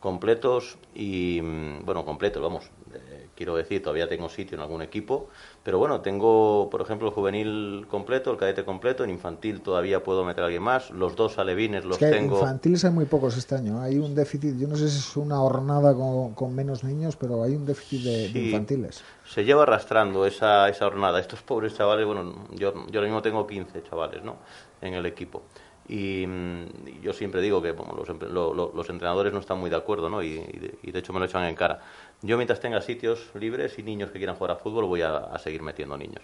completos 0.00 0.78
y, 0.94 1.40
mm, 1.42 1.84
bueno, 1.84 2.06
completos, 2.06 2.42
vamos, 2.42 2.70
eh, 2.94 3.28
quiero 3.36 3.54
decir, 3.54 3.82
todavía 3.82 4.08
tengo 4.08 4.30
sitio 4.30 4.56
en 4.56 4.62
algún 4.62 4.80
equipo, 4.80 5.28
pero 5.62 5.78
bueno, 5.78 6.00
tengo, 6.00 6.68
por 6.70 6.80
ejemplo, 6.80 7.08
el 7.08 7.14
juvenil 7.14 7.86
completo, 7.86 8.30
el 8.30 8.38
cadete 8.38 8.64
completo, 8.64 9.04
en 9.04 9.10
infantil 9.10 9.60
todavía 9.60 10.02
puedo 10.02 10.24
meter 10.24 10.42
a 10.42 10.46
alguien 10.46 10.62
más, 10.62 10.90
los 10.90 11.16
dos 11.16 11.38
alevines 11.38 11.84
los 11.84 12.00
es 12.00 12.08
que 12.08 12.16
tengo... 12.16 12.38
infantiles 12.38 12.84
hay 12.86 12.92
muy 12.92 13.04
pocos 13.04 13.36
este 13.36 13.54
año. 13.54 13.80
Hay 13.82 13.98
un 13.98 14.14
déficit, 14.14 14.56
yo 14.56 14.66
no 14.66 14.76
sé 14.76 14.88
si 14.88 14.98
es 14.98 15.16
una 15.18 15.36
jornada 15.36 15.94
con, 15.94 16.32
con 16.32 16.54
menos 16.54 16.82
niños, 16.82 17.16
pero 17.16 17.42
hay 17.42 17.54
un 17.54 17.66
déficit 17.66 18.02
de, 18.02 18.26
infantiles. 18.28 19.02
Se 19.32 19.44
lleva 19.44 19.62
arrastrando 19.62 20.26
esa, 20.26 20.68
esa 20.68 20.84
jornada. 20.86 21.20
Estos 21.20 21.42
pobres 21.42 21.74
chavales, 21.76 22.06
bueno, 22.06 22.46
yo, 22.52 22.74
yo 22.88 23.00
ahora 23.00 23.02
mismo 23.08 23.22
tengo 23.22 23.46
15 23.46 23.82
chavales, 23.82 24.22
¿no? 24.24 24.36
En 24.80 24.94
el 24.94 25.06
equipo. 25.06 25.42
Y, 25.88 26.24
mm, 26.26 26.64
y 26.86 27.00
yo 27.00 27.12
siempre 27.12 27.40
digo 27.40 27.60
que 27.62 27.72
bueno, 27.72 27.94
los, 27.94 28.08
lo- 28.30 28.54
lo- 28.54 28.72
los 28.74 28.88
entrenadores 28.90 29.32
no 29.32 29.40
están 29.40 29.58
muy 29.58 29.70
de 29.70 29.76
acuerdo, 29.76 30.08
¿no? 30.08 30.22
Y, 30.22 30.78
y 30.82 30.90
de 30.92 30.98
hecho 30.98 31.12
me 31.12 31.18
lo 31.20 31.24
echan 31.26 31.44
en 31.44 31.54
cara. 31.54 31.80
Yo 32.22 32.36
mientras 32.36 32.60
tenga 32.60 32.80
sitios 32.80 33.30
libres 33.34 33.78
y 33.78 33.82
niños 33.82 34.10
que 34.10 34.18
quieran 34.18 34.36
jugar 34.36 34.52
a 34.52 34.56
fútbol 34.56 34.84
voy 34.86 35.02
a, 35.02 35.16
a 35.16 35.38
seguir 35.38 35.62
metiendo 35.62 35.96
niños. 35.96 36.22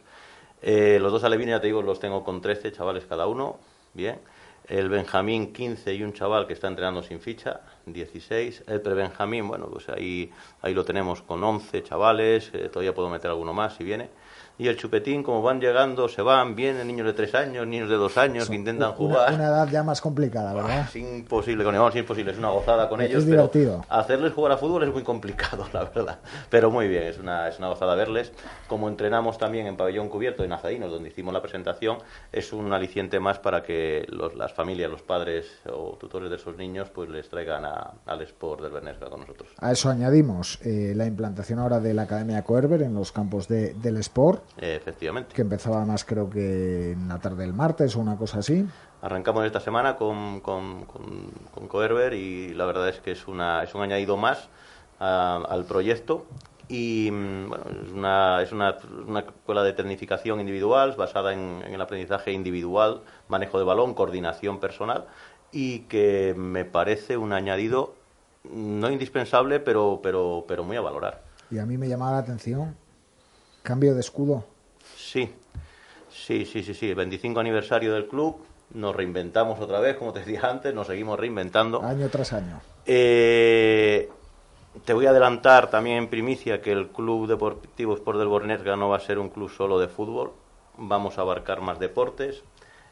Eh, 0.63 0.99
los 1.01 1.13
dos 1.13 1.25
alevines, 1.25 1.55
ya 1.57 1.61
te 1.61 1.67
digo, 1.69 1.83
los 1.83 2.01
tengo 2.01 2.25
con 2.25 2.41
13 2.41 2.73
chavales 2.73 3.05
cada 3.07 3.27
uno, 3.27 3.59
bien. 3.95 4.19
El 4.69 4.89
Benjamín 4.89 5.53
15 5.53 5.95
y 5.95 6.03
un 6.03 6.13
chaval 6.13 6.47
que 6.49 6.53
está 6.53 6.67
entrenando 6.67 7.03
sin 7.03 7.21
ficha, 7.21 7.61
16. 7.87 8.65
El 8.67 8.81
prebenjamín, 8.81 9.47
bueno, 9.47 9.69
pues 9.71 9.89
ahí, 9.89 10.33
ahí 10.61 10.75
lo 10.75 10.85
tenemos 10.85 11.23
con 11.23 11.45
11 11.45 11.85
chavales, 11.85 12.51
eh, 12.53 12.69
todavía 12.69 12.93
puedo 12.93 13.09
meter 13.09 13.31
alguno 13.31 13.53
más 13.53 13.77
si 13.77 13.85
viene. 13.85 14.09
Y 14.59 14.69
el 14.69 14.77
chupetín, 14.79 15.23
como 15.23 15.43
van 15.43 15.61
llegando, 15.61 16.09
se 16.09 16.23
van, 16.23 16.55
vienen 16.57 16.87
niños 16.87 17.07
de 17.07 17.13
3 17.13 17.35
años, 17.35 17.67
niños 17.67 17.91
de 17.91 17.97
2 17.97 18.17
años 18.17 18.49
que 18.49 18.55
intentan 18.57 18.89
Una, 18.89 18.97
jugar. 18.97 19.35
una 19.35 19.45
edad 19.49 19.69
ya 19.69 19.83
más 19.83 20.01
complicada, 20.01 20.55
¿verdad? 20.55 20.87
Es 20.89 20.97
imposible 20.97 21.63
con 21.63 21.75
ellos, 21.75 21.91
es 21.95 22.01
imposible, 22.01 22.33
es 22.33 22.39
una 22.39 22.49
gozada 22.49 22.89
con 22.89 23.03
Es 23.03 23.11
ellos. 23.11 23.27
divertido. 23.27 23.83
Pero 23.87 24.01
hacerles 24.01 24.33
jugar 24.33 24.53
a 24.53 24.57
fútbol 24.57 24.83
es 24.85 24.93
muy 24.93 25.03
complicado, 25.03 25.67
la 25.75 25.85
verdad. 25.85 26.21
Pero 26.49 26.71
muy 26.71 26.89
bien, 26.89 27.03
es 27.03 27.19
una, 27.19 27.49
es 27.49 27.59
una 27.59 27.69
gozada 27.69 27.95
verles. 27.95 28.33
Como 28.67 28.89
entrenamos 28.89 29.37
también 29.37 29.67
en 29.67 29.77
Pabellón 29.77 30.09
Cubierto, 30.09 30.43
en 30.43 30.53
Azadinos, 30.53 30.91
donde 30.91 31.11
hicimos 31.11 31.35
la 31.35 31.43
presentación, 31.43 31.99
es 32.33 32.53
un 32.55 32.73
aliciente 32.73 33.21
más 33.21 33.39
para 33.39 33.63
que 33.63 34.07
los- 34.09 34.35
las 34.37 34.55
familias, 34.55 34.91
los 34.91 35.03
padres 35.03 35.47
o 35.71 35.99
tutores 36.01 36.31
de 36.31 36.37
esos 36.37 36.57
niños, 36.57 36.89
pues 36.89 37.11
les 37.11 37.29
traigan 37.29 37.67
a- 37.67 37.93
al 38.07 38.23
Sport 38.23 38.63
del 38.63 38.73
Bernesga 38.73 39.11
con 39.11 39.21
nosotros. 39.21 39.51
A 39.59 39.73
eso 39.73 39.91
añadimos 39.91 40.59
eh, 40.65 40.95
la 40.97 41.05
implantación 41.05 41.59
ahora 41.59 41.79
de 41.79 41.93
la 41.93 42.03
Academia 42.03 42.43
Coerber 42.43 42.81
en 42.81 42.95
los 42.95 43.13
campos 43.13 43.49
de- 43.49 43.75
del 43.75 43.99
Sport, 43.99 44.45
efectivamente. 44.57 45.35
que 45.35 45.43
empezaba 45.43 45.79
además 45.79 46.05
creo 46.05 46.29
que 46.31 46.93
en 46.93 47.09
la 47.09 47.19
tarde 47.19 47.43
del 47.45 47.53
martes 47.53 47.95
o 47.97 48.01
una 48.01 48.17
cosa 48.17 48.39
así. 48.39 48.67
Arrancamos 49.03 49.45
esta 49.45 49.61
semana 49.61 49.97
con, 49.97 50.41
con, 50.41 50.85
con, 50.87 51.05
con 51.55 51.69
Coerber 51.69 52.15
y 52.15 52.55
la 52.55 52.65
verdad 52.65 52.89
es 52.89 53.01
que 53.01 53.13
es, 53.13 53.29
una, 53.29 53.63
es 53.63 53.75
un 53.75 53.83
añadido 53.83 54.17
más 54.17 54.49
a- 54.99 55.43
al 55.49 55.65
proyecto 55.67 56.25
y 56.69 57.11
mm, 57.13 57.49
bueno, 57.49 57.65
es 57.87 57.93
una, 57.93 58.43
es 58.43 58.53
una, 58.53 58.77
una 59.07 59.21
escuela 59.21 59.63
de 59.63 59.73
tecnificación 59.75 60.41
individual 60.41 60.95
basada 60.97 61.33
en, 61.33 61.63
en 61.65 61.75
el 61.75 61.81
aprendizaje 61.81 62.33
individual, 62.33 63.03
manejo 63.29 63.59
de 63.59 63.65
balón, 63.65 63.95
coordinación 63.95 64.59
personal 64.59 65.05
y 65.53 65.81
que 65.81 66.35
me 66.37 66.65
parece 66.65 67.17
un 67.17 67.33
añadido 67.33 67.95
no 68.51 68.91
indispensable 68.91 69.61
pero, 69.61 70.01
pero, 70.03 70.45
pero 70.49 70.65
muy 70.65 70.77
a 70.77 70.81
valorar. 70.81 71.23
Y 71.51 71.59
a 71.59 71.67
mí 71.67 71.77
me 71.79 71.89
llamaba 71.89 72.13
la 72.13 72.19
atención, 72.19 72.75
cambio 73.67 73.95
de 73.95 74.01
escudo. 74.01 74.45
Sí, 74.97 75.35
sí, 76.09 76.47
sí, 76.47 76.63
sí, 76.63 76.73
sí. 76.73 76.95
25 76.95 77.41
aniversario 77.41 77.93
del 77.93 78.07
club. 78.07 78.37
Nos 78.75 78.95
reinventamos 78.95 79.61
otra 79.61 79.81
vez, 79.81 79.97
como 79.97 80.13
te 80.13 80.21
decía 80.21 80.49
antes, 80.49 80.73
nos 80.73 80.87
seguimos 80.87 81.19
reinventando. 81.19 81.83
Año 81.83 82.09
tras 82.09 82.33
año. 82.33 82.61
Eh, 82.87 84.09
te 84.85 84.93
voy 84.93 85.07
a 85.07 85.11
adelantar 85.11 85.69
también 85.69 85.99
en 85.99 86.09
primicia 86.09 86.61
que 86.61 86.71
el 86.71 86.89
Club 86.89 87.27
Deportivo 87.27 87.95
Sport 87.95 88.19
del 88.19 88.29
Bornesga 88.29 88.77
no 88.77 88.89
va 88.89 88.99
a 88.99 89.01
ser 89.01 89.19
un 89.19 89.31
club 89.31 89.51
solo 89.51 89.79
de 89.81 89.89
fútbol. 89.89 90.33
Vamos 90.77 91.19
a 91.19 91.23
abarcar 91.23 91.61
más 91.61 91.81
deportes. 91.81 92.45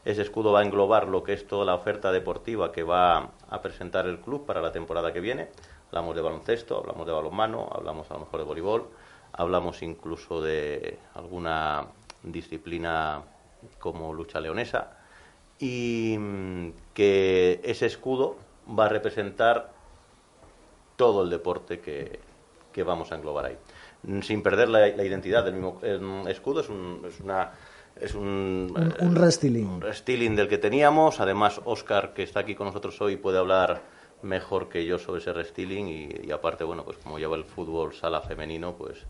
Ese 0.05 0.23
escudo 0.23 0.53
va 0.53 0.61
a 0.61 0.65
englobar 0.65 1.07
lo 1.07 1.23
que 1.23 1.35
es 1.35 1.47
toda 1.47 1.65
la 1.65 1.75
oferta 1.75 2.11
deportiva 2.11 2.73
que 2.73 2.83
va 2.83 3.31
a 3.49 3.63
presentar 3.63 4.07
el 4.07 4.19
club 4.19 4.45
para 4.45 4.61
la 4.61 4.73
temporada 4.73 5.13
que 5.13 5.21
viene. 5.21 5.49
Hablamos 5.89 6.17
de 6.17 6.23
baloncesto, 6.23 6.79
hablamos 6.79 7.07
de 7.07 7.13
balonmano, 7.13 7.69
hablamos 7.71 8.11
a 8.11 8.15
lo 8.15 8.21
mejor 8.21 8.41
de 8.41 8.47
voleibol, 8.47 8.89
hablamos 9.37 9.83
incluso 9.83 10.41
de 10.41 10.99
alguna 11.15 11.87
disciplina 12.23 13.23
como 13.79 14.13
lucha 14.13 14.41
leonesa 14.41 14.93
y 15.59 16.17
mm, 16.19 16.69
que 16.95 17.61
ese 17.65 17.87
escudo 17.87 18.37
va 18.79 18.87
a 18.87 18.89
representar 18.89 19.73
todo 20.97 21.23
el 21.23 21.31
deporte 21.31 21.81
que, 21.81 22.21
que 22.73 22.83
vamos 22.83 23.13
a 23.13 23.17
englobar 23.17 23.47
ahí. 23.47 23.57
Sin 24.23 24.43
perder 24.43 24.69
la, 24.69 24.87
la 24.89 25.05
identidad 25.05 25.45
del 25.45 25.55
mismo 25.55 25.81
escudo, 26.29 26.61
es, 26.61 26.69
un, 26.69 27.03
es 27.07 27.21
una... 27.21 27.53
Es 28.01 28.15
un, 28.15 28.73
Un, 28.75 29.09
un 29.09 29.17
un 29.75 29.81
restyling 29.81 30.35
del 30.35 30.49
que 30.49 30.59
teníamos. 30.59 31.21
Además, 31.21 31.61
Oscar, 31.65 32.13
que 32.13 32.25
está 32.25 32.41
aquí 32.41 32.57
con 32.57 32.67
nosotros 32.67 33.01
hoy, 33.01 33.17
puede 33.17 33.39
hablar 33.39 33.83
mejor 34.25 34.69
que 34.69 34.85
yo 34.85 34.99
sobre 34.99 35.21
ese 35.21 35.33
restyling 35.33 35.89
y, 35.89 36.27
y 36.27 36.33
aparte, 36.33 36.65
bueno, 36.65 36.85
pues 36.85 36.99
como 36.99 37.19
lleva 37.19 37.37
el 37.37 37.45
fútbol 37.45 37.95
sala 37.95 38.21
femenino, 38.21 38.75
pues 38.75 39.07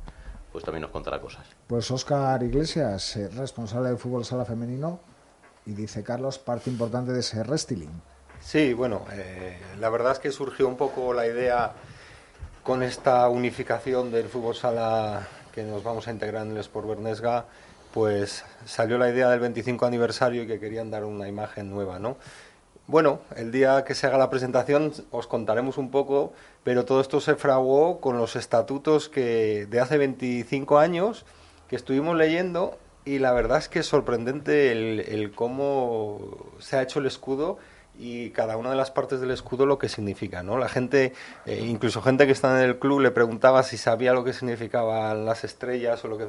pues 0.55 0.65
también 0.65 0.83
nos 0.83 0.93
contará 0.93 1.21
cosas. 1.21 1.45
Pues 1.67 1.91
Óscar 1.91 2.41
Iglesias, 2.45 3.19
responsable 3.35 3.89
del 3.89 3.99
fútbol 3.99 4.25
sala 4.25 4.45
femenino, 4.45 5.01
y 5.67 5.73
dice 5.73 6.05
Carlos, 6.05 6.39
parte 6.39 6.71
importante 6.71 7.11
de 7.11 7.19
ese 7.19 7.43
wrestling. 7.43 7.89
Sí, 8.39 8.73
bueno, 8.73 9.05
eh, 9.13 9.59
la 9.81 9.89
verdad 9.89 10.13
es 10.13 10.21
que 10.21 10.31
surgió 10.31 10.69
un 10.69 10.77
poco 10.77 11.13
la 11.13 11.27
idea 11.27 11.73
con 12.63 12.85
esta 12.85 13.29
unificación 13.31 14.13
del 14.13 14.29
fútbol 14.29 14.55
sala 14.55 15.27
que 15.53 15.65
nos 15.65 15.83
vamos 15.83 16.07
a 16.07 16.13
integrar 16.13 16.47
en 16.47 16.53
el 16.53 16.59
Sport 16.59 16.87
Bernesga, 16.87 17.47
pues 17.93 18.45
salió 18.65 18.97
la 18.97 19.09
idea 19.09 19.31
del 19.31 19.41
25 19.41 19.87
aniversario 19.87 20.45
y 20.45 20.47
que 20.47 20.61
querían 20.61 20.89
dar 20.89 21.05
una 21.05 21.27
imagen 21.27 21.69
nueva, 21.69 21.99
¿no? 21.99 22.17
Bueno, 22.87 23.21
el 23.35 23.51
día 23.51 23.83
que 23.85 23.95
se 23.95 24.07
haga 24.07 24.19
la 24.19 24.29
presentación 24.29 24.93
os 25.11 25.27
contaremos 25.27 25.79
un 25.79 25.91
poco, 25.91 26.35
pero 26.65 26.85
todo 26.85 27.01
esto 27.01 27.19
se 27.19 27.35
fraguó 27.35 27.99
con 27.99 28.19
los 28.19 28.37
estatutos 28.37 29.09
que 29.09 29.67
de 29.71 29.81
hace 29.81 29.97
25 29.97 30.79
años 30.79 31.25
que 31.69 31.77
estuvimos 31.77 32.15
leyendo 32.15 32.77
y 33.07 33.21
la 33.21 33.33
verdad 33.33 33.57
es 33.57 33.71
que 33.71 33.79
es 33.79 33.87
sorprendente 33.87 34.71
el, 34.73 35.33
cómo 35.35 36.53
se 36.59 36.77
ha 36.77 36.83
hecho 36.83 36.99
el 36.99 37.07
escudo 37.07 37.57
y 37.99 38.31
cada 38.31 38.59
una 38.59 38.69
de 38.69 38.77
las 38.77 38.91
partes 38.91 39.19
del 39.19 39.31
escudo 39.31 39.65
lo 39.65 39.79
que 39.79 39.89
significa, 39.89 40.43
¿no? 40.43 40.59
La 40.59 40.69
gente, 40.69 41.15
eh, 41.47 41.65
incluso 41.67 42.03
gente 42.03 42.27
que 42.27 42.33
está 42.33 42.61
en 42.61 42.69
el 42.69 42.79
club, 42.79 43.01
le 43.01 43.13
preguntaba 43.13 43.63
si 43.63 43.79
sabía 43.79 44.13
lo 44.13 44.25
que 44.25 44.35
significaban 44.35 45.25
las 45.25 45.45
estrellas 45.45 46.05
o 46.05 46.09
lo 46.09 46.19
que 46.19 46.25
eh, 46.25 46.29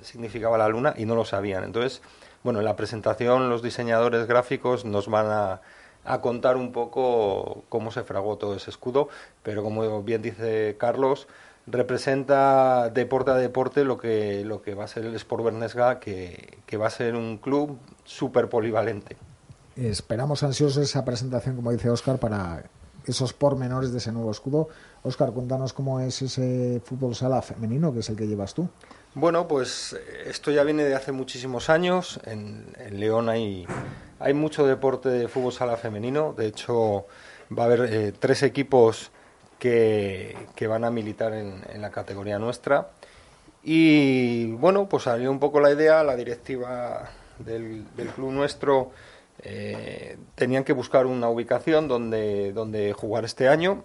significaba 0.00 0.56
la 0.56 0.68
luna 0.68 0.94
y 0.96 1.04
no 1.04 1.14
lo 1.14 1.26
sabían. 1.26 1.64
Entonces, 1.64 2.00
bueno, 2.42 2.60
en 2.60 2.64
la 2.64 2.76
presentación 2.76 3.50
los 3.50 3.62
diseñadores 3.62 4.26
gráficos 4.26 4.84
nos 4.84 5.08
van 5.08 5.26
a, 5.26 5.60
a 6.04 6.20
contar 6.20 6.56
un 6.56 6.72
poco 6.72 7.64
cómo 7.68 7.90
se 7.90 8.02
fragó 8.02 8.36
todo 8.36 8.54
ese 8.54 8.70
escudo, 8.70 9.08
pero 9.42 9.62
como 9.62 10.02
bien 10.02 10.22
dice 10.22 10.76
Carlos, 10.78 11.28
representa 11.66 12.88
deporte 12.90 13.30
a 13.30 13.34
deporte 13.34 13.84
lo 13.84 13.98
que, 13.98 14.44
lo 14.44 14.62
que 14.62 14.74
va 14.74 14.84
a 14.84 14.88
ser 14.88 15.04
el 15.04 15.14
Sport 15.14 15.44
Bernesga, 15.44 16.00
que, 16.00 16.58
que 16.66 16.76
va 16.76 16.86
a 16.86 16.90
ser 16.90 17.14
un 17.14 17.38
club 17.38 17.78
súper 18.04 18.48
polivalente. 18.48 19.16
Esperamos 19.76 20.42
ansiosos 20.42 20.82
esa 20.82 21.04
presentación, 21.04 21.56
como 21.56 21.70
dice 21.70 21.90
Óscar, 21.90 22.18
para 22.18 22.64
esos 23.06 23.32
pormenores 23.32 23.92
de 23.92 23.98
ese 23.98 24.12
nuevo 24.12 24.30
escudo. 24.30 24.68
Óscar, 25.02 25.32
cuéntanos 25.32 25.72
cómo 25.72 26.00
es 26.00 26.20
ese 26.22 26.82
fútbol 26.84 27.14
sala 27.14 27.40
femenino, 27.40 27.92
que 27.92 28.00
es 28.00 28.08
el 28.10 28.16
que 28.16 28.26
llevas 28.26 28.52
tú. 28.52 28.68
Bueno, 29.14 29.48
pues 29.48 29.98
esto 30.24 30.52
ya 30.52 30.62
viene 30.62 30.84
de 30.84 30.94
hace 30.94 31.10
muchísimos 31.10 31.68
años. 31.68 32.20
En, 32.26 32.72
León 32.90 33.28
hay, 33.28 33.66
hay 34.20 34.34
mucho 34.34 34.66
deporte 34.66 35.08
de 35.08 35.26
fútbol 35.26 35.52
sala 35.52 35.76
femenino. 35.76 36.32
De 36.32 36.46
hecho, 36.46 37.06
va 37.56 37.64
a 37.64 37.66
haber 37.66 37.92
eh, 37.92 38.12
tres 38.12 38.42
equipos 38.42 39.10
que, 39.58 40.36
que, 40.54 40.66
van 40.68 40.84
a 40.84 40.90
militar 40.90 41.34
en, 41.34 41.62
la 41.80 41.90
categoría 41.90 42.38
nuestra. 42.38 42.90
Y 43.64 44.52
bueno, 44.52 44.88
pues 44.88 45.02
salió 45.02 45.30
un 45.30 45.40
poco 45.40 45.60
la 45.60 45.72
idea, 45.72 46.04
la 46.04 46.14
directiva 46.14 47.10
del, 47.38 47.84
del 47.96 48.08
club 48.08 48.30
nuestro 48.30 48.92
eh, 49.42 50.18
tenían 50.34 50.64
que 50.64 50.72
buscar 50.72 51.06
una 51.06 51.28
ubicación 51.28 51.88
donde, 51.88 52.52
donde 52.52 52.92
jugar 52.92 53.24
este 53.24 53.48
año. 53.48 53.84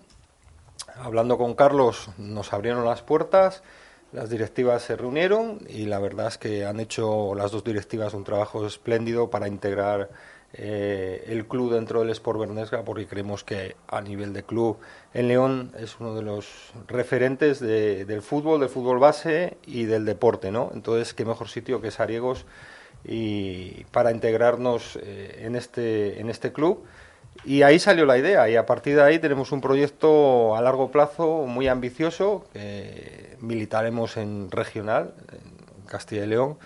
Hablando 0.95 1.37
con 1.37 1.55
Carlos, 1.55 2.09
nos 2.17 2.53
abrieron 2.53 2.85
las 2.85 3.01
puertas, 3.01 3.63
las 4.11 4.29
directivas 4.29 4.83
se 4.83 4.95
reunieron 4.95 5.59
y 5.67 5.85
la 5.85 5.99
verdad 5.99 6.27
es 6.27 6.37
que 6.37 6.65
han 6.65 6.79
hecho 6.79 7.35
las 7.35 7.51
dos 7.51 7.63
directivas 7.63 8.13
un 8.13 8.23
trabajo 8.23 8.65
espléndido 8.65 9.29
para 9.29 9.47
integrar 9.47 10.09
eh, 10.53 11.25
el 11.27 11.47
club 11.47 11.73
dentro 11.73 11.99
del 11.99 12.11
Sport 12.11 12.39
Bernesga, 12.39 12.83
porque 12.83 13.07
creemos 13.07 13.43
que 13.43 13.75
a 13.87 13.99
nivel 13.99 14.31
de 14.31 14.43
club 14.43 14.77
en 15.13 15.27
León 15.27 15.73
es 15.77 15.99
uno 15.99 16.15
de 16.15 16.21
los 16.21 16.71
referentes 16.87 17.59
de, 17.59 18.05
del 18.05 18.21
fútbol, 18.21 18.61
del 18.61 18.69
fútbol 18.69 18.99
base 18.99 19.57
y 19.65 19.83
del 19.83 20.05
deporte, 20.05 20.51
¿no? 20.51 20.71
Entonces, 20.73 21.13
qué 21.13 21.25
mejor 21.25 21.49
sitio 21.49 21.81
que 21.81 21.91
Sariegos 21.91 22.45
y 23.03 23.83
para 23.91 24.11
integrarnos 24.11 24.97
eh, 25.01 25.41
en, 25.41 25.55
este, 25.57 26.21
en 26.21 26.29
este 26.29 26.53
club. 26.53 26.85
Y 27.43 27.63
ahí 27.63 27.79
salió 27.79 28.05
la 28.05 28.17
idea 28.17 28.49
y 28.49 28.55
a 28.55 28.65
partir 28.65 28.95
de 28.95 29.03
ahí 29.03 29.19
tenemos 29.19 29.51
un 29.51 29.61
proyecto 29.61 30.55
a 30.55 30.61
largo 30.61 30.89
plazo 30.89 31.45
muy 31.45 31.67
ambicioso 31.67 32.45
que 32.53 33.37
militaremos 33.41 34.17
en 34.17 34.49
regional, 34.49 35.13
en 35.31 35.85
Castilla 35.85 36.23
y 36.23 36.27
León, 36.27 36.57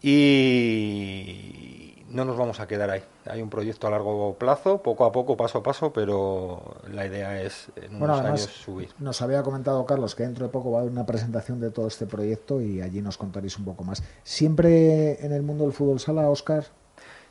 y 0.00 2.04
no 2.08 2.24
nos 2.24 2.36
vamos 2.36 2.60
a 2.60 2.66
quedar 2.66 2.90
ahí. 2.90 3.02
Hay 3.26 3.42
un 3.42 3.50
proyecto 3.50 3.86
a 3.86 3.90
largo 3.90 4.36
plazo, 4.38 4.82
poco 4.82 5.04
a 5.04 5.12
poco, 5.12 5.36
paso 5.36 5.58
a 5.58 5.62
paso, 5.62 5.92
pero 5.92 6.76
la 6.90 7.06
idea 7.06 7.42
es 7.42 7.68
en 7.76 7.98
bueno, 7.98 8.14
unos 8.14 8.20
además, 8.20 8.42
años 8.42 8.54
subir. 8.54 8.88
Nos 8.98 9.20
había 9.20 9.42
comentado 9.42 9.84
Carlos 9.84 10.14
que 10.14 10.22
dentro 10.22 10.46
de 10.46 10.52
poco 10.52 10.70
va 10.70 10.78
a 10.78 10.80
haber 10.82 10.92
una 10.92 11.04
presentación 11.04 11.60
de 11.60 11.70
todo 11.70 11.86
este 11.86 12.06
proyecto 12.06 12.62
y 12.62 12.80
allí 12.80 13.02
nos 13.02 13.18
contaréis 13.18 13.58
un 13.58 13.66
poco 13.66 13.84
más. 13.84 14.02
¿Siempre 14.22 15.24
en 15.24 15.32
el 15.32 15.42
mundo 15.42 15.64
del 15.64 15.72
fútbol 15.72 16.00
sala, 16.00 16.30
Oscar? 16.30 16.64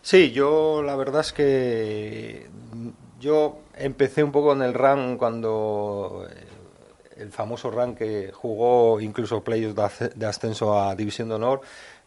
Sí, 0.08 0.32
yo 0.32 0.84
la 0.84 0.96
verdad 0.96 1.20
es 1.20 1.34
que 1.34 2.48
yo 3.20 3.58
empecé 3.76 4.24
un 4.24 4.32
poco 4.32 4.54
en 4.54 4.62
el 4.62 4.74
RAN 4.74 5.18
cuando 5.18 6.26
el 7.18 7.30
famoso 7.30 7.72
RAN 7.72 7.94
que 7.94 8.32
jugó 8.32 9.02
incluso 9.02 9.44
playoffs 9.44 10.16
de 10.16 10.26
ascenso 10.26 10.80
a 10.80 10.96
División 10.96 11.28
de 11.28 11.36
Honor. 11.36 11.60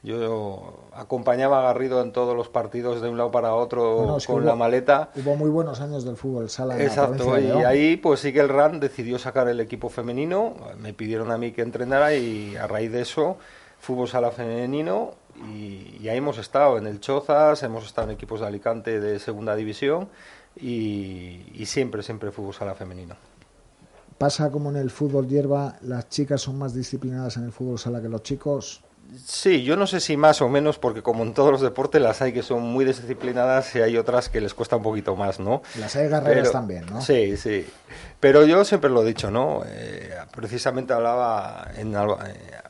Yo 0.03 0.86
acompañaba 0.94 1.59
a 1.59 1.62
Garrido 1.64 2.01
en 2.01 2.12
todos 2.12 2.34
los 2.34 2.48
partidos 2.48 3.03
de 3.03 3.11
un 3.11 3.18
lado 3.18 3.30
para 3.30 3.55
otro 3.55 3.96
bueno, 3.96 4.16
es 4.16 4.26
con 4.26 4.36
hubo, 4.36 4.46
la 4.46 4.57
maleta. 4.57 5.11
Hubo 5.16 5.36
muy 5.36 5.51
buenos 5.51 5.82
años 5.82 6.03
del 6.03 6.16
fútbol 6.16 6.48
sala. 6.48 6.82
Exacto, 6.82 7.38
y 7.38 7.51
ahí 7.51 7.98
pues 7.98 8.20
sí 8.20 8.32
que 8.32 8.40
el 8.40 8.48
RAN 8.48 8.80
decidió 8.80 9.18
sacar 9.18 9.46
el 9.48 9.61
equipo 9.61 9.90
femenino. 9.90 10.55
Me 10.78 10.94
pidieron 10.94 11.30
a 11.30 11.36
mí 11.36 11.53
que 11.53 11.61
entrenara 11.61 12.14
y 12.14 12.57
a 12.57 12.66
raíz 12.66 12.92
de 12.92 13.03
eso, 13.03 13.36
fútbol 13.78 14.09
sala 14.09 14.30
femenino. 14.30 15.19
Y, 15.49 15.97
y 16.01 16.09
ahí 16.09 16.18
hemos 16.18 16.38
estado 16.38 16.78
en 16.78 16.86
el 16.86 17.01
Chozas, 17.01 17.62
hemos 17.62 17.86
estado 17.86 18.09
en 18.09 18.14
equipos 18.14 18.41
de 18.41 18.47
Alicante 18.47 19.01
de 19.01 19.18
segunda 19.18 19.57
división 19.57 20.09
y, 20.57 21.43
y 21.55 21.66
siempre, 21.66 22.03
siempre 22.03 22.30
fútbol 22.30 22.55
sala 22.55 22.74
femenino. 22.74 23.16
¿Pasa 24.18 24.51
como 24.51 24.68
en 24.70 24.76
el 24.76 24.91
fútbol 24.91 25.28
hierba, 25.28 25.76
las 25.80 26.09
chicas 26.11 26.43
son 26.43 26.59
más 26.59 26.74
disciplinadas 26.74 27.38
en 27.38 27.45
el 27.45 27.53
fútbol 27.53 27.78
sala 27.78 28.03
que 28.03 28.09
los 28.09 28.22
chicos? 28.22 28.82
Sí, 29.24 29.64
yo 29.64 29.76
no 29.76 29.86
sé 29.86 29.99
si 29.99 30.16
más 30.16 30.41
o 30.41 30.49
menos, 30.49 30.78
porque 30.78 31.03
como 31.03 31.24
en 31.24 31.34
todos 31.34 31.51
los 31.51 31.61
deportes 31.61 32.01
las 32.01 32.22
hay 32.22 32.32
que 32.32 32.43
son 32.43 32.62
muy 32.62 32.84
disciplinadas 32.84 33.74
y 33.74 33.80
hay 33.80 33.97
otras 33.97 34.28
que 34.28 34.41
les 34.41 34.55
cuesta 34.55 34.76
un 34.76 34.82
poquito 34.82 35.16
más, 35.16 35.41
¿no? 35.41 35.62
Las 35.78 35.97
hay 35.97 36.09
guerreras 36.09 36.43
Pero, 36.43 36.51
también, 36.51 36.86
¿no? 36.86 37.01
Sí, 37.01 37.36
sí. 37.36 37.66
Pero 38.20 38.45
yo 38.45 38.64
siempre 38.64 38.88
lo 38.88 39.03
he 39.03 39.07
dicho, 39.07 39.30
¿no? 39.30 39.62
Eh, 39.66 40.14
precisamente 40.36 40.93
hablaba 40.93 41.68
en, 41.76 41.95
eh, 41.95 41.99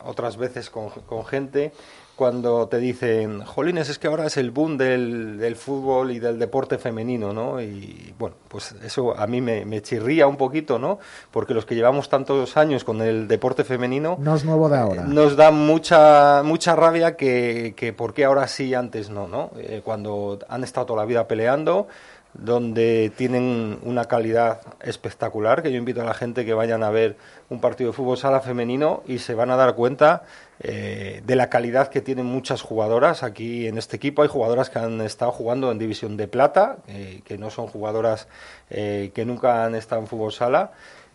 otras 0.03 0.39
veces 0.39 0.71
con, 0.71 0.89
con 0.89 1.27
gente 1.27 1.73
cuando 2.21 2.69
te 2.69 2.77
dicen, 2.77 3.41
jolines, 3.47 3.89
es 3.89 3.99
que 3.99 4.07
ahora 4.07 4.27
es 4.27 4.37
el 4.37 4.51
boom 4.51 4.77
del, 4.77 5.39
del, 5.39 5.57
fútbol 5.57 6.11
y 6.11 6.19
del 6.19 6.39
deporte 6.39 6.77
femenino, 6.77 7.33
¿no? 7.33 7.63
Y 7.63 8.13
bueno, 8.19 8.37
pues 8.47 8.75
eso 8.85 9.19
a 9.19 9.27
mí 9.27 9.41
me, 9.41 9.65
me, 9.65 9.81
chirría 9.81 10.27
un 10.27 10.37
poquito, 10.37 10.79
¿no? 10.79 10.99
Porque 11.31 11.55
los 11.55 11.65
que 11.65 11.75
llevamos 11.75 12.11
tantos 12.11 12.59
años 12.59 12.85
con 12.85 13.01
el 13.01 13.27
deporte 13.27 13.65
femenino... 13.65 14.19
No 14.21 14.35
es 14.35 14.45
nuevo 14.45 14.69
de 14.69 14.77
ahora. 14.77 15.05
Nos 15.05 15.35
da 15.35 15.51
mucha, 15.51 16.43
mucha 16.45 16.77
rabia 16.77 17.17
que, 17.17 17.73
que 17.75 17.95
por 17.95 18.13
qué 18.13 18.27
ahora 18.27 18.47
sí, 18.49 18.75
antes 18.75 19.09
no, 19.09 19.27
¿no? 19.27 19.53
Eh, 19.57 19.81
cuando 19.83 20.41
han 20.47 20.63
estado 20.63 20.89
toda 20.89 21.01
la 21.01 21.07
vida 21.07 21.27
peleando 21.27 21.89
donde 22.35 23.13
tienen 23.17 23.79
una 23.83 24.05
calidad 24.05 24.61
espectacular, 24.81 25.63
que 25.63 25.73
yo 25.73 25.79
invito 25.79 26.01
a 26.01 26.05
la 26.05 26.15
gente 26.15 26.45
que 26.45 26.55
vayan 26.55 26.83
a 26.83 26.91
ver 26.91 27.17
un 27.49 27.61
partido 27.61 27.91
de 27.91 27.97
fútbol 27.97 28.17
sala 28.17 28.41
femenino 28.41 29.03
y 29.07 29.19
se 29.19 29.35
van 29.35 29.51
a 29.51 29.57
dar 29.57 29.75
cuenta 29.75 30.23
eh, 30.61 31.23
de 31.25 31.37
la 31.37 31.51
calidad 31.51 31.89
que 31.89 32.01
tienen 32.01 32.27
muchas 32.27 32.63
jugadoras. 32.63 33.23
Aquí 33.23 33.67
en 33.67 33.79
este 33.79 33.97
equipo 33.97 34.23
hay 34.23 34.29
jugadoras 34.29 34.71
que 34.71 34.79
han 34.79 35.01
estado 35.01 35.33
jugando 35.33 35.73
en 35.73 35.79
división 35.79 36.17
de 36.17 36.29
plata, 36.29 36.79
eh, 36.87 37.23
que 37.25 37.39
no 37.39 37.51
son 37.51 37.67
jugadoras 37.67 38.29
eh, 38.71 39.11
que 39.15 39.25
nunca 39.25 39.65
han 39.65 39.75
estado 39.75 40.01
en 40.03 40.07
fútbol 40.07 40.33
sala. 40.33 40.73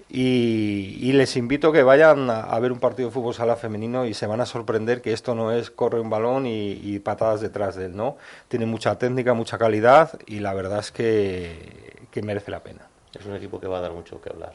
Y, 0.07 0.97
y, 1.01 1.13
les 1.13 1.35
invito 1.35 1.69
a 1.69 1.73
que 1.73 1.81
vayan 1.81 2.29
a, 2.29 2.41
a, 2.41 2.59
ver 2.59 2.71
un 2.71 2.79
partido 2.79 3.09
de 3.09 3.13
fútbol 3.13 3.33
sala 3.33 3.55
femenino 3.55 4.05
y 4.05 4.13
se 4.13 4.27
van 4.27 4.39
a 4.39 4.45
sorprender 4.45 5.01
que 5.01 5.13
esto 5.13 5.33
no 5.33 5.51
es 5.51 5.71
corre 5.71 5.99
un 5.99 6.11
balón 6.11 6.45
y, 6.45 6.73
y, 6.73 6.99
patadas 6.99 7.41
detrás 7.41 7.75
de 7.75 7.85
él, 7.85 7.95
¿no? 7.95 8.17
Tiene 8.47 8.67
mucha 8.67 8.99
técnica, 8.99 9.33
mucha 9.33 9.57
calidad 9.57 10.19
y 10.27 10.39
la 10.39 10.53
verdad 10.53 10.79
es 10.79 10.91
que, 10.91 12.07
que, 12.11 12.21
merece 12.21 12.51
la 12.51 12.61
pena. 12.61 12.87
Es 13.17 13.25
un 13.25 13.35
equipo 13.35 13.59
que 13.59 13.67
va 13.67 13.79
a 13.79 13.81
dar 13.81 13.93
mucho 13.93 14.21
que 14.21 14.29
hablar, 14.29 14.53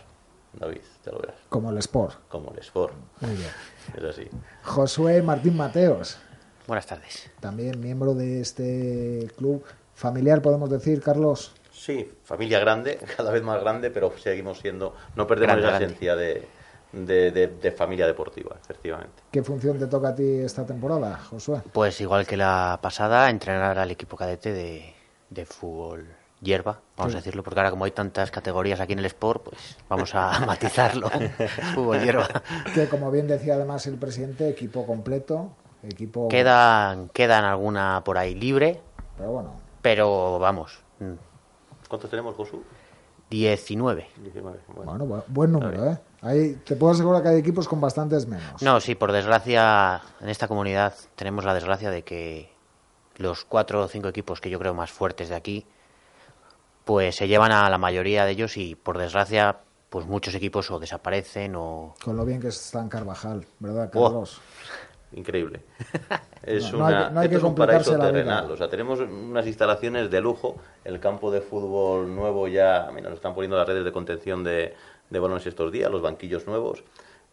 David, 0.53 0.83
ya 1.05 1.13
lo 1.13 1.19
verás. 1.19 1.37
Como 1.49 1.71
el 1.71 1.79
Sport. 1.79 2.29
Como 2.29 2.53
el 2.53 2.59
Sport. 2.61 2.95
Muy 3.21 3.35
bien. 3.35 3.51
Es 3.97 4.05
así. 4.05 4.29
Josué 4.63 5.21
Martín 5.21 5.57
Mateos. 5.57 6.19
Buenas 6.69 6.87
tardes. 6.87 7.29
También 7.41 7.81
miembro 7.81 8.15
de 8.15 8.41
este 8.41 9.29
club 9.37 9.65
familiar, 9.95 10.43
podemos 10.43 10.71
decir, 10.71 11.03
Carlos. 11.03 11.55
Sí, 11.73 12.11
familia 12.25 12.59
grande, 12.61 12.99
cada 13.16 13.31
vez 13.31 13.43
más 13.43 13.61
grande, 13.61 13.91
pero 13.91 14.12
seguimos 14.18 14.59
siendo, 14.59 14.95
no 15.16 15.27
perdemos 15.27 15.57
grande, 15.57 15.79
la 15.79 15.85
esencia 15.87 16.16
de, 16.16 16.47
de, 16.93 17.31
de, 17.31 17.47
de, 17.47 17.73
familia 17.73 18.07
deportiva, 18.07 18.57
efectivamente. 18.61 19.23
¿Qué 19.31 19.43
función 19.43 19.79
te 19.79 19.87
toca 19.87 20.09
a 20.09 20.14
ti 20.14 20.25
esta 20.41 20.66
temporada, 20.66 21.16
Josué? 21.18 21.61
Pues 21.73 22.01
igual 22.01 22.27
que 22.27 22.37
la 22.37 22.79
pasada, 22.83 23.31
entrenar 23.31 23.79
al 23.79 23.91
equipo 23.91 24.16
cadete 24.16 24.53
de, 24.53 24.93
de 25.31 25.47
fútbol 25.47 26.07
hierba, 26.43 26.81
vamos 26.97 27.12
Sí. 27.12 27.18
a 27.18 27.21
decirlo, 27.21 27.43
porque 27.43 27.61
ahora 27.61 27.71
como 27.71 27.85
hay 27.85 27.91
tantas 27.91 28.31
categorías 28.31 28.81
aquí 28.81 28.95
en 28.95 28.99
el 29.01 29.05
Sport, 29.07 29.43
pues 29.45 29.77
vamos 29.89 30.14
a 30.14 30.41
matizarlo. 30.47 31.09
Fútbol 31.75 32.01
hierba. 32.03 32.29
Que 32.75 32.89
como 32.89 33.11
bien 33.11 33.27
decía 33.29 33.55
además 33.55 33.87
el 33.87 33.97
presidente, 33.99 34.49
equipo 34.49 34.87
completo, 34.87 35.53
equipo... 35.83 36.29
Quedan, 36.29 37.09
quedan 37.11 37.45
alguna 37.45 38.03
por 38.05 38.16
ahí 38.18 38.35
libre, 38.35 38.81
Pero 39.18 39.31
bueno, 39.33 39.61
pero 39.83 40.39
vamos, 40.39 40.81
¿Cuántos 41.91 42.09
tenemos, 42.09 42.36
Josu? 42.36 42.62
19. 43.28 44.09
19. 44.22 44.61
Bueno, 44.74 44.93
bueno, 44.93 45.07
bu- 45.07 45.24
buen 45.28 45.53
número, 45.53 45.91
¿eh? 45.91 45.99
Ahí 46.22 46.55
te 46.64 46.76
puedo 46.76 46.93
asegurar 46.93 47.22
que 47.22 47.30
hay 47.30 47.38
equipos 47.38 47.66
con 47.68 47.80
bastantes 47.80 48.26
menos. 48.26 48.62
No, 48.62 48.80
sí, 48.80 48.95
por 48.95 49.11
desgracia, 49.12 50.01
en 50.20 50.28
esta 50.28 50.47
comunidad 50.49 50.95
tenemos 51.16 51.45
la 51.45 51.53
desgracia 51.55 51.91
de 51.91 52.03
que 52.03 52.53
los 53.16 53.45
cuatro 53.45 53.82
o 53.82 53.88
cinco 53.88 54.09
equipos 54.09 54.41
que 54.41 54.51
yo 54.51 54.59
creo 54.59 54.72
más 54.74 54.91
fuertes 54.93 55.28
de 55.28 55.34
aquí, 55.34 55.66
pues 56.84 57.16
se 57.16 57.26
llevan 57.28 57.53
a 57.53 57.68
la 57.70 57.78
mayoría 57.78 58.24
de 58.24 58.32
ellos 58.32 58.57
y 58.57 58.74
por 58.76 58.99
desgracia, 58.99 59.59
pues 59.91 60.07
muchos 60.07 60.34
equipos 60.34 60.70
o 60.70 60.78
desaparecen 60.78 61.55
o... 61.57 61.95
Con 62.05 62.16
lo 62.16 62.24
bien 62.24 62.41
que 62.41 62.49
está 62.49 62.80
en 62.80 62.88
Carvajal, 62.88 63.47
¿verdad, 63.59 63.91
Oh. 63.95 64.24
Increíble. 65.13 65.61
Es 66.43 66.73
No, 66.73 66.79
no 66.79 66.87
hay 66.87 66.95
una, 66.95 67.11
no 67.11 67.21
hay 67.21 67.27
esto 67.27 67.31
que 67.31 67.37
es 67.37 67.43
un 67.43 67.55
paraíso 67.55 67.91
terrenal. 67.99 68.51
O 68.51 68.57
sea, 68.57 68.69
tenemos 68.71 68.99
unas 69.01 69.47
instalaciones 69.47 70.11
de 70.11 70.21
lujo. 70.23 70.57
El 70.85 70.99
campo 70.99 71.31
de 71.31 71.43
fútbol 71.43 72.15
nuevo 72.15 72.49
ya, 72.49 72.91
mira, 72.95 73.11
nos 73.11 73.17
están 73.19 73.35
poniendo 73.35 73.59
las 73.59 73.69
redes 73.69 73.85
de 73.85 73.93
contención 73.93 74.43
de, 74.43 74.75
de 75.11 75.19
balones 75.19 75.47
estos 75.47 75.71
días, 75.71 75.91
los 75.91 76.01
banquillos 76.01 76.47
nuevos. 76.47 76.83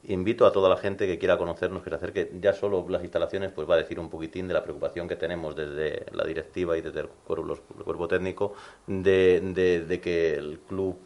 Invito 0.03 0.45
a 0.45 0.51
toda 0.51 0.67
la 0.69 0.75
gente 0.75 1.07
que 1.07 1.17
quiera 1.17 1.37
conocernos, 1.37 1.83
que 1.83 1.89
se 1.89 1.95
acerque. 1.95 2.31
Ya 2.41 2.51
solo 2.51 2.85
las 2.89 3.01
instalaciones, 3.01 3.51
pues 3.53 3.67
va 3.69 3.75
a 3.75 3.77
decir 3.77 3.97
un 3.97 4.09
poquitín 4.09 4.47
de 4.49 4.53
la 4.53 4.61
preocupación 4.61 5.07
que 5.07 5.15
tenemos 5.15 5.55
desde 5.55 6.05
la 6.11 6.25
directiva 6.25 6.77
y 6.77 6.81
desde 6.81 6.99
el 6.99 7.07
cuerpo, 7.07 7.45
los- 7.45 7.61
el 7.77 7.83
cuerpo 7.85 8.09
técnico 8.09 8.53
de, 8.87 9.39
de- 9.41 9.85
de 9.85 10.01
que 10.01 10.35
el 10.35 10.59
club 10.67 10.97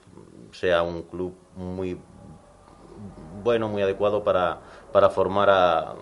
sea 0.52 0.82
un 0.82 1.04
club 1.04 1.34
muy 1.56 1.98
bueno, 3.44 3.68
muy 3.70 3.82
adecuado 3.82 4.24
para, 4.24 4.60
para 4.92 5.10
formar 5.10 5.50
a, 5.50 5.96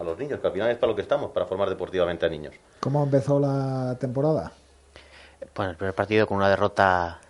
a 0.00 0.04
los 0.04 0.18
niños, 0.18 0.40
que 0.40 0.46
al 0.46 0.52
final 0.52 0.70
es 0.70 0.78
para 0.78 0.90
lo 0.90 0.96
que 0.96 1.02
estamos, 1.02 1.30
para 1.30 1.46
formar 1.46 1.68
deportivamente 1.68 2.26
a 2.26 2.28
niños. 2.28 2.54
¿Cómo 2.80 3.02
empezó 3.04 3.38
la 3.40 3.96
temporada? 3.98 4.52
Bueno, 5.54 5.70
el 5.72 5.76
primer 5.76 5.94
partido 5.94 6.26
con 6.26 6.36
una 6.38 6.48
derrota 6.48 7.20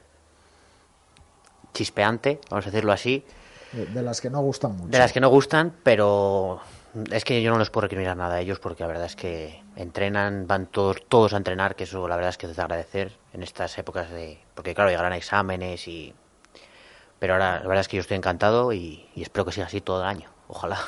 chispeante, 1.73 2.41
vamos 2.51 2.67
a 2.67 2.71
decirlo 2.71 2.93
así, 2.93 3.25
De, 3.73 3.87
de 3.87 4.03
las 4.03 4.21
que 4.21 4.31
no 4.31 4.41
gustan 4.41 4.77
mucho. 4.77 4.91
de 4.91 4.99
las 4.99 5.13
que 5.13 5.21
no 5.21 5.29
gustan, 5.29 5.75
pero 5.83 6.61
es 7.11 7.25
que 7.25 7.43
yo 7.43 7.51
no 7.51 7.59
les 7.59 7.71
puedo 7.71 7.83
recriminar 7.83 8.17
nada 8.17 8.37
a 8.37 8.41
ellos 8.41 8.61
porque 8.61 8.85
la 8.85 8.87
verdad 8.87 9.07
es 9.07 9.17
que 9.17 9.61
entrenan, 9.75 10.47
van 10.47 10.67
todos, 10.67 10.99
todos 11.09 11.35
a 11.35 11.37
entrenar, 11.37 11.75
que 11.75 11.85
eso 11.85 12.07
la 12.07 12.15
verdad 12.15 12.31
es 12.31 12.39
que 12.39 12.47
es 12.47 12.55
de 12.55 12.63
agradecer 12.63 13.13
en 13.33 13.43
estas 13.43 13.77
épocas 13.79 14.11
de... 14.11 14.39
Porque 14.55 14.75
claro, 14.75 14.91
llegarán 14.91 15.13
exámenes 15.13 15.89
y... 15.89 16.15
Pero 17.19 17.33
ahora 17.35 17.55
la 17.61 17.67
verdad 17.67 17.81
es 17.81 17.89
que 17.89 17.97
yo 17.97 18.03
estoy 18.03 18.17
encantado 18.17 18.73
y, 18.73 19.09
y 19.17 19.23
espero 19.23 19.45
que 19.45 19.53
siga 19.53 19.67
así 19.67 19.81
todo 19.81 20.03
el 20.03 20.07
año, 20.09 20.29
ojalá. 20.47 20.79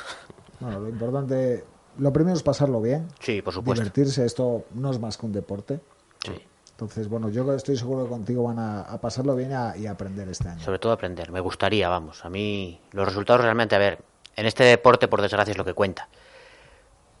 Bueno, 0.59 0.79
lo 0.79 0.89
importante, 0.89 1.63
lo 1.99 2.11
primero 2.13 2.35
es 2.35 2.43
pasarlo 2.43 2.81
bien. 2.81 3.07
Sí, 3.19 3.41
por 3.41 3.53
supuesto. 3.53 3.81
Divertirse, 3.83 4.25
esto 4.25 4.65
no 4.73 4.91
es 4.91 4.99
más 4.99 5.17
que 5.17 5.25
un 5.25 5.31
deporte. 5.33 5.79
Sí. 6.23 6.33
Entonces, 6.71 7.07
bueno, 7.09 7.29
yo 7.29 7.51
estoy 7.53 7.75
seguro 7.77 8.03
que 8.03 8.09
contigo 8.09 8.43
van 8.43 8.59
a, 8.59 8.81
a 8.81 8.99
pasarlo 9.01 9.35
bien 9.35 9.51
y 9.51 9.53
a, 9.53 9.77
y 9.77 9.87
a 9.87 9.91
aprender 9.91 10.29
este 10.29 10.47
año. 10.49 10.61
Sobre 10.63 10.77
todo 10.79 10.91
aprender. 10.91 11.31
Me 11.31 11.39
gustaría, 11.39 11.89
vamos. 11.89 12.23
A 12.25 12.29
mí 12.29 12.79
los 12.91 13.05
resultados 13.07 13.41
realmente, 13.41 13.75
a 13.75 13.79
ver, 13.79 13.99
en 14.35 14.45
este 14.45 14.63
deporte 14.63 15.07
por 15.07 15.21
desgracia 15.21 15.51
es 15.51 15.57
lo 15.57 15.65
que 15.65 15.73
cuenta. 15.73 16.07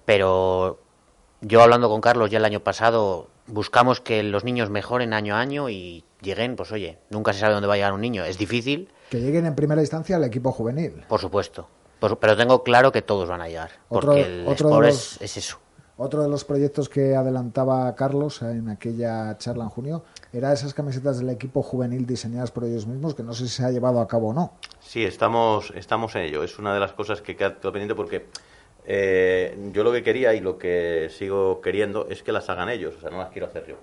Pero 0.05 0.79
yo 1.41 1.61
hablando 1.61 1.89
con 1.89 2.01
Carlos 2.01 2.29
ya 2.29 2.37
el 2.37 2.45
año 2.45 2.59
pasado, 2.61 3.27
buscamos 3.47 3.99
que 3.99 4.23
los 4.23 4.43
niños 4.43 4.69
mejoren 4.69 5.13
año 5.13 5.35
a 5.35 5.39
año 5.39 5.69
y 5.69 6.03
lleguen, 6.21 6.55
pues 6.55 6.71
oye, 6.71 6.97
nunca 7.09 7.33
se 7.33 7.39
sabe 7.39 7.53
dónde 7.53 7.67
va 7.67 7.73
a 7.73 7.77
llegar 7.77 7.93
un 7.93 8.01
niño. 8.01 8.23
Es 8.25 8.37
difícil, 8.37 8.89
Que 9.09 9.19
lleguen 9.19 9.45
en 9.45 9.55
primera 9.55 9.81
instancia 9.81 10.15
al 10.15 10.23
equipo 10.23 10.51
juvenil. 10.51 11.03
por 11.07 11.19
supuesto. 11.19 11.67
Por- 11.99 12.17
pero 12.19 12.37
tengo 12.37 12.63
claro 12.63 12.91
que 12.91 13.01
todos 13.01 13.27
van 13.29 13.41
a 13.41 13.47
llegar. 13.47 13.71
Otro- 13.89 14.11
Porque 14.11 14.21
el 14.23 14.47
otro 14.47 14.69
sport 14.69 14.85
los- 14.87 14.95
es, 15.13 15.21
es 15.21 15.37
eso. 15.37 15.59
Otro 15.99 16.21
de 16.21 16.29
los 16.29 16.45
proyectos 16.45 16.89
que 16.89 17.15
adelantaba 17.15 17.93
Carlos 17.95 18.43
en 18.43 18.69
aquella 18.69 19.35
charla 19.39 19.63
en 19.63 19.69
junio 19.71 20.03
era 20.31 20.53
esas 20.53 20.75
camisetas 20.75 21.17
del 21.17 21.29
equipo 21.31 21.63
juvenil 21.63 22.05
diseñadas 22.05 22.51
por 22.51 22.65
ellos 22.65 22.85
mismos, 22.85 23.15
que 23.15 23.23
no 23.23 23.33
sé 23.33 23.47
si 23.47 23.55
se 23.55 23.65
ha 23.65 23.71
llevado 23.71 23.99
a 23.99 24.07
cabo 24.07 24.27
o 24.29 24.33
no. 24.33 24.53
Sí, 24.79 25.03
estamos, 25.03 25.73
estamos 25.75 26.15
en 26.15 26.21
ello. 26.23 26.43
Es 26.43 26.59
una 26.59 26.71
de 26.71 26.79
las 26.79 26.93
cosas 26.93 27.21
que 27.21 27.35
queda 27.35 27.55
todo 27.59 27.71
pendiente 27.71 27.95
porque 27.95 28.27
eh, 28.85 29.57
yo 29.73 29.83
lo 29.83 29.91
que 29.91 30.03
quería 30.03 30.33
y 30.35 30.39
lo 30.39 30.57
que 30.57 31.09
sigo 31.11 31.61
queriendo 31.61 32.07
es 32.09 32.21
que 32.23 32.31
las 32.31 32.47
hagan 32.49 32.69
ellos, 32.69 32.93
o 32.97 33.01
sea, 33.01 33.09
no 33.09 33.17
las 33.17 33.29
quiero 33.31 33.47
hacer 33.47 33.65
yo. 33.67 33.75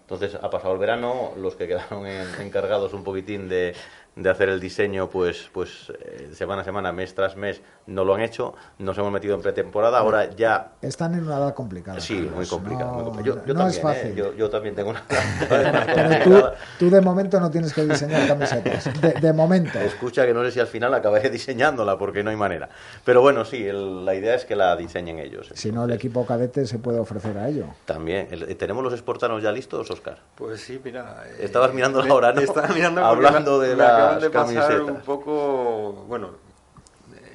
Entonces, 0.00 0.36
ha 0.40 0.48
pasado 0.48 0.72
el 0.72 0.78
verano, 0.78 1.32
los 1.36 1.54
que 1.54 1.68
quedaron 1.68 2.06
en- 2.06 2.26
encargados 2.40 2.94
un 2.94 3.04
poquitín 3.04 3.46
de, 3.48 3.74
de 4.16 4.30
hacer 4.30 4.48
el 4.48 4.58
diseño, 4.58 5.08
pues, 5.08 5.48
pues 5.52 5.92
eh, 6.00 6.30
semana 6.34 6.62
a 6.62 6.64
semana, 6.64 6.90
mes 6.92 7.14
tras 7.14 7.36
mes, 7.36 7.60
no 7.86 8.04
lo 8.04 8.14
han 8.14 8.20
hecho. 8.20 8.52
Nos 8.78 8.98
hemos 8.98 9.12
metido 9.12 9.34
en 9.36 9.42
pretemporada. 9.42 9.98
Ahora 10.00 10.30
ya 10.34 10.72
Están 10.82 11.14
en 11.14 11.24
una 11.24 11.36
edad 11.36 11.54
complicada. 11.54 12.00
Sí, 12.00 12.14
muy 12.14 12.30
muy 12.30 12.44
No, 12.44 12.50
complicado. 12.50 13.14
Yo, 13.22 13.34
yo 13.46 13.54
no 13.54 13.60
también, 13.60 13.68
es 13.68 13.80
fácil. 13.80 14.10
¿eh? 14.10 14.14
yo, 14.16 14.34
yo 14.34 14.50
también 14.50 14.74
tengo 14.74 14.90
una... 14.90 15.04
Pero 15.48 16.24
tú, 16.24 16.44
tú 16.78 16.90
de 16.90 17.00
momento 17.00 17.38
no 17.38 17.50
tienes 17.50 17.72
que 17.72 17.84
diseñar 17.84 18.26
camisetas. 18.26 18.90
De, 19.00 19.12
de 19.12 19.32
momento. 19.32 19.78
Escucha 19.78 20.26
que 20.26 20.34
no 20.34 20.42
sé 20.44 20.50
si 20.50 20.60
al 20.60 20.66
final 20.66 20.92
acabaré 20.94 21.30
diseñándola 21.30 21.96
porque 21.96 22.22
no 22.24 22.30
hay 22.30 22.36
manera. 22.36 22.68
Pero 23.04 23.20
bueno, 23.22 23.44
sí, 23.44 23.64
el- 23.66 24.04
la 24.04 24.14
idea 24.16 24.34
es 24.34 24.44
que 24.44 24.56
la 24.56 24.74
diseñen 24.76 25.18
ellos. 25.20 25.50
Si 25.54 25.70
no, 25.70 25.84
el 25.84 25.92
equipo 25.92 26.26
cadete 26.26 26.66
se 26.66 26.78
puede 26.78 26.98
ofrecer 26.98 27.38
a 27.38 27.48
ello. 27.48 27.66
También. 27.84 28.28
El- 28.32 28.56
¿Tenemos 28.56 28.82
los 28.82 28.92
espartanos 28.92 29.42
ya 29.44 29.52
listos, 29.52 29.88
Oscar? 29.90 30.18
Pues 30.34 30.60
sí, 30.60 30.80
mira. 30.82 31.22
eh, 31.28 31.36
Estabas 31.44 31.72
mirando 31.72 32.02
me- 32.02 32.10
ahora, 32.10 32.32
¿no? 32.32 32.40
Estaba 32.40 32.68
mirando 32.68 33.04
Hablando 33.04 33.60
de 33.60 33.76
me 33.76 33.82
acaban 33.98 34.20
de 34.20 34.30
pasar 34.30 34.54
camisetas. 34.54 34.96
un 34.96 35.00
poco, 35.02 36.04
bueno, 36.08 36.30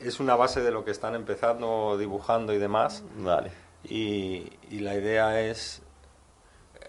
es 0.02 0.20
una 0.20 0.36
base 0.36 0.62
de 0.62 0.72
lo 0.72 0.84
que 0.84 0.92
están 0.92 1.16
empezando 1.16 1.98
dibujando 1.98 2.54
y 2.54 2.58
demás. 2.58 3.04
Vale. 3.18 3.52
Y, 3.84 4.52
y 4.70 4.80
la 4.80 4.96
idea 4.96 5.42
es 5.42 5.83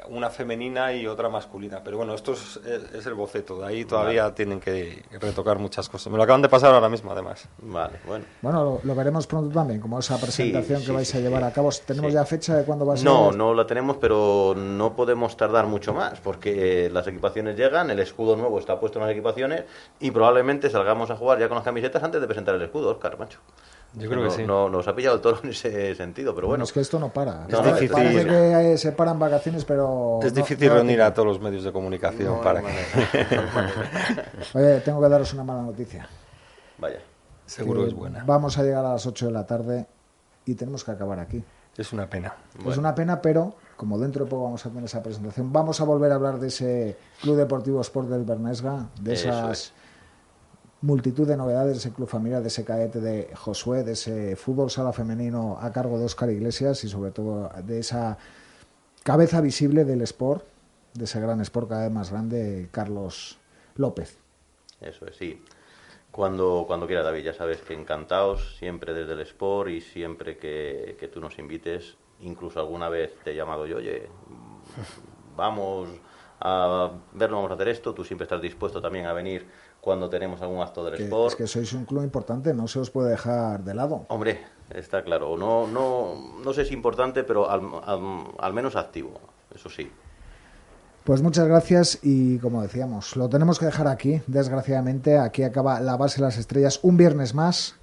una 0.08 0.30
femenina 0.30 0.92
y 0.92 1.06
otra 1.06 1.28
masculina. 1.28 1.80
Pero 1.82 1.96
bueno, 1.98 2.14
esto 2.14 2.32
es, 2.32 2.60
el 3.06 3.14
boceto. 3.14 3.58
De 3.60 3.66
ahí 3.66 3.84
todavía 3.84 4.34
tienen 4.34 4.60
que 4.60 5.02
retocar 5.20 5.58
muchas 5.58 5.88
cosas. 5.88 6.10
Me 6.10 6.16
lo 6.16 6.24
acaban 6.24 6.42
de 6.42 6.48
pasar 6.48 6.74
ahora 6.74 6.88
mismo, 6.88 7.10
además. 7.12 7.48
Vale, 7.58 7.98
bueno. 8.06 8.24
Bueno, 8.42 8.64
lo, 8.64 8.80
lo 8.82 8.94
veremos 8.94 9.26
pronto 9.26 9.54
también, 9.54 9.80
como 9.80 9.98
esa 9.98 10.18
presentación 10.20 10.80
sí, 10.80 10.86
que 10.86 10.92
vais 10.92 11.08
a 11.14 11.18
sí, 11.18 11.22
llevar 11.22 11.44
a 11.44 11.52
cabo. 11.52 11.70
¿Tenemos 11.86 12.10
Sí. 12.10 12.14
ya 12.14 12.24
fecha 12.24 12.56
de 12.56 12.64
cuándo 12.64 12.84
va 12.86 12.94
a 12.94 12.96
ser? 12.96 13.06
No, 13.06 13.32
no 13.32 13.54
la 13.54 13.66
tenemos, 13.66 13.96
pero 13.96 14.54
no 14.56 14.94
podemos 14.96 15.36
tardar 15.36 15.66
mucho 15.66 15.94
más, 15.94 16.20
porque 16.20 16.86
eh, 16.86 16.90
las 16.90 17.06
equipaciones 17.06 17.56
llegan, 17.56 17.90
el 17.90 17.98
escudo 18.00 18.36
nuevo 18.36 18.58
está 18.58 18.78
puesto 18.78 18.98
en 18.98 19.04
las 19.06 19.12
equipaciones 19.12 19.64
y 20.00 20.10
probablemente 20.10 20.68
salgamos 20.70 21.10
a 21.10 21.16
jugar 21.16 21.38
ya 21.38 21.48
con 21.48 21.56
las 21.56 21.64
camisetas 21.64 22.02
antes 22.02 22.20
de 22.20 22.26
presentar 22.26 22.54
el 22.54 22.62
escudo, 22.62 22.90
Oscar, 22.90 23.18
macho. 23.18 23.38
Yo 23.96 24.10
creo 24.10 24.24
que 24.24 24.30
sí. 24.30 24.44
No, 24.44 24.68
nos 24.68 24.88
ha 24.88 24.94
pillado 24.94 25.16
el 25.16 25.20
toro 25.22 25.38
en 25.44 25.50
ese 25.50 25.94
sentido, 25.94 26.34
pero 26.34 26.48
bueno. 26.48 26.64
es 26.64 26.72
que 26.72 26.80
esto 26.80 26.98
no 26.98 27.10
para. 27.10 27.46
No, 27.48 27.62
no, 27.62 27.76
esto 27.76 27.94
Parece 27.94 28.26
que 28.26 28.72
eh, 28.72 28.78
se 28.78 28.92
paran 28.92 29.18
vacaciones, 29.18 29.64
pero... 29.64 30.18
Es 30.22 30.32
no- 30.32 30.42
difícil 30.42 30.68
no- 30.68 30.74
reunir 30.74 31.00
a 31.02 31.14
todos 31.14 31.28
los 31.28 31.40
medios 31.40 31.62
de 31.64 31.72
comunicación 31.72 32.34
No, 32.36 32.40
para 32.42 32.60
no, 32.60 32.68
que... 32.68 33.38
Oye, 34.58 34.80
tengo 34.80 35.00
que 35.00 35.08
daros 35.08 35.32
una 35.34 35.44
mala 35.44 35.62
noticia. 35.62 36.08
Vaya. 36.78 36.98
Seguro 37.46 37.82
Que 37.82 37.88
es 37.88 37.94
buena. 37.94 38.24
Vamos 38.26 38.58
a 38.58 38.62
llegar 38.62 38.84
a 38.84 38.92
las 38.94 39.06
8 39.06 39.26
de 39.26 39.32
la 39.32 39.46
tarde 39.46 39.86
y 40.46 40.54
tenemos 40.54 40.82
que 40.84 40.90
acabar 40.90 41.18
aquí. 41.20 41.42
Es 41.76 41.92
una 41.92 42.08
pena. 42.08 42.34
Es 42.66 42.76
una 42.76 42.94
pena, 42.94 43.20
pero 43.20 43.54
como 43.76 43.98
dentro 43.98 44.24
de 44.24 44.30
poco 44.30 44.44
vamos 44.44 44.64
a 44.64 44.68
tener 44.70 44.84
esa 44.84 45.02
presentación, 45.02 45.52
vamos 45.52 45.80
a 45.80 45.84
volver 45.84 46.12
a 46.12 46.14
hablar 46.14 46.38
de 46.38 46.46
ese 46.48 46.96
Club 47.20 47.36
Deportivo 47.36 47.80
Sport 47.80 48.08
del 48.08 48.22
Bernesga, 48.24 48.86
de 49.00 49.12
Eso 49.14 49.28
esas 49.28 49.50
es. 49.50 49.72
Multitud 50.84 51.26
de 51.26 51.36
novedades, 51.36 51.72
de 51.72 51.78
ese 51.78 51.92
club 51.92 52.06
familiar, 52.06 52.42
de 52.42 52.48
ese 52.48 52.62
cadete 52.62 53.00
de 53.00 53.34
Josué, 53.34 53.84
de 53.84 53.92
ese 53.92 54.36
fútbol 54.36 54.70
sala 54.70 54.92
femenino 54.92 55.56
a 55.58 55.72
cargo 55.72 55.98
de 55.98 56.04
Óscar 56.04 56.28
Iglesias 56.28 56.84
y 56.84 56.90
sobre 56.90 57.10
todo 57.10 57.48
de 57.64 57.78
esa 57.78 58.18
cabeza 59.02 59.40
visible 59.40 59.86
del 59.86 60.02
Sport, 60.02 60.44
de 60.92 61.04
ese 61.04 61.20
gran 61.20 61.40
Sport 61.40 61.70
cada 61.70 61.84
vez 61.84 61.90
más 61.92 62.10
grande, 62.10 62.68
Carlos 62.70 63.38
López. 63.76 64.18
Eso 64.82 65.06
es, 65.06 65.16
sí. 65.16 65.42
Cuando, 66.10 66.64
cuando 66.66 66.86
quiera, 66.86 67.02
David, 67.02 67.24
ya 67.24 67.32
sabes 67.32 67.62
que 67.62 67.72
encantados, 67.72 68.56
siempre 68.58 68.92
desde 68.92 69.14
el 69.14 69.20
Sport 69.20 69.70
y 69.70 69.80
siempre 69.80 70.36
que, 70.36 70.98
que 71.00 71.08
tú 71.08 71.18
nos 71.18 71.38
invites, 71.38 71.96
incluso 72.20 72.60
alguna 72.60 72.90
vez 72.90 73.16
te 73.24 73.30
he 73.30 73.34
llamado 73.34 73.66
yo, 73.66 73.78
oye, 73.78 74.10
vamos 75.34 75.88
a 76.40 76.90
verlo, 77.14 77.36
vamos 77.36 77.52
a 77.52 77.54
hacer 77.54 77.68
esto, 77.68 77.94
tú 77.94 78.04
siempre 78.04 78.24
estás 78.24 78.42
dispuesto 78.42 78.82
también 78.82 79.06
a 79.06 79.14
venir 79.14 79.46
cuando 79.84 80.08
tenemos 80.08 80.40
algún 80.40 80.60
acto 80.62 80.82
del 80.84 80.96
Que, 80.96 81.04
Sport. 81.04 81.28
es 81.32 81.36
que 81.36 81.46
sois 81.46 81.72
un 81.74 81.84
club 81.84 82.02
importante, 82.02 82.54
no 82.54 82.66
se 82.66 82.78
os 82.80 82.90
puede 82.90 83.10
dejar 83.10 83.62
de 83.62 83.74
lado. 83.74 84.06
Hombre, 84.08 84.40
está 84.70 85.04
claro, 85.04 85.36
no, 85.36 85.66
no, 85.66 86.40
no 86.42 86.52
sé 86.54 86.64
si 86.64 86.72
importante, 86.72 87.22
pero 87.22 87.50
al, 87.50 87.60
al- 87.84 88.24
al 88.38 88.52
menos 88.54 88.76
activo, 88.76 89.20
eso 89.54 89.68
sí. 89.68 89.90
Pues 91.04 91.20
muchas 91.20 91.46
gracias 91.46 91.98
y 92.02 92.38
como 92.38 92.62
decíamos, 92.62 93.14
lo 93.16 93.28
tenemos 93.28 93.58
que 93.58 93.66
dejar 93.66 93.88
aquí, 93.88 94.22
desgraciadamente. 94.26 95.18
Aquí 95.18 95.42
acaba 95.42 95.78
la 95.80 95.98
base 95.98 96.16
de 96.16 96.22
las 96.22 96.38
estrellas 96.38 96.80
un 96.82 96.96
viernes 96.96 97.34
más. 97.34 97.74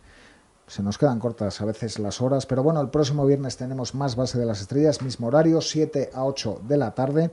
Se 0.66 0.82
nos 0.82 0.98
quedan 0.98 1.20
cortas 1.20 1.62
a 1.62 1.66
veces 1.66 2.00
las 2.00 2.20
horas, 2.20 2.48
pero 2.48 2.64
bueno, 2.64 2.82
el 2.82 2.90
próximo 2.90 3.24
viernes 3.28 3.58
tenemos 3.58 3.94
más 3.94 4.16
base 4.16 4.40
de 4.40 4.46
las 4.48 4.62
estrellas, 4.62 5.04
mismo 5.04 5.28
horario, 5.28 5.62
7 5.62 6.10
a 6.16 6.26
8 6.26 6.62
de 6.68 6.78
la 6.78 6.96
tarde. 6.96 7.30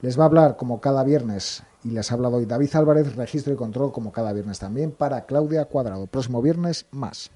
Les 0.00 0.18
va 0.18 0.24
a 0.24 0.26
hablar 0.26 0.56
como 0.56 0.80
cada 0.80 1.04
viernes 1.04 1.62
y 1.84 1.90
les 1.90 2.10
ha 2.10 2.14
hablado 2.14 2.36
hoy 2.36 2.46
David 2.46 2.70
Álvarez, 2.74 3.16
registro 3.16 3.52
y 3.52 3.56
control 3.56 3.92
como 3.92 4.12
cada 4.12 4.32
viernes 4.32 4.58
también 4.58 4.90
para 4.90 5.26
Claudia 5.26 5.64
Cuadrado. 5.66 6.06
Próximo 6.06 6.42
viernes 6.42 6.86
más. 6.90 7.30